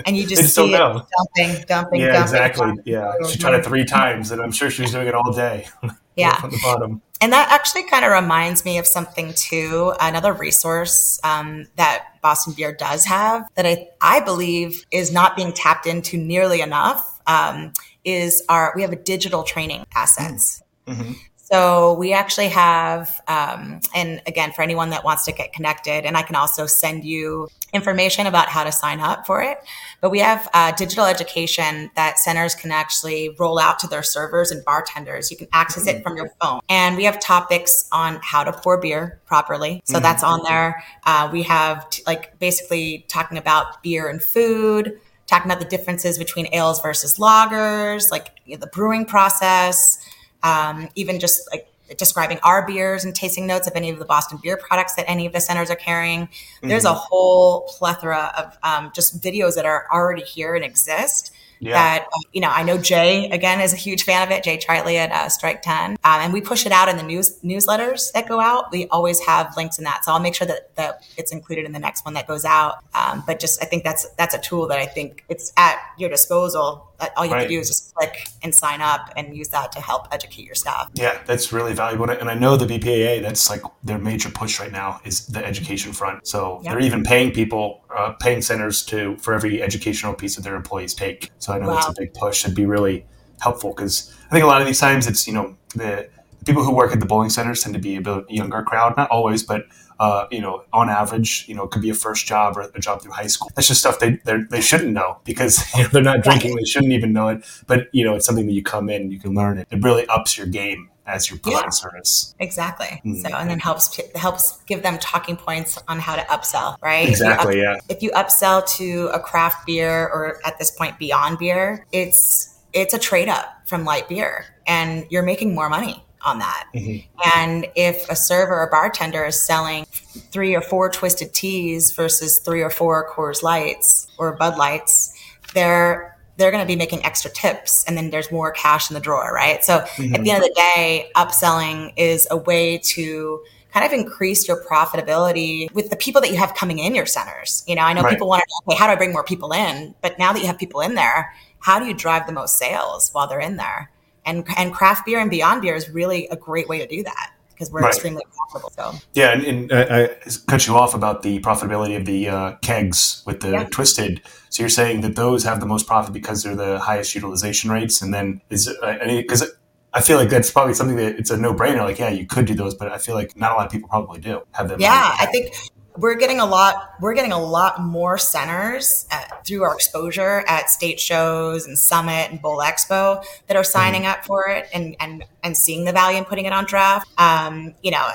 and 0.05 0.17
you 0.17 0.23
just, 0.27 0.41
just 0.41 0.55
see 0.55 0.73
it 0.73 0.77
know. 0.77 1.05
dumping, 1.35 1.65
dumping, 1.67 2.01
yeah, 2.01 2.07
dumping, 2.07 2.21
exactly. 2.21 2.67
Dumping. 2.67 2.83
Yeah, 2.85 3.13
she 3.29 3.37
tried 3.37 3.55
it 3.55 3.65
three 3.65 3.85
times, 3.99 4.31
and 4.31 4.41
I'm 4.41 4.51
sure 4.51 4.69
she 4.69 4.83
was 4.83 4.91
doing 4.91 5.07
it 5.07 5.15
all 5.15 5.31
day. 5.31 5.67
Yeah, 6.15 6.39
from 6.39 6.51
the 6.51 6.59
bottom. 6.63 7.01
And 7.21 7.33
that 7.33 7.49
actually 7.49 7.83
kind 7.89 8.05
of 8.05 8.11
reminds 8.11 8.65
me 8.65 8.77
of 8.77 8.87
something 8.87 9.33
too. 9.33 9.93
Another 9.99 10.33
resource 10.33 11.19
um, 11.23 11.67
that 11.75 12.05
Boston 12.21 12.53
Beer 12.53 12.73
does 12.73 13.05
have 13.05 13.47
that 13.55 13.65
I, 13.65 13.89
I 14.01 14.19
believe 14.19 14.85
is 14.91 15.11
not 15.11 15.35
being 15.35 15.53
tapped 15.53 15.85
into 15.85 16.17
nearly 16.17 16.61
enough 16.61 17.21
um, 17.27 17.73
is 18.03 18.43
our 18.49 18.73
we 18.75 18.81
have 18.81 18.91
a 18.91 18.97
digital 18.97 19.43
training 19.43 19.85
assets. 19.95 20.61
Mm-hmm. 20.87 21.13
So 21.51 21.93
we 21.93 22.11
actually 22.11 22.47
have, 22.47 23.21
um, 23.27 23.79
and 23.93 24.19
again, 24.25 24.51
for 24.51 24.63
anyone 24.63 24.89
that 24.89 25.03
wants 25.03 25.25
to 25.25 25.31
get 25.31 25.53
connected, 25.53 26.03
and 26.03 26.17
I 26.17 26.23
can 26.23 26.35
also 26.35 26.65
send 26.65 27.05
you 27.05 27.49
information 27.71 28.25
about 28.25 28.47
how 28.47 28.63
to 28.63 28.71
sign 28.71 28.99
up 28.99 29.27
for 29.27 29.43
it. 29.43 29.59
But 30.01 30.09
we 30.09 30.19
have 30.19 30.49
uh, 30.55 30.71
digital 30.71 31.05
education 31.05 31.91
that 31.95 32.17
centers 32.17 32.55
can 32.55 32.71
actually 32.71 33.35
roll 33.37 33.59
out 33.59 33.77
to 33.79 33.87
their 33.87 34.01
servers 34.01 34.49
and 34.49 34.65
bartenders. 34.65 35.29
You 35.29 35.37
can 35.37 35.47
access 35.53 35.85
it 35.85 36.01
from 36.01 36.17
your 36.17 36.31
phone. 36.41 36.61
And 36.67 36.97
we 36.97 37.03
have 37.03 37.19
topics 37.19 37.87
on 37.91 38.19
how 38.23 38.43
to 38.43 38.51
pour 38.51 38.79
beer 38.79 39.19
properly. 39.27 39.81
So 39.85 39.95
mm-hmm. 39.95 40.03
that's 40.03 40.23
on 40.23 40.41
there. 40.43 40.83
Uh, 41.05 41.29
we 41.31 41.43
have 41.43 41.87
t- 41.91 42.01
like 42.07 42.39
basically 42.39 43.05
talking 43.07 43.37
about 43.37 43.83
beer 43.83 44.09
and 44.09 44.21
food, 44.21 44.99
talking 45.27 45.51
about 45.51 45.61
the 45.61 45.69
differences 45.69 46.17
between 46.17 46.47
ales 46.53 46.81
versus 46.81 47.19
lagers, 47.19 48.09
like 48.09 48.31
you 48.45 48.55
know, 48.55 48.61
the 48.61 48.67
brewing 48.67 49.05
process 49.05 49.99
um, 50.45 50.89
even 50.95 51.19
just 51.19 51.49
like 51.51 51.67
describing 51.97 52.39
our 52.43 52.65
beers 52.65 53.03
and 53.03 53.13
tasting 53.13 53.45
notes 53.45 53.67
of 53.67 53.73
any 53.75 53.89
of 53.89 53.99
the 53.99 54.05
Boston 54.05 54.39
beer 54.41 54.57
products 54.57 54.95
that 54.95 55.09
any 55.09 55.25
of 55.25 55.33
the 55.33 55.41
centers 55.41 55.69
are 55.69 55.75
carrying. 55.75 56.27
Mm-hmm. 56.27 56.69
There's 56.69 56.85
a 56.85 56.93
whole 56.93 57.67
plethora 57.77 58.31
of 58.37 58.57
um, 58.63 58.91
just 58.93 59.21
videos 59.21 59.55
that 59.55 59.65
are 59.65 59.87
already 59.91 60.23
here 60.23 60.55
and 60.55 60.63
exist 60.63 61.31
yeah. 61.59 61.73
that 61.73 62.05
uh, 62.05 62.19
you 62.33 62.41
know 62.41 62.49
i 62.49 62.63
know 62.63 62.77
jay 62.77 63.29
again 63.29 63.61
is 63.61 63.73
a 63.73 63.75
huge 63.75 64.03
fan 64.03 64.25
of 64.25 64.31
it 64.31 64.43
jay 64.43 64.57
Tritley 64.57 64.95
at 64.95 65.11
uh, 65.11 65.29
strike 65.29 65.61
10 65.61 65.91
um, 65.91 65.97
and 66.03 66.33
we 66.33 66.41
push 66.41 66.65
it 66.65 66.71
out 66.71 66.89
in 66.89 66.97
the 66.97 67.03
news 67.03 67.39
newsletters 67.43 68.11
that 68.13 68.27
go 68.27 68.39
out 68.39 68.71
we 68.71 68.87
always 68.87 69.19
have 69.21 69.55
links 69.55 69.77
in 69.77 69.83
that 69.83 70.03
so 70.03 70.11
i'll 70.11 70.19
make 70.19 70.35
sure 70.35 70.47
that, 70.47 70.75
that 70.75 71.03
it's 71.17 71.31
included 71.31 71.65
in 71.65 71.71
the 71.71 71.79
next 71.79 72.05
one 72.05 72.13
that 72.13 72.27
goes 72.27 72.45
out 72.45 72.83
um, 72.93 73.23
but 73.25 73.39
just 73.39 73.61
i 73.61 73.65
think 73.65 73.83
that's 73.83 74.07
that's 74.11 74.35
a 74.35 74.39
tool 74.39 74.67
that 74.67 74.79
i 74.79 74.85
think 74.85 75.23
it's 75.29 75.53
at 75.57 75.79
your 75.97 76.09
disposal 76.09 76.87
all 77.17 77.25
you 77.25 77.31
right. 77.31 77.41
have 77.41 77.49
to 77.49 77.55
do 77.55 77.59
is 77.59 77.67
just 77.67 77.93
click 77.95 78.27
and 78.43 78.53
sign 78.53 78.81
up 78.81 79.11
and 79.15 79.35
use 79.35 79.49
that 79.49 79.71
to 79.71 79.81
help 79.81 80.07
educate 80.11 80.43
your 80.43 80.55
staff 80.55 80.89
yeah 80.93 81.19
that's 81.25 81.51
really 81.53 81.73
valuable 81.73 82.09
and 82.09 82.29
i 82.29 82.33
know 82.33 82.57
the 82.57 82.65
bpaa 82.65 83.21
that's 83.21 83.49
like 83.49 83.61
their 83.83 83.97
major 83.97 84.29
push 84.29 84.59
right 84.59 84.71
now 84.71 84.99
is 85.03 85.27
the 85.27 85.45
education 85.45 85.93
front 85.93 86.25
so 86.27 86.61
they're 86.63 86.79
even 86.79 87.03
paying 87.03 87.31
people 87.31 87.81
uh, 87.95 88.11
paying 88.19 88.41
centers 88.41 88.83
to 88.85 89.15
for 89.17 89.33
every 89.33 89.61
educational 89.61 90.13
piece 90.13 90.35
that 90.35 90.41
their 90.41 90.55
employees 90.55 90.93
take 90.93 91.31
so 91.39 91.53
I 91.53 91.59
know 91.59 91.67
wow. 91.67 91.75
that's 91.75 91.87
a 91.89 91.93
big 91.97 92.13
push. 92.13 92.43
It'd 92.43 92.55
be 92.55 92.65
really 92.65 93.05
helpful 93.39 93.71
because 93.71 94.13
I 94.27 94.33
think 94.33 94.43
a 94.43 94.47
lot 94.47 94.61
of 94.61 94.67
these 94.67 94.79
times 94.79 95.07
it's 95.07 95.27
you 95.27 95.33
know 95.33 95.55
the 95.75 96.09
people 96.45 96.63
who 96.63 96.73
work 96.73 96.93
at 96.93 96.99
the 96.99 97.05
bowling 97.05 97.29
centers 97.29 97.61
tend 97.61 97.75
to 97.75 97.81
be 97.81 97.95
a 97.95 98.01
bit 98.01 98.29
younger 98.29 98.61
crowd, 98.63 98.95
not 98.97 99.09
always, 99.09 99.43
but 99.43 99.65
uh, 99.99 100.27
you 100.29 100.41
know, 100.41 100.63
on 100.73 100.89
average, 100.89 101.45
you 101.47 101.55
know, 101.55 101.63
it 101.63 101.71
could 101.71 101.81
be 101.81 101.89
a 101.89 101.93
first 101.93 102.25
job 102.25 102.57
or 102.57 102.61
a 102.61 102.79
job 102.79 103.01
through 103.01 103.13
high 103.13 103.27
school. 103.27 103.49
That's 103.55 103.67
just 103.67 103.79
stuff 103.79 103.99
they 103.99 104.19
they 104.25 104.61
shouldn't 104.61 104.91
know 104.91 105.19
because 105.23 105.73
you 105.75 105.83
know, 105.83 105.89
they're 105.89 106.01
not 106.01 106.21
drinking. 106.21 106.55
They 106.55 106.65
shouldn't 106.65 106.91
even 106.91 107.13
know 107.13 107.29
it. 107.29 107.45
But 107.67 107.87
you 107.93 108.03
know, 108.03 108.15
it's 108.15 108.25
something 108.25 108.45
that 108.45 108.53
you 108.53 108.63
come 108.63 108.89
in, 108.89 109.11
you 109.11 109.19
can 109.19 109.33
learn 109.33 109.57
it. 109.57 109.67
It 109.71 109.81
really 109.83 110.05
ups 110.07 110.37
your 110.37 110.47
game 110.47 110.89
as 111.05 111.29
you're 111.29 111.39
providing 111.39 111.65
yeah, 111.65 111.69
service. 111.69 112.35
Exactly. 112.39 112.87
Mm-hmm. 113.05 113.15
So, 113.15 113.29
and 113.29 113.49
then 113.49 113.59
helps 113.59 113.99
helps 114.15 114.61
give 114.63 114.83
them 114.83 114.97
talking 114.99 115.37
points 115.37 115.81
on 115.87 115.99
how 115.99 116.15
to 116.15 116.23
upsell, 116.23 116.81
right? 116.81 117.07
Exactly. 117.07 117.59
If 117.59 117.67
up, 117.67 117.81
yeah. 117.87 117.95
If 117.95 118.03
you 118.03 118.11
upsell 118.11 118.67
to 118.77 119.09
a 119.13 119.19
craft 119.19 119.65
beer 119.65 120.07
or 120.07 120.39
at 120.45 120.59
this 120.59 120.71
point 120.71 120.99
beyond 120.99 121.37
beer, 121.39 121.85
it's 121.91 122.59
it's 122.73 122.93
a 122.93 122.99
trade 122.99 123.29
up 123.29 123.45
from 123.65 123.85
light 123.85 124.09
beer, 124.09 124.45
and 124.67 125.05
you're 125.09 125.23
making 125.23 125.55
more 125.55 125.69
money 125.69 126.03
on 126.25 126.39
that. 126.39 126.67
Mm-hmm. 126.73 127.39
And 127.39 127.67
if 127.75 128.09
a 128.09 128.15
server 128.15 128.59
or 128.59 128.69
bartender 128.69 129.23
is 129.25 129.45
selling 129.45 129.85
three 129.85 130.55
or 130.55 130.61
four 130.61 130.89
twisted 130.89 131.33
teas 131.33 131.91
versus 131.91 132.39
three 132.39 132.61
or 132.61 132.69
four 132.69 133.09
Coors 133.11 133.43
Lights 133.43 134.07
or 134.17 134.33
Bud 134.33 134.57
Lights, 134.57 135.13
they're 135.53 136.11
they're 136.37 136.51
going 136.51 136.63
to 136.63 136.67
be 136.67 136.75
making 136.75 137.03
extra 137.05 137.31
tips 137.31 137.85
and 137.87 137.95
then 137.95 138.09
there's 138.09 138.29
more 138.29 138.51
cash 138.51 138.89
in 138.89 138.93
the 138.93 138.99
drawer, 138.99 139.31
right? 139.33 139.63
So 139.63 139.79
mm-hmm. 139.79 140.15
at 140.15 140.23
the 140.23 140.31
end 140.31 140.43
of 140.43 140.49
the 140.49 140.53
day, 140.53 141.09
upselling 141.15 141.93
is 141.95 142.27
a 142.29 142.35
way 142.35 142.77
to 142.79 143.41
kind 143.71 143.85
of 143.85 143.93
increase 143.93 144.47
your 144.47 144.61
profitability 144.63 145.71
with 145.73 145.89
the 145.89 145.95
people 145.95 146.21
that 146.21 146.31
you 146.31 146.37
have 146.37 146.53
coming 146.55 146.79
in 146.79 146.93
your 146.95 147.05
centers. 147.05 147.63
You 147.67 147.75
know, 147.75 147.83
I 147.83 147.93
know 147.93 148.01
right. 148.01 148.09
people 148.09 148.27
want 148.27 148.41
to 148.41 148.47
know, 148.49 148.73
okay, 148.73 148.77
how 148.77 148.87
do 148.87 148.93
I 148.93 148.95
bring 148.95 149.13
more 149.13 149.23
people 149.23 149.53
in? 149.53 149.95
But 150.01 150.19
now 150.19 150.33
that 150.33 150.39
you 150.39 150.47
have 150.47 150.57
people 150.57 150.81
in 150.81 150.95
there, 150.95 151.33
how 151.59 151.79
do 151.79 151.85
you 151.85 151.93
drive 151.93 152.27
the 152.27 152.33
most 152.33 152.57
sales 152.57 153.09
while 153.11 153.27
they're 153.27 153.39
in 153.39 153.57
there? 153.57 153.91
And 154.25 154.45
and 154.57 154.73
craft 154.73 155.05
beer 155.05 155.19
and 155.19 155.29
beyond 155.29 155.61
beer 155.61 155.75
is 155.75 155.89
really 155.89 156.27
a 156.29 156.35
great 156.35 156.67
way 156.67 156.79
to 156.79 156.87
do 156.87 157.03
that 157.03 157.31
because 157.49 157.71
we're 157.71 157.81
right. 157.81 157.89
extremely 157.89 158.23
profitable. 158.35 158.69
So 158.71 158.99
yeah, 159.13 159.31
and, 159.31 159.43
and 159.43 159.71
uh, 159.71 159.85
I 159.89 160.29
cut 160.47 160.67
you 160.67 160.75
off 160.75 160.93
about 160.93 161.21
the 161.21 161.39
profitability 161.39 161.97
of 161.97 162.05
the 162.05 162.29
uh, 162.29 162.55
kegs 162.61 163.23
with 163.25 163.39
the 163.39 163.51
yeah. 163.51 163.63
twisted. 163.65 164.21
So 164.49 164.63
you're 164.63 164.69
saying 164.69 165.01
that 165.01 165.15
those 165.15 165.43
have 165.43 165.59
the 165.59 165.65
most 165.65 165.87
profit 165.87 166.13
because 166.13 166.43
they're 166.43 166.55
the 166.55 166.79
highest 166.79 167.15
utilization 167.15 167.71
rates, 167.71 168.01
and 168.01 168.13
then 168.13 168.41
is 168.49 168.69
because. 168.99 169.41
Uh, 169.41 169.47
I 169.93 170.01
feel 170.01 170.17
like 170.17 170.27
that's 170.27 170.51
probably 170.51 170.73
something 170.73 170.97
that 170.97 171.17
it's 171.17 171.31
a 171.31 171.37
no 171.37 171.53
brainer. 171.53 171.79
Like, 171.79 171.99
yeah, 171.99 172.09
you 172.09 172.25
could 172.25 172.43
do 172.43 172.53
those, 172.53 172.75
but 172.75 172.91
I 172.91 172.97
feel 172.97 173.15
like 173.15 173.37
not 173.37 173.53
a 173.53 173.55
lot 173.55 173.65
of 173.65 173.71
people 173.71 173.87
probably 173.87 174.19
do 174.19 174.41
have 174.51 174.67
them. 174.67 174.81
Yeah, 174.81 175.15
I 175.17 175.25
think 175.27 175.55
we're 175.97 176.15
getting 176.15 176.39
a 176.39 176.45
lot 176.45 176.93
we're 177.01 177.13
getting 177.13 177.31
a 177.31 177.39
lot 177.39 177.81
more 177.81 178.17
centers 178.17 179.05
at, 179.11 179.45
through 179.45 179.63
our 179.63 179.73
exposure 179.73 180.43
at 180.47 180.69
state 180.69 180.99
shows 180.99 181.65
and 181.65 181.77
summit 181.77 182.29
and 182.31 182.41
bowl 182.41 182.59
expo 182.59 183.23
that 183.47 183.57
are 183.57 183.63
signing 183.63 184.03
mm-hmm. 184.03 184.11
up 184.11 184.25
for 184.25 184.47
it 184.49 184.67
and 184.73 184.95
and 184.99 185.23
and 185.43 185.55
seeing 185.57 185.85
the 185.85 185.91
value 185.91 186.17
in 186.17 186.25
putting 186.25 186.45
it 186.45 186.53
on 186.53 186.65
draft 186.65 187.07
um, 187.17 187.73
you 187.81 187.91
know 187.91 188.07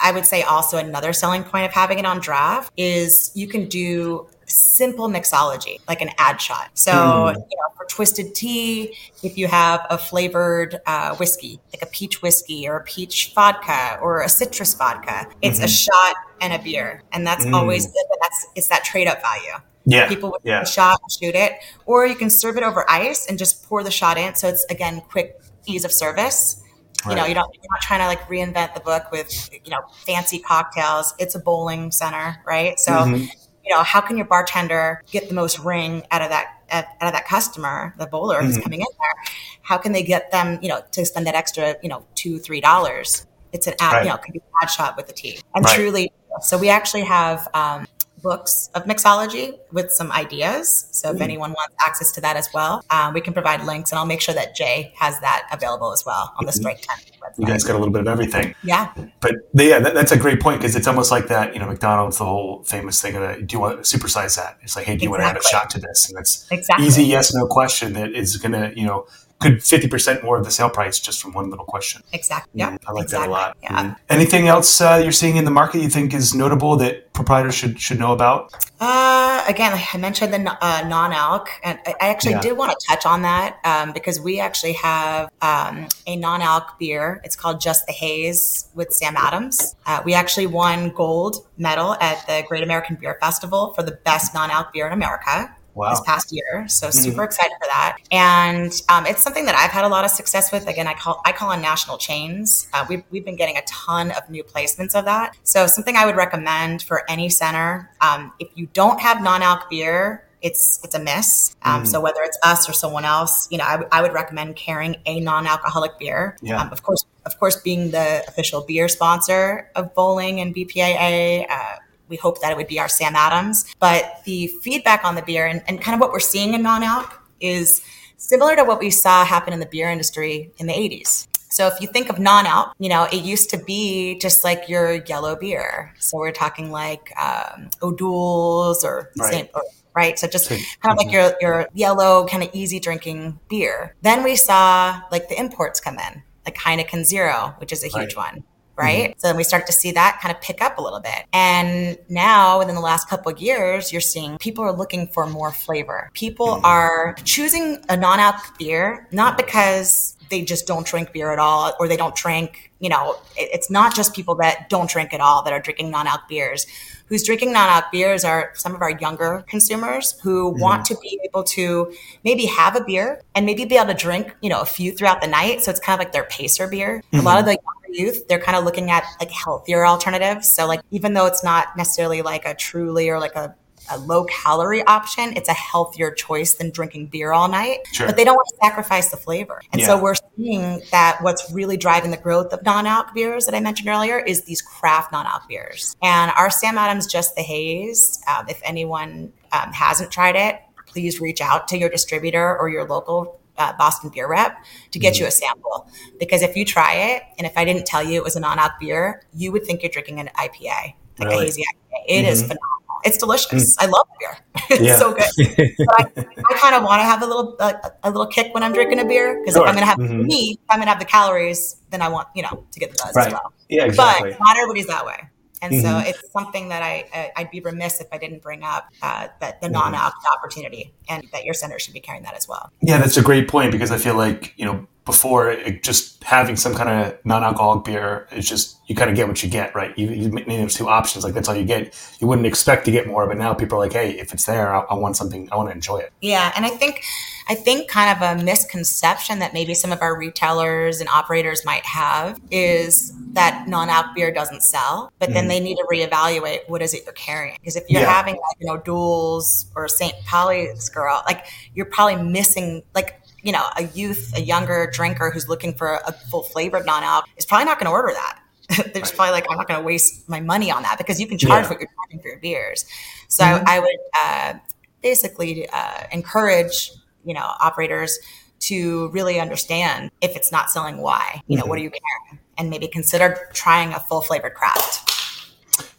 i 0.00 0.12
would 0.12 0.26
say 0.26 0.42
also 0.42 0.78
another 0.78 1.12
selling 1.12 1.42
point 1.42 1.64
of 1.64 1.72
having 1.72 1.98
it 1.98 2.06
on 2.06 2.20
draft 2.20 2.72
is 2.76 3.30
you 3.34 3.46
can 3.46 3.68
do 3.68 4.26
simple 4.52 5.08
mixology, 5.08 5.80
like 5.88 6.00
an 6.00 6.10
ad 6.18 6.40
shot. 6.40 6.70
So, 6.74 6.92
mm. 6.92 7.34
you 7.34 7.56
know, 7.56 7.74
for 7.76 7.84
twisted 7.86 8.34
tea, 8.34 8.94
if 9.22 9.36
you 9.36 9.48
have 9.48 9.86
a 9.90 9.98
flavored 9.98 10.80
uh, 10.86 11.16
whiskey, 11.16 11.60
like 11.72 11.82
a 11.82 11.86
peach 11.86 12.22
whiskey 12.22 12.68
or 12.68 12.76
a 12.76 12.84
peach 12.84 13.32
vodka 13.34 13.98
or 14.00 14.22
a 14.22 14.28
citrus 14.28 14.74
vodka, 14.74 15.26
it's 15.40 15.58
mm-hmm. 15.58 15.64
a 15.64 15.68
shot 15.68 16.16
and 16.40 16.52
a 16.52 16.58
beer, 16.58 17.02
and 17.12 17.26
that's 17.26 17.44
mm. 17.44 17.54
always 17.54 17.86
that's 18.20 18.46
it's 18.56 18.68
that 18.68 18.84
trade 18.84 19.08
up 19.08 19.20
value. 19.22 19.62
Yeah, 19.84 20.08
people 20.08 20.30
would 20.30 20.42
yeah. 20.44 20.64
shot 20.64 21.00
and 21.02 21.12
shoot 21.12 21.34
it, 21.34 21.52
or 21.86 22.06
you 22.06 22.14
can 22.14 22.30
serve 22.30 22.56
it 22.56 22.62
over 22.62 22.88
ice 22.88 23.26
and 23.26 23.38
just 23.38 23.68
pour 23.68 23.82
the 23.82 23.90
shot 23.90 24.18
in. 24.18 24.34
So 24.34 24.48
it's 24.48 24.64
again 24.70 25.02
quick 25.10 25.40
ease 25.66 25.84
of 25.84 25.92
service. 25.92 26.62
Right. 27.04 27.12
You 27.12 27.16
know, 27.16 27.26
you 27.26 27.34
don't 27.34 27.52
you're 27.54 27.70
not 27.70 27.80
trying 27.80 28.00
to 28.00 28.06
like 28.06 28.20
reinvent 28.28 28.74
the 28.74 28.80
book 28.80 29.10
with 29.10 29.50
you 29.52 29.70
know 29.70 29.80
fancy 30.06 30.38
cocktails. 30.38 31.14
It's 31.18 31.34
a 31.34 31.40
bowling 31.40 31.90
center, 31.90 32.40
right? 32.46 32.78
So 32.78 32.92
mm-hmm 32.92 33.24
you 33.64 33.74
know, 33.74 33.82
how 33.82 34.00
can 34.00 34.16
your 34.16 34.26
bartender 34.26 35.02
get 35.10 35.28
the 35.28 35.34
most 35.34 35.58
ring 35.60 36.02
out 36.10 36.22
of 36.22 36.30
that 36.30 36.58
out 36.70 36.86
of 37.00 37.12
that 37.12 37.26
customer, 37.26 37.94
the 37.98 38.06
bowler 38.06 38.36
mm-hmm. 38.36 38.46
who's 38.46 38.58
coming 38.58 38.80
in 38.80 38.86
there? 38.98 39.34
How 39.62 39.78
can 39.78 39.92
they 39.92 40.02
get 40.02 40.30
them, 40.30 40.58
you 40.62 40.68
know, 40.68 40.82
to 40.92 41.04
spend 41.04 41.26
that 41.26 41.34
extra, 41.34 41.76
you 41.82 41.88
know, 41.88 42.04
two 42.14 42.38
three 42.38 42.60
dollars? 42.60 43.26
It's 43.52 43.66
an 43.66 43.74
ad, 43.80 43.92
right. 43.92 44.04
you 44.04 44.08
know, 44.08 44.16
could 44.16 44.32
be 44.32 44.38
an 44.38 44.44
ad 44.62 44.70
shot 44.70 44.96
with 44.96 45.06
the 45.06 45.12
tea, 45.12 45.38
and 45.54 45.64
right. 45.64 45.76
truly. 45.76 46.12
So 46.40 46.56
we 46.56 46.70
actually 46.70 47.02
have 47.02 47.46
um, 47.52 47.86
books 48.22 48.70
of 48.74 48.84
mixology 48.84 49.58
with 49.72 49.90
some 49.90 50.10
ideas. 50.12 50.88
So 50.90 51.10
if 51.10 51.18
mm. 51.18 51.22
anyone 51.22 51.50
wants 51.52 51.74
access 51.86 52.12
to 52.12 52.20
that 52.20 52.36
as 52.36 52.48
well, 52.52 52.84
uh, 52.90 53.10
we 53.14 53.20
can 53.20 53.32
provide 53.32 53.64
links, 53.64 53.90
and 53.90 53.98
I'll 53.98 54.06
make 54.06 54.20
sure 54.20 54.34
that 54.34 54.54
Jay 54.54 54.92
has 54.96 55.18
that 55.20 55.48
available 55.52 55.92
as 55.92 56.04
well 56.04 56.32
on 56.38 56.46
the 56.46 56.52
Strike 56.52 56.82
Ten 56.82 56.98
website. 57.20 57.38
You 57.38 57.46
guys 57.46 57.64
got 57.64 57.74
a 57.74 57.78
little 57.78 57.92
bit 57.92 58.02
of 58.02 58.08
everything. 58.08 58.54
Yeah. 58.62 58.92
But 59.20 59.34
yeah, 59.54 59.78
that, 59.78 59.94
that's 59.94 60.12
a 60.12 60.18
great 60.18 60.40
point 60.40 60.60
because 60.60 60.76
it's 60.76 60.86
almost 60.86 61.10
like 61.10 61.28
that. 61.28 61.54
You 61.54 61.60
know, 61.60 61.66
McDonald's 61.66 62.18
the 62.18 62.24
whole 62.24 62.62
famous 62.64 63.00
thing 63.00 63.16
of 63.16 63.46
do 63.46 63.52
you 63.54 63.60
want 63.60 63.84
to 63.84 63.98
supersize 63.98 64.36
that? 64.36 64.58
It's 64.62 64.76
like, 64.76 64.86
hey, 64.86 64.96
do 64.96 65.04
you 65.04 65.14
exactly. 65.14 65.24
want 65.26 65.42
to 65.42 65.48
add 65.48 65.60
a 65.60 65.60
shot 65.60 65.70
to 65.70 65.80
this? 65.80 66.08
And 66.08 66.16
that's 66.16 66.48
exactly. 66.50 66.86
easy 66.86 67.04
yes 67.04 67.34
no 67.34 67.46
question 67.46 67.92
that 67.94 68.12
is 68.12 68.36
going 68.36 68.52
to 68.52 68.72
you 68.78 68.86
know 68.86 69.06
could 69.42 69.58
50% 69.58 70.22
more 70.22 70.38
of 70.38 70.44
the 70.44 70.50
sale 70.50 70.70
price 70.70 70.98
just 70.98 71.20
from 71.20 71.32
one 71.32 71.50
little 71.50 71.64
question. 71.64 72.02
Exactly. 72.12 72.50
Yeah. 72.54 72.70
Mm, 72.70 72.78
I 72.86 72.92
like 72.92 73.04
exactly. 73.04 73.28
that 73.28 73.28
a 73.28 73.32
lot. 73.32 73.56
Yeah. 73.62 73.82
Mm. 73.84 73.96
Anything 74.08 74.48
else 74.48 74.80
uh, 74.80 75.00
you're 75.02 75.12
seeing 75.12 75.36
in 75.36 75.44
the 75.44 75.50
market 75.50 75.82
you 75.82 75.88
think 75.88 76.14
is 76.14 76.34
notable 76.34 76.76
that 76.76 77.12
proprietors 77.12 77.54
should 77.54 77.80
should 77.80 77.98
know 77.98 78.12
about? 78.12 78.52
Uh, 78.80 79.44
again, 79.48 79.72
I 79.72 79.96
mentioned 79.98 80.32
the 80.32 80.58
uh, 80.64 80.86
non-alc, 80.88 81.48
and 81.62 81.78
I 81.86 81.94
actually 82.00 82.32
yeah. 82.32 82.40
did 82.40 82.56
want 82.56 82.78
to 82.78 82.86
touch 82.86 83.06
on 83.06 83.22
that 83.22 83.58
um, 83.64 83.92
because 83.92 84.20
we 84.20 84.40
actually 84.40 84.72
have 84.74 85.30
um, 85.40 85.88
a 86.06 86.16
non-alc 86.16 86.78
beer. 86.78 87.20
It's 87.24 87.36
called 87.36 87.60
Just 87.60 87.86
the 87.86 87.92
Haze 87.92 88.68
with 88.74 88.92
Sam 88.92 89.14
Adams. 89.16 89.76
Uh, 89.86 90.02
we 90.04 90.14
actually 90.14 90.46
won 90.46 90.90
gold 90.90 91.46
medal 91.58 91.94
at 92.00 92.26
the 92.26 92.44
Great 92.48 92.62
American 92.62 92.96
Beer 92.96 93.16
Festival 93.20 93.72
for 93.74 93.82
the 93.82 93.92
best 93.92 94.34
non-alc 94.34 94.72
beer 94.72 94.86
in 94.86 94.92
America 94.92 95.54
wow. 95.74 95.90
this 95.90 96.00
past 96.00 96.32
year. 96.32 96.66
So 96.68 96.88
mm-hmm. 96.88 96.98
super 96.98 97.24
excited 97.24 97.52
for 97.60 97.66
that. 97.66 97.98
And 98.10 98.72
um, 98.88 99.06
it's 99.06 99.22
something 99.22 99.44
that 99.46 99.54
I've 99.54 99.70
had 99.70 99.84
a 99.84 99.88
lot 99.88 100.04
of 100.04 100.10
success 100.10 100.52
with. 100.52 100.66
Again, 100.66 100.86
I 100.86 100.94
call 100.94 101.20
I 101.24 101.32
call 101.32 101.50
on 101.50 101.60
national 101.60 101.98
chains. 101.98 102.68
Uh, 102.72 102.84
we've 102.88 103.02
we've 103.10 103.24
been 103.24 103.36
getting 103.36 103.56
a 103.56 103.62
ton 103.62 104.10
of 104.12 104.28
new 104.30 104.44
placements 104.44 104.94
of 104.94 105.04
that. 105.04 105.36
So 105.42 105.66
something 105.66 105.96
I 105.96 106.06
would 106.06 106.16
recommend 106.16 106.82
for 106.82 107.08
any 107.10 107.28
center. 107.28 107.90
Um, 108.00 108.32
if 108.38 108.48
you 108.54 108.68
don't 108.72 109.00
have 109.00 109.22
non-alc 109.22 109.70
beer, 109.70 110.24
it's 110.42 110.80
it's 110.82 110.94
a 110.94 110.98
miss. 110.98 111.54
Um, 111.62 111.82
mm. 111.82 111.86
So 111.86 112.00
whether 112.00 112.22
it's 112.22 112.38
us 112.42 112.68
or 112.68 112.72
someone 112.72 113.04
else, 113.04 113.48
you 113.50 113.58
know, 113.58 113.64
I, 113.64 113.72
w- 113.72 113.88
I 113.92 114.02
would 114.02 114.12
recommend 114.12 114.56
carrying 114.56 114.96
a 115.06 115.20
non-alcoholic 115.20 115.98
beer. 115.98 116.36
Yeah. 116.42 116.60
Um, 116.60 116.72
of 116.72 116.82
course, 116.82 117.04
of 117.24 117.38
course, 117.38 117.56
being 117.56 117.92
the 117.92 118.24
official 118.26 118.62
beer 118.62 118.88
sponsor 118.88 119.70
of 119.76 119.94
bowling 119.94 120.40
and 120.40 120.54
BPAA, 120.54 121.46
uh, 121.48 121.76
we 122.12 122.18
hope 122.18 122.42
that 122.42 122.52
it 122.52 122.56
would 122.58 122.66
be 122.66 122.78
our 122.78 122.90
Sam 122.90 123.16
Adams. 123.16 123.74
But 123.80 124.20
the 124.24 124.48
feedback 124.62 125.02
on 125.02 125.14
the 125.14 125.22
beer 125.22 125.46
and, 125.46 125.62
and 125.66 125.80
kind 125.80 125.94
of 125.94 126.00
what 126.00 126.12
we're 126.12 126.20
seeing 126.20 126.52
in 126.52 126.62
non-alc 126.62 127.10
is 127.40 127.82
similar 128.18 128.54
to 128.54 128.64
what 128.64 128.78
we 128.78 128.90
saw 128.90 129.24
happen 129.24 129.54
in 129.54 129.60
the 129.60 129.66
beer 129.66 129.90
industry 129.90 130.52
in 130.58 130.66
the 130.66 130.74
80s. 130.74 131.26
So 131.50 131.66
if 131.68 131.80
you 131.80 131.88
think 131.88 132.10
of 132.10 132.18
non-alc, 132.18 132.74
you 132.78 132.90
know, 132.90 133.04
it 133.04 133.24
used 133.24 133.48
to 133.50 133.56
be 133.56 134.18
just 134.18 134.44
like 134.44 134.68
your 134.68 134.92
yellow 135.06 135.34
beer. 135.36 135.94
So 135.98 136.18
we're 136.18 136.32
talking 136.32 136.70
like 136.70 137.10
um, 137.18 137.70
O'Doul's 137.82 138.84
or, 138.84 139.10
right. 139.18 139.50
Or 139.54 139.62
right? 139.94 140.18
So 140.18 140.26
just 140.26 140.50
kind 140.50 140.62
of 140.84 140.96
like 140.98 141.10
your 141.10 141.34
your 141.40 141.68
yellow, 141.74 142.26
kind 142.26 142.42
of 142.42 142.50
easy 142.52 142.78
drinking 142.78 143.38
beer. 143.48 143.94
Then 144.02 144.22
we 144.22 144.36
saw 144.36 145.02
like 145.10 145.28
the 145.28 145.38
imports 145.38 145.80
come 145.80 145.98
in, 145.98 146.22
like 146.46 146.56
Heineken 146.56 147.04
Zero, 147.04 147.54
which 147.58 147.72
is 147.72 147.84
a 147.84 147.88
huge 147.88 148.16
right. 148.16 148.32
one 148.34 148.44
right? 148.76 149.10
Mm-hmm. 149.10 149.18
So 149.18 149.28
then 149.28 149.36
we 149.36 149.44
start 149.44 149.66
to 149.66 149.72
see 149.72 149.92
that 149.92 150.20
kind 150.22 150.34
of 150.34 150.40
pick 150.40 150.62
up 150.62 150.78
a 150.78 150.82
little 150.82 151.00
bit. 151.00 151.26
And 151.32 151.98
now 152.08 152.58
within 152.58 152.74
the 152.74 152.80
last 152.80 153.08
couple 153.08 153.32
of 153.32 153.38
years, 153.38 153.92
you're 153.92 154.00
seeing 154.00 154.38
people 154.38 154.64
are 154.64 154.72
looking 154.72 155.06
for 155.08 155.26
more 155.26 155.52
flavor. 155.52 156.10
People 156.14 156.48
mm-hmm. 156.48 156.64
are 156.64 157.14
choosing 157.24 157.78
a 157.88 157.96
non-alc 157.96 158.58
beer 158.58 159.06
not 159.12 159.36
because 159.36 160.16
they 160.30 160.42
just 160.42 160.66
don't 160.66 160.86
drink 160.86 161.12
beer 161.12 161.30
at 161.30 161.38
all 161.38 161.74
or 161.78 161.86
they 161.86 161.96
don't 161.96 162.16
drink, 162.16 162.72
you 162.80 162.88
know, 162.88 163.16
it's 163.36 163.70
not 163.70 163.94
just 163.94 164.14
people 164.14 164.34
that 164.36 164.68
don't 164.70 164.88
drink 164.88 165.12
at 165.12 165.20
all 165.20 165.42
that 165.42 165.52
are 165.52 165.60
drinking 165.60 165.90
non-alc 165.90 166.26
beers. 166.26 166.66
Who's 167.06 167.22
drinking 167.22 167.52
non-alc 167.52 167.92
beers 167.92 168.24
are 168.24 168.52
some 168.54 168.74
of 168.74 168.80
our 168.80 168.92
younger 168.92 169.44
consumers 169.46 170.18
who 170.22 170.50
mm-hmm. 170.50 170.62
want 170.62 170.86
to 170.86 170.96
be 171.02 171.20
able 171.24 171.44
to 171.44 171.92
maybe 172.24 172.46
have 172.46 172.74
a 172.74 172.82
beer 172.82 173.20
and 173.34 173.44
maybe 173.44 173.66
be 173.66 173.76
able 173.76 173.88
to 173.88 173.94
drink, 173.94 174.34
you 174.40 174.48
know, 174.48 174.62
a 174.62 174.64
few 174.64 174.92
throughout 174.92 175.20
the 175.20 175.28
night. 175.28 175.62
So 175.62 175.70
it's 175.70 175.80
kind 175.80 176.00
of 176.00 176.04
like 176.04 176.14
their 176.14 176.24
pacer 176.24 176.66
beer. 176.66 177.02
A 177.12 177.20
lot 177.20 177.38
of 177.38 177.44
the 177.44 177.58
youth, 177.92 178.26
they're 178.28 178.40
kind 178.40 178.56
of 178.56 178.64
looking 178.64 178.90
at 178.90 179.04
like 179.20 179.30
healthier 179.30 179.86
alternatives. 179.86 180.50
So 180.52 180.66
like 180.66 180.80
even 180.90 181.14
though 181.14 181.26
it's 181.26 181.44
not 181.44 181.76
necessarily 181.76 182.22
like 182.22 182.46
a 182.46 182.54
truly 182.54 183.08
or 183.08 183.18
like 183.18 183.34
a 183.34 183.54
a 183.90 183.98
low 183.98 184.24
calorie 184.24 184.84
option, 184.84 185.36
it's 185.36 185.48
a 185.48 185.54
healthier 185.54 186.10
choice 186.10 186.54
than 186.54 186.70
drinking 186.70 187.08
beer 187.08 187.32
all 187.32 187.48
night. 187.48 187.80
Sure. 187.92 188.06
But 188.06 188.16
they 188.16 188.24
don't 188.24 188.36
want 188.36 188.48
to 188.48 188.56
sacrifice 188.64 189.10
the 189.10 189.16
flavor. 189.16 189.60
And 189.72 189.80
yeah. 189.80 189.88
so 189.88 190.00
we're 190.00 190.14
seeing 190.36 190.82
that 190.90 191.18
what's 191.20 191.50
really 191.52 191.76
driving 191.76 192.10
the 192.10 192.16
growth 192.16 192.52
of 192.52 192.62
non-alc 192.62 193.14
beers 193.14 193.46
that 193.46 193.54
I 193.54 193.60
mentioned 193.60 193.88
earlier 193.88 194.18
is 194.18 194.44
these 194.44 194.62
craft 194.62 195.12
non-alc 195.12 195.48
beers. 195.48 195.96
And 196.02 196.30
our 196.36 196.50
Sam 196.50 196.78
Adams 196.78 197.06
Just 197.06 197.34
the 197.34 197.42
Haze, 197.42 198.22
um, 198.28 198.48
if 198.48 198.60
anyone 198.64 199.32
um, 199.52 199.72
hasn't 199.72 200.10
tried 200.10 200.36
it, 200.36 200.60
please 200.86 201.20
reach 201.20 201.40
out 201.40 201.68
to 201.68 201.78
your 201.78 201.88
distributor 201.88 202.58
or 202.58 202.68
your 202.68 202.86
local 202.86 203.40
uh, 203.58 203.72
Boston 203.76 204.10
Beer 204.12 204.28
Rep 204.28 204.56
to 204.90 204.98
get 204.98 205.14
mm-hmm. 205.14 205.22
you 205.22 205.28
a 205.28 205.30
sample. 205.30 205.88
Because 206.18 206.42
if 206.42 206.56
you 206.56 206.64
try 206.64 206.94
it, 206.94 207.22
and 207.38 207.46
if 207.46 207.56
I 207.56 207.64
didn't 207.64 207.86
tell 207.86 208.02
you 208.02 208.14
it 208.14 208.24
was 208.24 208.36
a 208.36 208.40
non-alc 208.40 208.72
beer, 208.80 209.22
you 209.34 209.52
would 209.52 209.64
think 209.64 209.82
you're 209.82 209.90
drinking 209.90 210.20
an 210.20 210.30
IPA, 210.36 210.94
like 211.18 211.28
really? 211.28 211.36
a 211.36 211.40
hazy 211.40 211.62
IPA. 211.62 212.04
It 212.08 212.22
mm-hmm. 212.22 212.28
is 212.28 212.42
phenomenal. 212.42 212.68
It's 213.04 213.16
delicious. 213.18 213.76
Mm. 213.76 213.82
I 213.82 213.86
love 213.86 214.06
beer. 214.18 214.36
it's 214.70 214.80
yeah. 214.80 214.96
so 214.96 215.12
good. 215.12 215.24
I, 215.98 216.06
I 216.16 216.54
kind 216.54 216.74
of 216.74 216.84
want 216.84 217.00
to 217.00 217.04
have 217.04 217.22
a 217.22 217.26
little 217.26 217.56
uh, 217.58 217.72
a 218.04 218.10
little 218.10 218.26
kick 218.26 218.54
when 218.54 218.62
I'm 218.62 218.72
drinking 218.72 219.00
a 219.00 219.04
beer 219.04 219.40
because 219.40 219.54
sure. 219.54 219.64
if 219.64 219.68
I'm 219.68 219.74
going 219.74 219.84
to 219.84 219.90
have 219.90 219.98
mm-hmm. 219.98 220.24
me, 220.24 220.58
I'm 220.70 220.78
going 220.78 220.86
to 220.86 220.90
have 220.90 221.00
the 221.00 221.04
calories. 221.04 221.76
Then 221.90 222.00
I 222.00 222.08
want 222.08 222.28
you 222.36 222.42
know 222.42 222.64
to 222.70 222.80
get 222.80 222.92
the 222.92 223.02
buzz 223.02 223.16
right. 223.16 223.26
as 223.26 223.32
well. 223.32 223.52
Yeah, 223.68 223.86
exactly. 223.86 224.30
But 224.30 224.38
not 224.40 224.56
everybody's 224.56 224.86
that 224.86 225.04
way. 225.04 225.28
And 225.62 225.72
mm-hmm. 225.72 225.86
so 225.86 226.08
it's 226.08 226.30
something 226.32 226.68
that 226.68 226.82
I, 226.82 227.32
I'd 227.36 227.50
be 227.50 227.60
remiss 227.60 228.00
if 228.00 228.08
I 228.12 228.18
didn't 228.18 228.42
bring 228.42 228.62
up 228.62 228.88
uh, 229.00 229.28
that 229.40 229.60
the 229.60 229.68
mm-hmm. 229.68 229.74
non-alc 229.74 230.14
opportunity 230.36 230.92
and 231.08 231.26
that 231.32 231.44
your 231.44 231.54
center 231.54 231.78
should 231.78 231.94
be 231.94 232.00
carrying 232.00 232.24
that 232.24 232.34
as 232.34 232.48
well. 232.48 232.70
Yeah, 232.80 232.98
that's 232.98 233.16
a 233.16 233.22
great 233.22 233.48
point 233.48 233.72
because 233.72 233.90
I 233.90 233.98
feel 233.98 234.16
like, 234.16 234.52
you 234.56 234.66
know, 234.66 234.86
before 235.04 235.50
it, 235.50 235.82
just 235.82 236.22
having 236.22 236.56
some 236.56 236.74
kind 236.74 236.88
of 236.88 237.18
non-alcoholic 237.24 237.84
beer 237.84 238.28
it's 238.30 238.48
just 238.48 238.78
you 238.86 238.94
kind 238.94 239.10
of 239.10 239.16
get 239.16 239.26
what 239.26 239.42
you 239.42 239.50
get 239.50 239.74
right 239.74 239.98
you, 239.98 240.08
you 240.08 240.30
those 240.30 240.74
two 240.74 240.88
options 240.88 241.24
like 241.24 241.34
that's 241.34 241.48
all 241.48 241.56
you 241.56 241.64
get 241.64 241.92
you 242.20 242.26
wouldn't 242.28 242.46
expect 242.46 242.84
to 242.84 242.92
get 242.92 243.06
more 243.08 243.26
but 243.26 243.36
now 243.36 243.52
people 243.52 243.76
are 243.76 243.80
like 243.80 243.92
hey 243.92 244.12
if 244.12 244.32
it's 244.32 244.46
there 244.46 244.72
I, 244.72 244.80
I 244.82 244.94
want 244.94 245.16
something 245.16 245.48
i 245.50 245.56
want 245.56 245.70
to 245.70 245.74
enjoy 245.74 245.98
it 245.98 246.12
yeah 246.20 246.52
and 246.54 246.64
i 246.64 246.70
think 246.70 247.02
i 247.48 247.54
think 247.54 247.88
kind 247.88 248.16
of 248.16 248.38
a 248.38 248.42
misconception 248.42 249.38
that 249.38 249.52
maybe 249.52 249.74
some 249.74 249.92
of 249.92 250.00
our 250.02 250.18
retailers 250.18 251.00
and 251.00 251.08
operators 251.08 251.64
might 251.64 251.84
have 251.84 252.40
is 252.50 253.12
that 253.32 253.66
non-alc 253.68 254.14
beer 254.14 254.32
doesn't 254.32 254.62
sell 254.62 255.12
but 255.18 255.28
mm 255.28 255.32
then 255.32 255.48
they 255.48 255.60
need 255.60 255.76
to 255.76 255.86
reevaluate 255.90 256.58
what 256.68 256.82
is 256.82 256.92
it 256.92 257.04
you're 257.04 257.12
carrying 257.14 257.56
because 257.58 257.74
if 257.74 257.84
you're 257.88 258.02
yeah. 258.02 258.12
having 258.12 258.34
like 258.34 258.56
you 258.60 258.66
know 258.66 258.76
duels 258.76 259.66
or 259.74 259.88
st 259.88 260.14
pauli's 260.26 260.90
girl 260.90 261.22
like 261.26 261.46
you're 261.74 261.86
probably 261.86 262.22
missing 262.22 262.82
like 262.94 263.22
you 263.42 263.52
know, 263.52 263.64
a 263.76 263.84
youth, 263.84 264.32
a 264.36 264.40
younger 264.40 264.88
drinker 264.92 265.30
who's 265.30 265.48
looking 265.48 265.74
for 265.74 266.00
a 266.06 266.12
full 266.12 266.44
flavored 266.44 266.86
non-alc 266.86 267.26
is 267.36 267.44
probably 267.44 267.64
not 267.64 267.78
going 267.78 267.86
to 267.86 267.92
order 267.92 268.12
that. 268.14 268.38
They're 268.92 269.02
just 269.02 269.16
probably 269.16 269.32
like, 269.32 269.46
I'm 269.50 269.56
not 269.56 269.68
going 269.68 269.80
to 269.80 269.84
waste 269.84 270.28
my 270.28 270.40
money 270.40 270.70
on 270.70 270.82
that 270.84 270.96
because 270.96 271.20
you 271.20 271.26
can 271.26 271.38
charge 271.38 271.64
yeah. 271.64 271.70
what 271.70 271.80
you're 271.80 271.90
charging 271.96 272.20
for 272.20 272.28
your 272.28 272.38
beers. 272.38 272.86
So 273.28 273.44
mm-hmm. 273.44 273.64
I, 273.66 273.76
I, 273.76 273.80
would 273.80 273.96
uh, 274.22 274.54
basically 275.02 275.68
uh, 275.68 276.04
encourage, 276.12 276.92
you 277.24 277.34
know, 277.34 277.52
operators 277.60 278.18
to 278.60 279.08
really 279.10 279.40
understand 279.40 280.10
if 280.20 280.36
it's 280.36 280.52
not 280.52 280.70
selling, 280.70 280.98
why. 280.98 281.42
You 281.46 281.56
know, 281.56 281.62
mm-hmm. 281.62 281.70
what 281.70 281.78
are 281.78 281.82
you 281.82 281.90
carrying? 281.90 282.44
And 282.58 282.70
maybe 282.70 282.86
consider 282.86 283.48
trying 283.52 283.92
a 283.92 284.00
full 284.00 284.20
flavored 284.20 284.54
craft. 284.54 285.10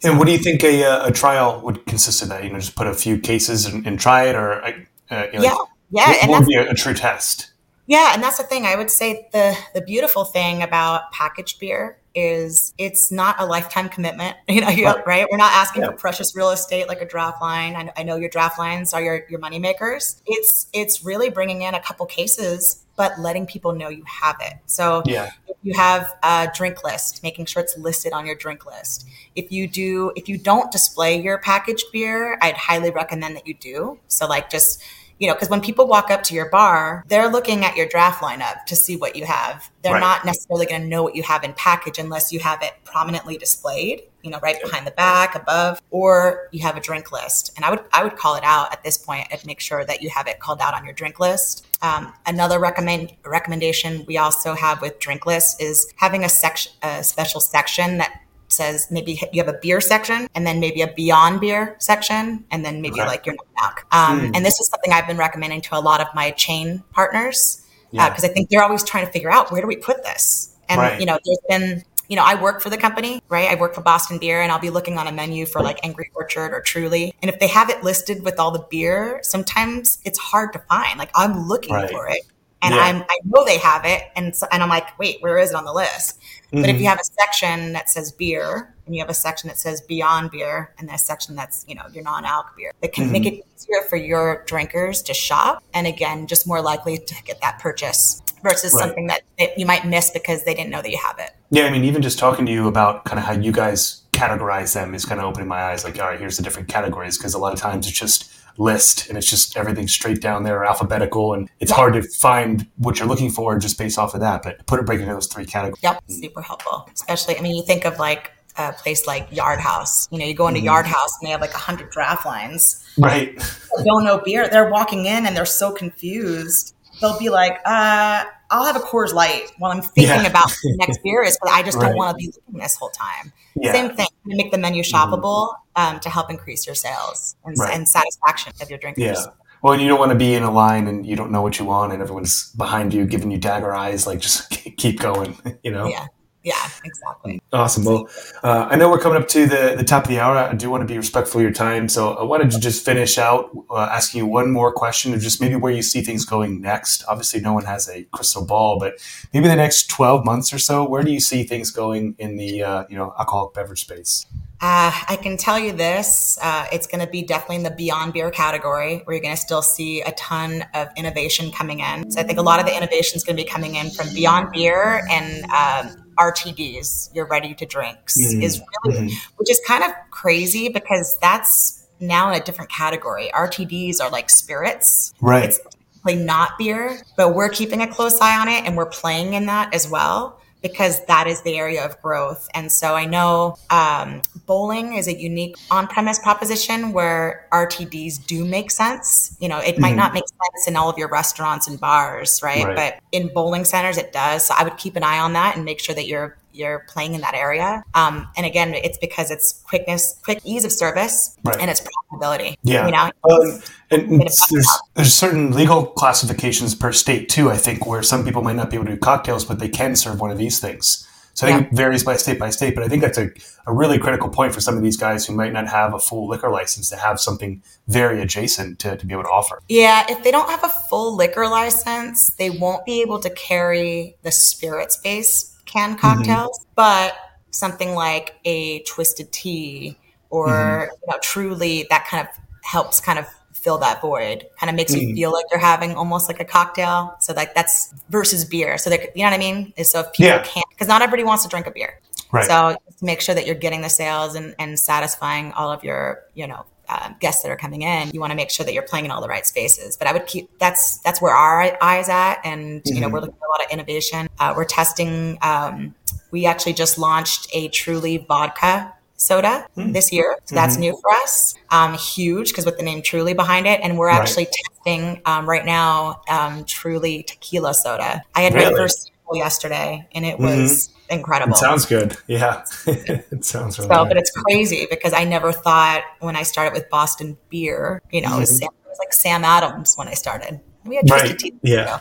And 0.02 0.18
what 0.18 0.26
do 0.26 0.32
you 0.32 0.38
think 0.38 0.62
a, 0.62 0.84
uh, 0.84 1.08
a 1.08 1.12
trial 1.12 1.60
would 1.62 1.84
consist 1.86 2.22
of? 2.22 2.28
That 2.28 2.44
you 2.44 2.50
know, 2.50 2.58
just 2.58 2.76
put 2.76 2.86
a 2.86 2.94
few 2.94 3.18
cases 3.18 3.66
and, 3.66 3.86
and 3.86 3.98
try 3.98 4.24
it, 4.24 4.36
or 4.36 4.62
uh, 5.10 5.26
you 5.32 5.40
know, 5.40 5.42
yeah, 5.42 5.56
yeah, 5.90 6.12
it 6.12 6.22
and 6.22 6.30
won't 6.30 6.46
be 6.46 6.54
a, 6.54 6.70
a 6.70 6.74
true 6.74 6.94
test. 6.94 7.52
Yeah, 7.86 8.12
and 8.14 8.22
that's 8.22 8.38
the 8.38 8.44
thing. 8.44 8.66
I 8.66 8.76
would 8.76 8.90
say 8.90 9.28
the 9.32 9.56
the 9.74 9.80
beautiful 9.80 10.24
thing 10.24 10.62
about 10.62 11.10
packaged 11.12 11.58
beer 11.58 11.98
is 12.14 12.72
it's 12.78 13.10
not 13.10 13.36
a 13.38 13.46
lifetime 13.46 13.88
commitment. 13.88 14.36
You 14.54 14.60
know, 14.60 14.68
right? 14.68 15.06
right? 15.06 15.26
We're 15.28 15.36
not 15.36 15.52
asking 15.52 15.82
yeah. 15.82 15.90
for 15.90 15.96
precious 15.96 16.36
real 16.36 16.50
estate 16.50 16.86
like 16.86 17.00
a 17.00 17.06
draft 17.06 17.42
line. 17.42 17.74
I, 17.74 17.90
I, 17.96 18.02
know 18.04 18.14
your 18.14 18.28
draft 18.28 18.56
lines 18.56 18.94
are 18.94 19.02
your 19.02 19.24
your 19.28 19.40
money 19.40 19.58
makers. 19.58 20.22
It's 20.26 20.68
it's 20.72 21.04
really 21.04 21.28
bringing 21.28 21.62
in 21.62 21.74
a 21.74 21.80
couple 21.80 22.06
cases, 22.06 22.84
but 22.94 23.18
letting 23.18 23.46
people 23.46 23.72
know 23.72 23.88
you 23.88 24.04
have 24.04 24.36
it. 24.40 24.54
So 24.66 25.02
yeah. 25.06 25.30
if 25.48 25.56
you 25.64 25.74
have 25.74 26.14
a 26.22 26.48
drink 26.54 26.84
list, 26.84 27.22
making 27.24 27.46
sure 27.46 27.62
it's 27.62 27.76
listed 27.76 28.12
on 28.12 28.26
your 28.26 28.36
drink 28.36 28.64
list. 28.64 29.08
If 29.34 29.50
you 29.50 29.66
do, 29.66 30.12
if 30.14 30.28
you 30.28 30.38
don't 30.38 30.70
display 30.70 31.20
your 31.20 31.38
packaged 31.38 31.86
beer, 31.92 32.38
I'd 32.40 32.56
highly 32.56 32.90
recommend 32.90 33.34
that 33.36 33.46
you 33.46 33.54
do. 33.54 33.98
So 34.06 34.28
like 34.28 34.50
just 34.50 34.82
you 35.18 35.28
know, 35.28 35.34
because 35.34 35.48
when 35.48 35.60
people 35.60 35.86
walk 35.86 36.10
up 36.10 36.22
to 36.24 36.34
your 36.34 36.48
bar, 36.50 37.04
they're 37.08 37.30
looking 37.30 37.64
at 37.64 37.76
your 37.76 37.86
draft 37.86 38.22
lineup 38.22 38.64
to 38.66 38.76
see 38.76 38.96
what 38.96 39.16
you 39.16 39.24
have. 39.24 39.70
They're 39.82 39.92
right. 39.92 40.00
not 40.00 40.24
necessarily 40.24 40.66
going 40.66 40.82
to 40.82 40.88
know 40.88 41.02
what 41.02 41.14
you 41.14 41.22
have 41.22 41.44
in 41.44 41.52
package 41.52 41.98
unless 41.98 42.32
you 42.32 42.40
have 42.40 42.62
it 42.62 42.72
prominently 42.84 43.36
displayed, 43.36 44.02
you 44.22 44.30
know, 44.30 44.40
right 44.42 44.60
behind 44.60 44.86
the 44.86 44.90
back, 44.92 45.34
above, 45.34 45.80
or 45.90 46.48
you 46.52 46.62
have 46.62 46.76
a 46.76 46.80
drink 46.80 47.12
list. 47.12 47.52
And 47.56 47.64
I 47.64 47.70
would 47.70 47.80
I 47.92 48.02
would 48.02 48.16
call 48.16 48.34
it 48.34 48.44
out 48.44 48.72
at 48.72 48.82
this 48.82 48.98
point 48.98 49.28
and 49.30 49.44
make 49.46 49.60
sure 49.60 49.84
that 49.84 50.02
you 50.02 50.10
have 50.10 50.26
it 50.26 50.40
called 50.40 50.60
out 50.60 50.74
on 50.74 50.84
your 50.84 50.94
drink 50.94 51.20
list. 51.20 51.66
Um, 51.82 52.12
another 52.26 52.58
recommend 52.58 53.12
recommendation 53.24 54.04
we 54.06 54.16
also 54.16 54.54
have 54.54 54.80
with 54.80 54.98
drink 54.98 55.26
lists 55.26 55.60
is 55.60 55.92
having 55.96 56.24
a 56.24 56.28
section, 56.28 56.72
a 56.82 57.04
special 57.04 57.40
section 57.40 57.98
that 57.98 58.20
says 58.54 58.86
maybe 58.90 59.20
you 59.32 59.42
have 59.42 59.52
a 59.52 59.58
beer 59.58 59.80
section 59.80 60.28
and 60.34 60.46
then 60.46 60.60
maybe 60.60 60.82
a 60.82 60.92
beyond 60.92 61.40
beer 61.40 61.76
section 61.78 62.44
and 62.50 62.64
then 62.64 62.80
maybe 62.80 63.00
okay. 63.00 63.06
like 63.06 63.26
your 63.26 63.36
back. 63.56 63.86
Um, 63.92 64.20
mm. 64.20 64.36
And 64.36 64.44
this 64.44 64.60
is 64.60 64.68
something 64.68 64.92
I've 64.92 65.06
been 65.06 65.16
recommending 65.16 65.60
to 65.62 65.76
a 65.76 65.80
lot 65.80 66.00
of 66.00 66.06
my 66.14 66.30
chain 66.32 66.82
partners 66.92 67.62
because 67.90 68.24
uh, 68.24 68.28
I 68.28 68.30
think 68.30 68.50
they're 68.50 68.62
always 68.62 68.84
trying 68.84 69.06
to 69.06 69.12
figure 69.12 69.30
out 69.30 69.52
where 69.52 69.60
do 69.60 69.66
we 69.66 69.76
put 69.76 70.02
this. 70.04 70.56
And 70.68 70.80
right. 70.80 70.98
you 70.98 71.06
know, 71.06 71.18
there's 71.24 71.40
been 71.48 71.84
you 72.08 72.16
know, 72.16 72.24
I 72.24 72.40
work 72.40 72.60
for 72.60 72.68
the 72.68 72.76
company, 72.76 73.22
right? 73.30 73.50
I 73.50 73.54
work 73.54 73.74
for 73.74 73.80
Boston 73.80 74.18
Beer 74.18 74.42
and 74.42 74.52
I'll 74.52 74.58
be 74.58 74.68
looking 74.68 74.98
on 74.98 75.06
a 75.06 75.12
menu 75.12 75.46
for 75.46 75.62
like 75.62 75.80
Angry 75.82 76.10
Orchard 76.14 76.52
or 76.52 76.60
Truly. 76.60 77.14
And 77.22 77.30
if 77.30 77.40
they 77.40 77.46
have 77.46 77.70
it 77.70 77.82
listed 77.82 78.22
with 78.22 78.38
all 78.38 78.50
the 78.50 78.64
beer, 78.70 79.20
sometimes 79.22 79.98
it's 80.04 80.18
hard 80.18 80.52
to 80.52 80.58
find. 80.58 80.98
Like 80.98 81.10
I'm 81.14 81.48
looking 81.48 81.74
right. 81.74 81.90
for 81.90 82.06
it 82.08 82.20
and 82.64 82.74
yeah. 82.74 82.80
I'm 82.80 83.02
I 83.02 83.18
know 83.24 83.44
they 83.44 83.58
have 83.58 83.84
it, 83.84 84.02
and 84.16 84.34
so, 84.34 84.46
and 84.50 84.62
I'm 84.62 84.68
like, 84.68 84.98
wait, 84.98 85.18
where 85.20 85.38
is 85.38 85.50
it 85.50 85.56
on 85.56 85.64
the 85.64 85.72
list? 85.72 86.18
Mm-hmm. 86.54 86.62
But 86.62 86.70
if 86.70 86.76
you 86.76 86.82
mm-hmm. 86.82 86.88
have 86.90 87.00
a 87.00 87.04
section 87.04 87.72
that 87.72 87.90
says 87.90 88.12
beer, 88.12 88.72
and 88.86 88.94
you 88.94 89.00
have 89.00 89.10
a 89.10 89.14
section 89.14 89.48
that 89.48 89.58
says 89.58 89.80
beyond 89.80 90.30
beer, 90.30 90.72
and 90.78 90.88
a 90.88 90.98
section 90.98 91.34
that's 91.34 91.64
you 91.66 91.74
know 91.74 91.82
your 91.92 92.04
non-alc 92.04 92.56
beer, 92.56 92.70
it 92.80 92.92
can 92.92 93.04
mm-hmm. 93.04 93.12
make 93.12 93.26
it 93.26 93.44
easier 93.56 93.82
for 93.88 93.96
your 93.96 94.44
drinkers 94.46 95.02
to 95.02 95.14
shop, 95.14 95.64
and 95.74 95.88
again, 95.88 96.28
just 96.28 96.46
more 96.46 96.60
likely 96.60 96.98
to 96.98 97.22
get 97.24 97.40
that 97.40 97.58
purchase 97.58 98.22
versus 98.44 98.72
right. 98.72 98.82
something 98.82 99.08
that 99.08 99.22
you 99.56 99.66
might 99.66 99.84
miss 99.84 100.10
because 100.10 100.44
they 100.44 100.54
didn't 100.54 100.70
know 100.70 100.82
that 100.82 100.90
you 100.90 101.00
have 101.04 101.18
it. 101.18 101.32
Yeah, 101.50 101.64
I 101.64 101.70
mean, 101.70 101.82
even 101.82 102.02
just 102.02 102.18
talking 102.18 102.46
to 102.46 102.52
you 102.52 102.68
about 102.68 103.04
kind 103.04 103.18
of 103.18 103.24
how 103.24 103.32
you 103.32 103.50
guys 103.50 104.02
categorize 104.12 104.74
them 104.74 104.94
is 104.94 105.04
kind 105.04 105.20
of 105.20 105.26
opening 105.26 105.48
my 105.48 105.60
eyes. 105.60 105.82
Like, 105.82 105.98
all 105.98 106.06
right, 106.06 106.20
here's 106.20 106.36
the 106.36 106.42
different 106.44 106.68
categories 106.68 107.18
because 107.18 107.34
a 107.34 107.38
lot 107.38 107.52
of 107.52 107.58
times 107.58 107.88
it's 107.88 107.98
just 107.98 108.30
list 108.56 109.08
and 109.08 109.18
it's 109.18 109.28
just 109.28 109.56
everything 109.56 109.88
straight 109.88 110.20
down 110.20 110.44
there 110.44 110.64
alphabetical 110.64 111.34
and 111.34 111.50
it's 111.60 111.72
hard 111.72 111.92
to 111.94 112.02
find 112.02 112.66
what 112.76 112.98
you're 112.98 113.08
looking 113.08 113.30
for 113.30 113.58
just 113.58 113.78
based 113.78 113.98
off 113.98 114.14
of 114.14 114.20
that 114.20 114.42
but 114.42 114.64
put 114.66 114.78
it 114.78 114.86
break 114.86 115.00
into 115.00 115.12
those 115.12 115.26
three 115.26 115.44
categories 115.44 115.82
yep 115.82 116.02
super 116.08 116.40
helpful 116.40 116.88
especially 116.94 117.36
i 117.36 117.40
mean 117.40 117.56
you 117.56 117.64
think 117.64 117.84
of 117.84 117.98
like 117.98 118.30
a 118.56 118.72
place 118.72 119.06
like 119.06 119.28
Yard 119.32 119.60
House. 119.60 120.08
You 120.10 120.18
know, 120.18 120.24
you 120.24 120.34
go 120.34 120.48
into 120.48 120.58
mm-hmm. 120.58 120.66
Yard 120.66 120.86
House 120.86 121.16
and 121.20 121.26
they 121.26 121.32
have 121.32 121.40
like 121.40 121.54
a 121.54 121.58
hundred 121.58 121.90
draft 121.90 122.24
lines. 122.24 122.84
Right. 122.96 123.36
don't 123.84 124.04
know 124.04 124.20
beer. 124.24 124.48
They're 124.48 124.70
walking 124.70 125.06
in 125.06 125.26
and 125.26 125.36
they're 125.36 125.44
so 125.44 125.72
confused. 125.72 126.73
They'll 127.00 127.18
be 127.18 127.28
like, 127.28 127.60
uh, 127.64 128.24
I'll 128.50 128.64
have 128.64 128.76
a 128.76 128.80
Coors 128.80 129.12
Light 129.12 129.50
while 129.58 129.72
I'm 129.72 129.82
thinking 129.82 130.04
yeah. 130.04 130.26
about 130.26 130.48
the 130.48 130.76
next 130.78 131.02
beer 131.02 131.22
is, 131.22 131.38
but 131.42 131.50
I 131.50 131.62
just 131.62 131.76
right. 131.76 131.88
don't 131.88 131.96
want 131.96 132.10
to 132.10 132.16
be 132.16 132.32
looking 132.32 132.60
this 132.60 132.76
whole 132.76 132.90
time. 132.90 133.32
Yeah. 133.56 133.72
Same 133.72 133.96
thing. 133.96 134.06
Make 134.24 134.52
the 134.52 134.58
menu 134.58 134.82
mm-hmm. 134.82 134.94
shoppable 134.94 135.54
um, 135.76 136.00
to 136.00 136.08
help 136.08 136.30
increase 136.30 136.66
your 136.66 136.74
sales 136.74 137.36
and, 137.44 137.56
right. 137.58 137.74
and 137.74 137.88
satisfaction 137.88 138.52
of 138.60 138.70
your 138.70 138.78
drinkers. 138.78 139.04
Yeah. 139.04 139.24
Well, 139.62 139.80
you 139.80 139.88
don't 139.88 139.98
want 139.98 140.12
to 140.12 140.18
be 140.18 140.34
in 140.34 140.42
a 140.42 140.50
line 140.50 140.86
and 140.88 141.06
you 141.06 141.16
don't 141.16 141.32
know 141.32 141.40
what 141.40 141.58
you 141.58 141.64
want, 141.64 141.92
and 141.94 142.02
everyone's 142.02 142.52
behind 142.52 142.92
you 142.92 143.06
giving 143.06 143.30
you 143.30 143.38
dagger 143.38 143.72
eyes. 143.72 144.06
Like, 144.06 144.20
just 144.20 144.50
keep 144.76 145.00
going. 145.00 145.36
You 145.62 145.70
know. 145.70 145.86
Yeah. 145.86 146.08
Yeah, 146.44 146.68
exactly. 146.84 147.40
Awesome. 147.54 147.86
Well, 147.86 148.10
uh, 148.42 148.68
I 148.70 148.76
know 148.76 148.90
we're 148.90 148.98
coming 148.98 149.20
up 149.20 149.28
to 149.28 149.46
the, 149.46 149.74
the 149.78 149.82
top 149.82 150.04
of 150.04 150.10
the 150.10 150.20
hour. 150.20 150.36
I 150.36 150.52
do 150.52 150.68
want 150.68 150.82
to 150.82 150.86
be 150.86 150.98
respectful 150.98 151.40
of 151.40 151.42
your 151.42 151.52
time. 151.52 151.88
So 151.88 152.12
I 152.14 152.22
wanted 152.22 152.50
to 152.50 152.60
just 152.60 152.84
finish 152.84 153.16
out 153.16 153.50
uh, 153.70 153.88
asking 153.90 154.18
you 154.18 154.26
one 154.26 154.50
more 154.50 154.70
question 154.70 155.14
of 155.14 155.22
just 155.22 155.40
maybe 155.40 155.56
where 155.56 155.72
you 155.72 155.80
see 155.80 156.02
things 156.02 156.26
going 156.26 156.60
next. 156.60 157.02
Obviously, 157.08 157.40
no 157.40 157.54
one 157.54 157.64
has 157.64 157.88
a 157.88 158.02
crystal 158.12 158.44
ball, 158.44 158.78
but 158.78 158.96
maybe 159.32 159.48
the 159.48 159.56
next 159.56 159.88
12 159.88 160.26
months 160.26 160.52
or 160.52 160.58
so, 160.58 160.86
where 160.86 161.02
do 161.02 161.10
you 161.10 161.20
see 161.20 161.44
things 161.44 161.70
going 161.70 162.14
in 162.18 162.36
the 162.36 162.62
uh, 162.62 162.84
you 162.90 162.96
know 162.96 163.14
alcoholic 163.18 163.54
beverage 163.54 163.80
space? 163.80 164.26
Uh, 164.60 164.92
I 165.08 165.18
can 165.20 165.36
tell 165.36 165.58
you 165.58 165.72
this 165.72 166.38
uh, 166.40 166.66
it's 166.72 166.86
going 166.86 167.04
to 167.04 167.10
be 167.10 167.22
definitely 167.22 167.56
in 167.56 167.62
the 167.64 167.70
beyond 167.70 168.12
beer 168.12 168.30
category 168.30 168.98
where 169.04 169.16
you're 169.16 169.22
going 169.22 169.34
to 169.34 169.40
still 169.40 169.62
see 169.62 170.02
a 170.02 170.12
ton 170.12 170.64
of 170.74 170.88
innovation 170.96 171.50
coming 171.50 171.80
in. 171.80 172.10
So 172.10 172.20
I 172.20 172.22
think 172.22 172.38
a 172.38 172.42
lot 172.42 172.60
of 172.60 172.66
the 172.66 172.76
innovation 172.76 173.16
is 173.16 173.24
going 173.24 173.36
to 173.36 173.42
be 173.42 173.48
coming 173.48 173.74
in 173.74 173.90
from 173.90 174.12
beyond 174.14 174.52
beer 174.52 175.02
and 175.10 175.44
um, 175.50 176.03
RTDs, 176.18 177.14
your 177.14 177.26
ready 177.26 177.54
to 177.54 177.66
drinks, 177.66 178.16
mm-hmm. 178.16 178.42
is 178.42 178.60
really, 178.84 178.98
mm-hmm. 178.98 179.32
which 179.36 179.50
is 179.50 179.60
kind 179.66 179.84
of 179.84 179.90
crazy 180.10 180.68
because 180.68 181.16
that's 181.20 181.86
now 182.00 182.30
in 182.30 182.40
a 182.40 182.44
different 182.44 182.70
category. 182.70 183.30
RTDs 183.34 184.00
are 184.00 184.10
like 184.10 184.30
spirits. 184.30 185.14
Right. 185.20 185.44
It's 185.44 185.60
not 186.06 186.58
beer, 186.58 187.00
but 187.16 187.34
we're 187.34 187.48
keeping 187.48 187.80
a 187.80 187.86
close 187.86 188.20
eye 188.20 188.38
on 188.38 188.48
it 188.48 188.64
and 188.66 188.76
we're 188.76 188.86
playing 188.86 189.32
in 189.32 189.46
that 189.46 189.74
as 189.74 189.88
well 189.88 190.38
because 190.64 191.04
that 191.04 191.26
is 191.26 191.42
the 191.42 191.58
area 191.58 191.84
of 191.84 192.00
growth. 192.00 192.48
And 192.54 192.72
so 192.72 192.94
I 192.94 193.04
know 193.04 193.58
um, 193.68 194.22
bowling 194.46 194.94
is 194.94 195.06
a 195.06 195.14
unique 195.14 195.56
on 195.70 195.86
premise 195.86 196.18
proposition 196.18 196.94
where 196.94 197.46
RTDs 197.52 198.26
do 198.26 198.46
make 198.46 198.70
sense. 198.70 199.36
You 199.40 199.50
know, 199.50 199.58
it 199.58 199.72
mm-hmm. 199.72 199.82
might 199.82 199.94
not 199.94 200.14
make 200.14 200.24
sense 200.26 200.66
in 200.66 200.74
all 200.74 200.88
of 200.88 200.96
your 200.96 201.08
restaurants 201.08 201.68
and 201.68 201.78
bars, 201.78 202.40
right? 202.42 202.64
right? 202.64 202.74
But 202.74 202.98
in 203.12 203.28
bowling 203.34 203.66
centers, 203.66 203.98
it 203.98 204.10
does. 204.10 204.46
So 204.46 204.54
I 204.56 204.64
would 204.64 204.78
keep 204.78 204.96
an 204.96 205.02
eye 205.02 205.18
on 205.18 205.34
that 205.34 205.54
and 205.54 205.66
make 205.66 205.80
sure 205.80 205.94
that 205.94 206.06
you're 206.06 206.38
you're 206.54 206.84
playing 206.88 207.14
in 207.14 207.20
that 207.22 207.34
area. 207.34 207.82
Um, 207.94 208.28
and 208.36 208.46
again, 208.46 208.74
it's 208.74 208.98
because 208.98 209.30
it's 209.30 209.62
quickness, 209.64 210.18
quick 210.22 210.40
ease 210.44 210.64
of 210.64 210.72
service, 210.72 211.36
right. 211.42 211.56
and 211.60 211.70
it's 211.70 211.80
profitability. 211.80 212.56
Yeah, 212.62 212.86
you 212.86 212.92
know. 212.92 213.10
Um, 213.30 213.60
and, 213.90 214.20
there's 214.20 214.80
there's 214.94 215.14
certain 215.14 215.52
legal 215.52 215.86
classifications 215.86 216.74
per 216.74 216.92
state 216.92 217.28
too. 217.28 217.50
I 217.50 217.56
think 217.56 217.86
where 217.86 218.02
some 218.02 218.24
people 218.24 218.42
might 218.42 218.56
not 218.56 218.70
be 218.70 218.76
able 218.76 218.86
to 218.86 218.92
do 218.92 218.98
cocktails, 218.98 219.44
but 219.44 219.58
they 219.58 219.68
can 219.68 219.96
serve 219.96 220.20
one 220.20 220.30
of 220.30 220.38
these 220.38 220.60
things. 220.60 221.08
So 221.34 221.48
I 221.48 221.50
think 221.50 221.62
yeah. 221.62 221.68
it 221.68 221.74
varies 221.74 222.04
by 222.04 222.14
state 222.14 222.38
by 222.38 222.50
state, 222.50 222.76
but 222.76 222.84
I 222.84 222.88
think 222.88 223.02
that's 223.02 223.18
a, 223.18 223.28
a 223.66 223.72
really 223.72 223.98
critical 223.98 224.28
point 224.28 224.54
for 224.54 224.60
some 224.60 224.76
of 224.76 224.84
these 224.84 224.96
guys 224.96 225.26
who 225.26 225.34
might 225.34 225.52
not 225.52 225.66
have 225.66 225.92
a 225.92 225.98
full 225.98 226.28
liquor 226.28 226.48
license 226.48 226.88
to 226.90 226.96
have 226.96 227.18
something 227.18 227.60
very 227.88 228.22
adjacent 228.22 228.78
to, 228.80 228.96
to 228.96 229.04
be 229.04 229.12
able 229.12 229.24
to 229.24 229.30
offer. 229.30 229.60
Yeah, 229.68 230.06
if 230.08 230.22
they 230.22 230.30
don't 230.30 230.48
have 230.48 230.62
a 230.62 230.68
full 230.68 231.16
liquor 231.16 231.48
license, 231.48 232.32
they 232.38 232.50
won't 232.50 232.84
be 232.84 233.02
able 233.02 233.18
to 233.18 233.30
carry 233.30 234.16
the 234.22 234.30
spirits 234.30 234.96
based 234.96 235.53
canned 235.74 235.98
mm-hmm. 235.98 236.06
cocktails, 236.06 236.58
mm-hmm. 236.58 236.72
but 236.74 237.14
something 237.50 237.94
like 237.94 238.34
a 238.44 238.80
twisted 238.80 239.30
tea 239.32 239.96
or 240.30 240.48
mm-hmm. 240.48 240.92
you 241.02 241.12
know, 241.12 241.18
truly 241.22 241.86
that 241.90 242.06
kind 242.06 242.26
of 242.26 242.34
helps 242.62 243.00
kind 243.00 243.18
of 243.18 243.26
fill 243.52 243.78
that 243.78 244.00
void. 244.00 244.46
Kind 244.58 244.68
of 244.70 244.76
makes 244.76 244.94
mm. 244.94 245.00
you 245.00 245.14
feel 245.14 245.32
like 245.32 245.46
you're 245.50 245.60
having 245.60 245.94
almost 245.94 246.28
like 246.28 246.40
a 246.40 246.44
cocktail. 246.44 247.16
So 247.20 247.32
like 247.32 247.54
that's 247.54 247.94
versus 248.10 248.44
beer. 248.44 248.76
So 248.78 248.90
that 248.90 249.16
you 249.16 249.24
know 249.24 249.30
what 249.30 249.34
I 249.34 249.38
mean? 249.38 249.72
So 249.82 250.00
if 250.00 250.12
people 250.12 250.26
yeah. 250.26 250.42
can't, 250.42 250.66
because 250.70 250.88
not 250.88 251.02
everybody 251.02 251.24
wants 251.24 251.44
to 251.44 251.48
drink 251.48 251.66
a 251.66 251.70
beer. 251.70 252.00
Right. 252.30 252.46
So 252.46 252.76
make 253.00 253.20
sure 253.20 253.34
that 253.34 253.46
you're 253.46 253.54
getting 253.54 253.80
the 253.80 253.88
sales 253.88 254.34
and, 254.34 254.54
and 254.58 254.78
satisfying 254.78 255.52
all 255.52 255.70
of 255.70 255.84
your 255.84 256.24
you 256.34 256.46
know 256.46 256.66
uh, 256.88 257.12
guests 257.20 257.42
that 257.42 257.50
are 257.50 257.56
coming 257.56 257.82
in. 257.82 258.10
You 258.10 258.20
want 258.20 258.30
to 258.30 258.36
make 258.36 258.50
sure 258.50 258.64
that 258.64 258.72
you're 258.72 258.82
playing 258.82 259.04
in 259.04 259.10
all 259.10 259.20
the 259.20 259.28
right 259.28 259.46
spaces. 259.46 259.96
But 259.96 260.08
I 260.08 260.12
would 260.12 260.26
keep 260.26 260.58
that's 260.58 260.98
that's 260.98 261.20
where 261.20 261.34
our 261.34 261.76
eyes 261.82 262.08
at, 262.08 262.40
and 262.44 262.82
mm-hmm. 262.82 262.94
you 262.94 263.00
know 263.00 263.06
mm-hmm. 263.06 263.14
we're 263.14 263.20
looking 263.20 263.36
at 263.36 263.46
a 263.46 263.50
lot 263.50 263.64
of 263.64 263.70
innovation. 263.70 264.28
Uh, 264.38 264.54
we're 264.56 264.64
testing. 264.64 265.38
Um, 265.42 265.94
we 266.30 266.46
actually 266.46 266.72
just 266.72 266.98
launched 266.98 267.48
a 267.54 267.68
truly 267.68 268.18
vodka 268.28 268.92
soda 269.16 269.66
mm. 269.76 269.92
this 269.92 270.12
year. 270.12 270.36
So 270.44 270.54
that's 270.54 270.74
mm-hmm. 270.74 270.80
new 270.82 270.98
for 271.00 271.10
us. 271.10 271.54
Um, 271.70 271.94
huge 271.94 272.48
because 272.48 272.66
with 272.66 272.76
the 272.76 272.82
name 272.82 273.02
Truly 273.02 273.34
behind 273.34 273.66
it. 273.66 273.80
And 273.82 273.98
we're 273.98 274.08
right. 274.08 274.20
actually 274.20 274.46
testing 274.46 275.20
um, 275.24 275.48
right 275.48 275.64
now 275.64 276.22
um, 276.28 276.64
Truly 276.64 277.22
tequila 277.22 277.74
soda. 277.74 278.22
I 278.34 278.42
had 278.42 278.54
really? 278.54 278.72
my 278.72 278.76
first 278.76 279.06
sample 279.06 279.36
yesterday 279.36 280.06
and 280.12 280.24
it 280.24 280.38
was 280.38 280.88
mm-hmm. 280.88 281.03
Incredible. 281.14 281.54
It 281.54 281.58
sounds 281.58 281.86
good. 281.86 282.16
Yeah. 282.26 282.64
it 282.86 283.44
sounds 283.44 283.78
really 283.78 283.88
so, 283.88 284.02
good. 284.02 284.08
But 284.08 284.16
it's 284.16 284.30
crazy 284.30 284.86
because 284.88 285.12
I 285.12 285.24
never 285.24 285.52
thought 285.52 286.02
when 286.20 286.36
I 286.36 286.42
started 286.42 286.72
with 286.72 286.88
Boston 286.90 287.36
beer, 287.48 288.02
you 288.10 288.20
know, 288.20 288.28
mm-hmm. 288.28 288.36
it, 288.36 288.40
was 288.40 288.58
Sam, 288.58 288.68
it, 288.68 288.88
was 288.88 288.98
like 288.98 289.12
Sam 289.12 289.44
Adams 289.44 289.94
when 289.96 290.08
I 290.08 290.14
started. 290.14 290.60
We 290.84 290.96
had 290.96 291.06
Twisted 291.06 291.30
right. 291.30 291.38
Tea. 291.38 291.54
Yeah. 291.62 292.00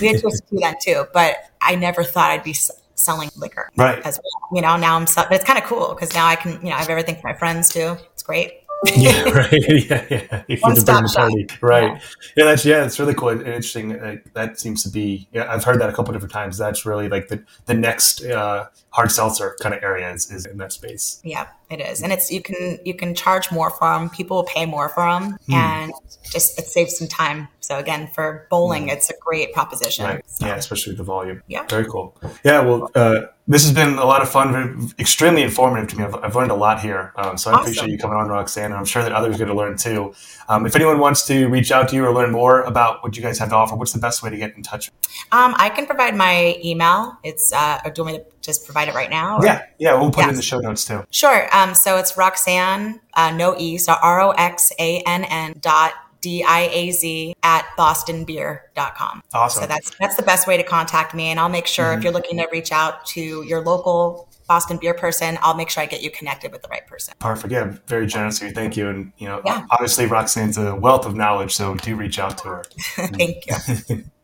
we 0.00 0.08
had 0.08 0.20
Twisted 0.20 0.48
Tea 0.48 0.58
then 0.60 0.74
too, 0.82 1.04
but 1.12 1.36
I 1.60 1.74
never 1.74 2.02
thought 2.02 2.30
I'd 2.30 2.44
be 2.44 2.56
selling 2.94 3.30
liquor 3.36 3.70
right 3.76 4.04
as 4.04 4.18
well. 4.18 4.56
You 4.56 4.62
know, 4.62 4.76
now 4.76 4.96
I'm, 4.96 5.04
but 5.04 5.32
it's 5.32 5.44
kind 5.44 5.58
of 5.58 5.64
cool 5.64 5.94
because 5.94 6.14
now 6.14 6.26
I 6.26 6.36
can, 6.36 6.54
you 6.62 6.70
know, 6.70 6.76
I 6.76 6.80
have 6.80 6.90
everything 6.90 7.16
for 7.16 7.28
my 7.28 7.34
friends 7.34 7.68
too. 7.68 7.96
It's 8.12 8.22
great. 8.22 8.64
yeah, 8.96 9.22
right. 9.30 9.52
Yeah, 9.68 10.06
yeah. 10.08 10.42
You 10.46 10.56
One 10.60 10.76
stop 10.76 11.04
party. 11.12 11.48
Right. 11.60 11.90
Yeah. 11.92 12.00
yeah. 12.36 12.44
that's 12.44 12.64
yeah, 12.64 12.84
it's 12.84 12.98
really 13.00 13.14
cool 13.14 13.30
and 13.30 13.40
interesting. 13.40 13.98
Uh, 13.98 14.16
that 14.34 14.60
seems 14.60 14.82
to 14.84 14.88
be. 14.88 15.28
Yeah, 15.32 15.52
I've 15.52 15.64
heard 15.64 15.80
that 15.80 15.88
a 15.88 15.92
couple 15.92 16.10
of 16.10 16.14
different 16.14 16.32
times. 16.32 16.58
That's 16.58 16.86
really 16.86 17.08
like 17.08 17.28
the 17.28 17.42
the 17.66 17.74
next 17.74 18.24
uh, 18.24 18.68
hard 18.90 19.10
seltzer 19.10 19.56
kind 19.60 19.74
of 19.74 19.82
area 19.82 20.12
is, 20.12 20.30
is 20.30 20.46
in 20.46 20.58
that 20.58 20.72
space. 20.72 21.20
Yeah, 21.24 21.48
it 21.70 21.80
is, 21.80 22.02
and 22.02 22.12
it's 22.12 22.30
you 22.30 22.40
can 22.40 22.78
you 22.84 22.94
can 22.94 23.14
charge 23.14 23.50
more 23.50 23.70
for 23.70 23.92
them. 23.92 24.10
People 24.10 24.36
will 24.36 24.44
pay 24.44 24.64
more 24.64 24.88
for 24.88 25.04
them, 25.04 25.38
mm. 25.48 25.54
and 25.54 25.92
just 26.22 26.58
it 26.58 26.66
saves 26.66 26.96
some 26.96 27.08
time. 27.08 27.48
So 27.60 27.78
again, 27.78 28.08
for 28.14 28.46
bowling, 28.50 28.88
it's 28.88 29.10
a 29.10 29.14
great 29.20 29.52
proposition. 29.52 30.04
Right. 30.04 30.30
So. 30.30 30.46
Yeah, 30.46 30.56
especially 30.56 30.92
with 30.92 30.98
the 30.98 31.04
volume. 31.04 31.42
Yeah, 31.48 31.66
very 31.66 31.86
cool. 31.86 32.16
Yeah, 32.44 32.60
well. 32.60 32.90
Uh, 32.94 33.22
this 33.50 33.64
has 33.64 33.72
been 33.72 33.94
a 33.94 34.04
lot 34.04 34.20
of 34.20 34.28
fun, 34.28 34.90
extremely 34.98 35.42
informative 35.42 35.88
to 35.88 35.96
me. 35.96 36.04
I've, 36.04 36.14
I've 36.16 36.36
learned 36.36 36.50
a 36.50 36.54
lot 36.54 36.80
here. 36.80 37.14
Um, 37.16 37.38
so 37.38 37.50
I 37.50 37.54
awesome. 37.54 37.62
appreciate 37.62 37.88
you 37.88 37.98
coming 37.98 38.18
on, 38.18 38.28
Roxann. 38.28 38.66
And 38.66 38.74
I'm 38.74 38.84
sure 38.84 39.02
that 39.02 39.10
others 39.10 39.36
are 39.36 39.38
going 39.38 39.48
to 39.48 39.56
learn 39.56 39.78
too. 39.78 40.12
Um, 40.50 40.66
if 40.66 40.76
anyone 40.76 40.98
wants 40.98 41.26
to 41.28 41.48
reach 41.48 41.72
out 41.72 41.88
to 41.88 41.96
you 41.96 42.04
or 42.04 42.12
learn 42.12 42.30
more 42.30 42.60
about 42.60 43.02
what 43.02 43.16
you 43.16 43.22
guys 43.22 43.38
have 43.38 43.48
to 43.48 43.54
offer, 43.54 43.74
what's 43.74 43.94
the 43.94 44.00
best 44.00 44.22
way 44.22 44.28
to 44.28 44.36
get 44.36 44.54
in 44.54 44.62
touch? 44.62 44.90
Um, 45.32 45.54
I 45.56 45.70
can 45.70 45.86
provide 45.86 46.14
my 46.14 46.58
email. 46.62 47.16
It's, 47.24 47.50
uh, 47.54 47.80
do 47.84 47.92
you 47.96 48.04
want 48.04 48.18
me 48.18 48.22
to 48.22 48.30
just 48.42 48.66
provide 48.66 48.88
it 48.88 48.94
right 48.94 49.08
now? 49.08 49.38
Or? 49.38 49.44
Yeah. 49.46 49.62
Yeah. 49.78 49.94
We'll 49.94 50.10
put 50.10 50.18
yes. 50.18 50.26
it 50.26 50.30
in 50.30 50.36
the 50.36 50.42
show 50.42 50.58
notes 50.58 50.84
too. 50.84 51.04
Sure. 51.08 51.48
Um, 51.56 51.74
so 51.74 51.96
it's 51.96 52.12
Roxann, 52.12 53.00
uh, 53.14 53.30
no 53.30 53.56
E, 53.56 53.78
so 53.78 53.94
R 54.02 54.20
O 54.20 54.32
X 54.32 54.72
A 54.78 55.00
N 55.06 55.24
N 55.24 55.54
dot 55.58 55.94
D-I-A-Z 56.20 57.34
at 57.42 57.64
bostonbeer.com. 57.78 59.22
Awesome. 59.32 59.62
So 59.62 59.66
that's 59.66 59.96
that's 59.98 60.16
the 60.16 60.22
best 60.22 60.46
way 60.46 60.56
to 60.56 60.62
contact 60.62 61.14
me. 61.14 61.26
And 61.26 61.38
I'll 61.38 61.48
make 61.48 61.66
sure 61.66 61.86
mm-hmm. 61.86 61.98
if 61.98 62.04
you're 62.04 62.12
looking 62.12 62.38
to 62.38 62.48
reach 62.50 62.72
out 62.72 63.06
to 63.06 63.42
your 63.42 63.62
local 63.62 64.28
Boston 64.48 64.78
beer 64.80 64.94
person, 64.94 65.38
I'll 65.42 65.54
make 65.54 65.68
sure 65.70 65.82
I 65.82 65.86
get 65.86 66.02
you 66.02 66.10
connected 66.10 66.52
with 66.52 66.62
the 66.62 66.68
right 66.68 66.86
person. 66.86 67.14
Perfect. 67.18 67.52
Yeah, 67.52 67.76
very 67.86 68.06
generous 68.06 68.40
of 68.40 68.48
you. 68.48 68.54
Thank 68.54 68.76
you. 68.76 68.88
And 68.88 69.12
you 69.18 69.28
know, 69.28 69.42
yeah. 69.44 69.66
obviously 69.70 70.06
Roxann's 70.06 70.56
a 70.56 70.74
wealth 70.74 71.06
of 71.06 71.14
knowledge, 71.14 71.54
so 71.54 71.74
do 71.74 71.94
reach 71.94 72.18
out 72.18 72.38
to 72.38 72.48
her. 72.48 72.64
Thank 72.96 73.44
you. 73.46 74.04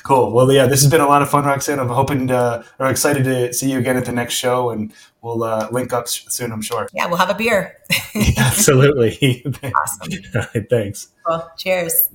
cool. 0.00 0.32
Well, 0.32 0.50
yeah, 0.52 0.66
this 0.66 0.82
has 0.82 0.90
been 0.90 1.00
a 1.00 1.06
lot 1.06 1.22
of 1.22 1.30
fun, 1.30 1.44
Roxann. 1.44 1.78
I'm 1.78 1.88
hoping 1.88 2.28
to, 2.28 2.64
or 2.78 2.86
excited 2.86 3.24
to 3.24 3.52
see 3.52 3.70
you 3.70 3.78
again 3.78 3.96
at 3.96 4.04
the 4.04 4.12
next 4.12 4.34
show, 4.34 4.70
and 4.70 4.92
we'll 5.22 5.42
uh, 5.42 5.68
link 5.70 5.92
up 5.92 6.08
soon. 6.08 6.52
I'm 6.52 6.62
sure. 6.62 6.88
Yeah, 6.92 7.06
we'll 7.06 7.18
have 7.18 7.30
a 7.30 7.34
beer. 7.34 7.76
Absolutely. 8.38 9.44
awesome. 9.62 10.12
All 10.34 10.42
right, 10.54 10.68
thanks. 10.68 11.08
Well, 11.26 11.52
cheers. 11.56 12.08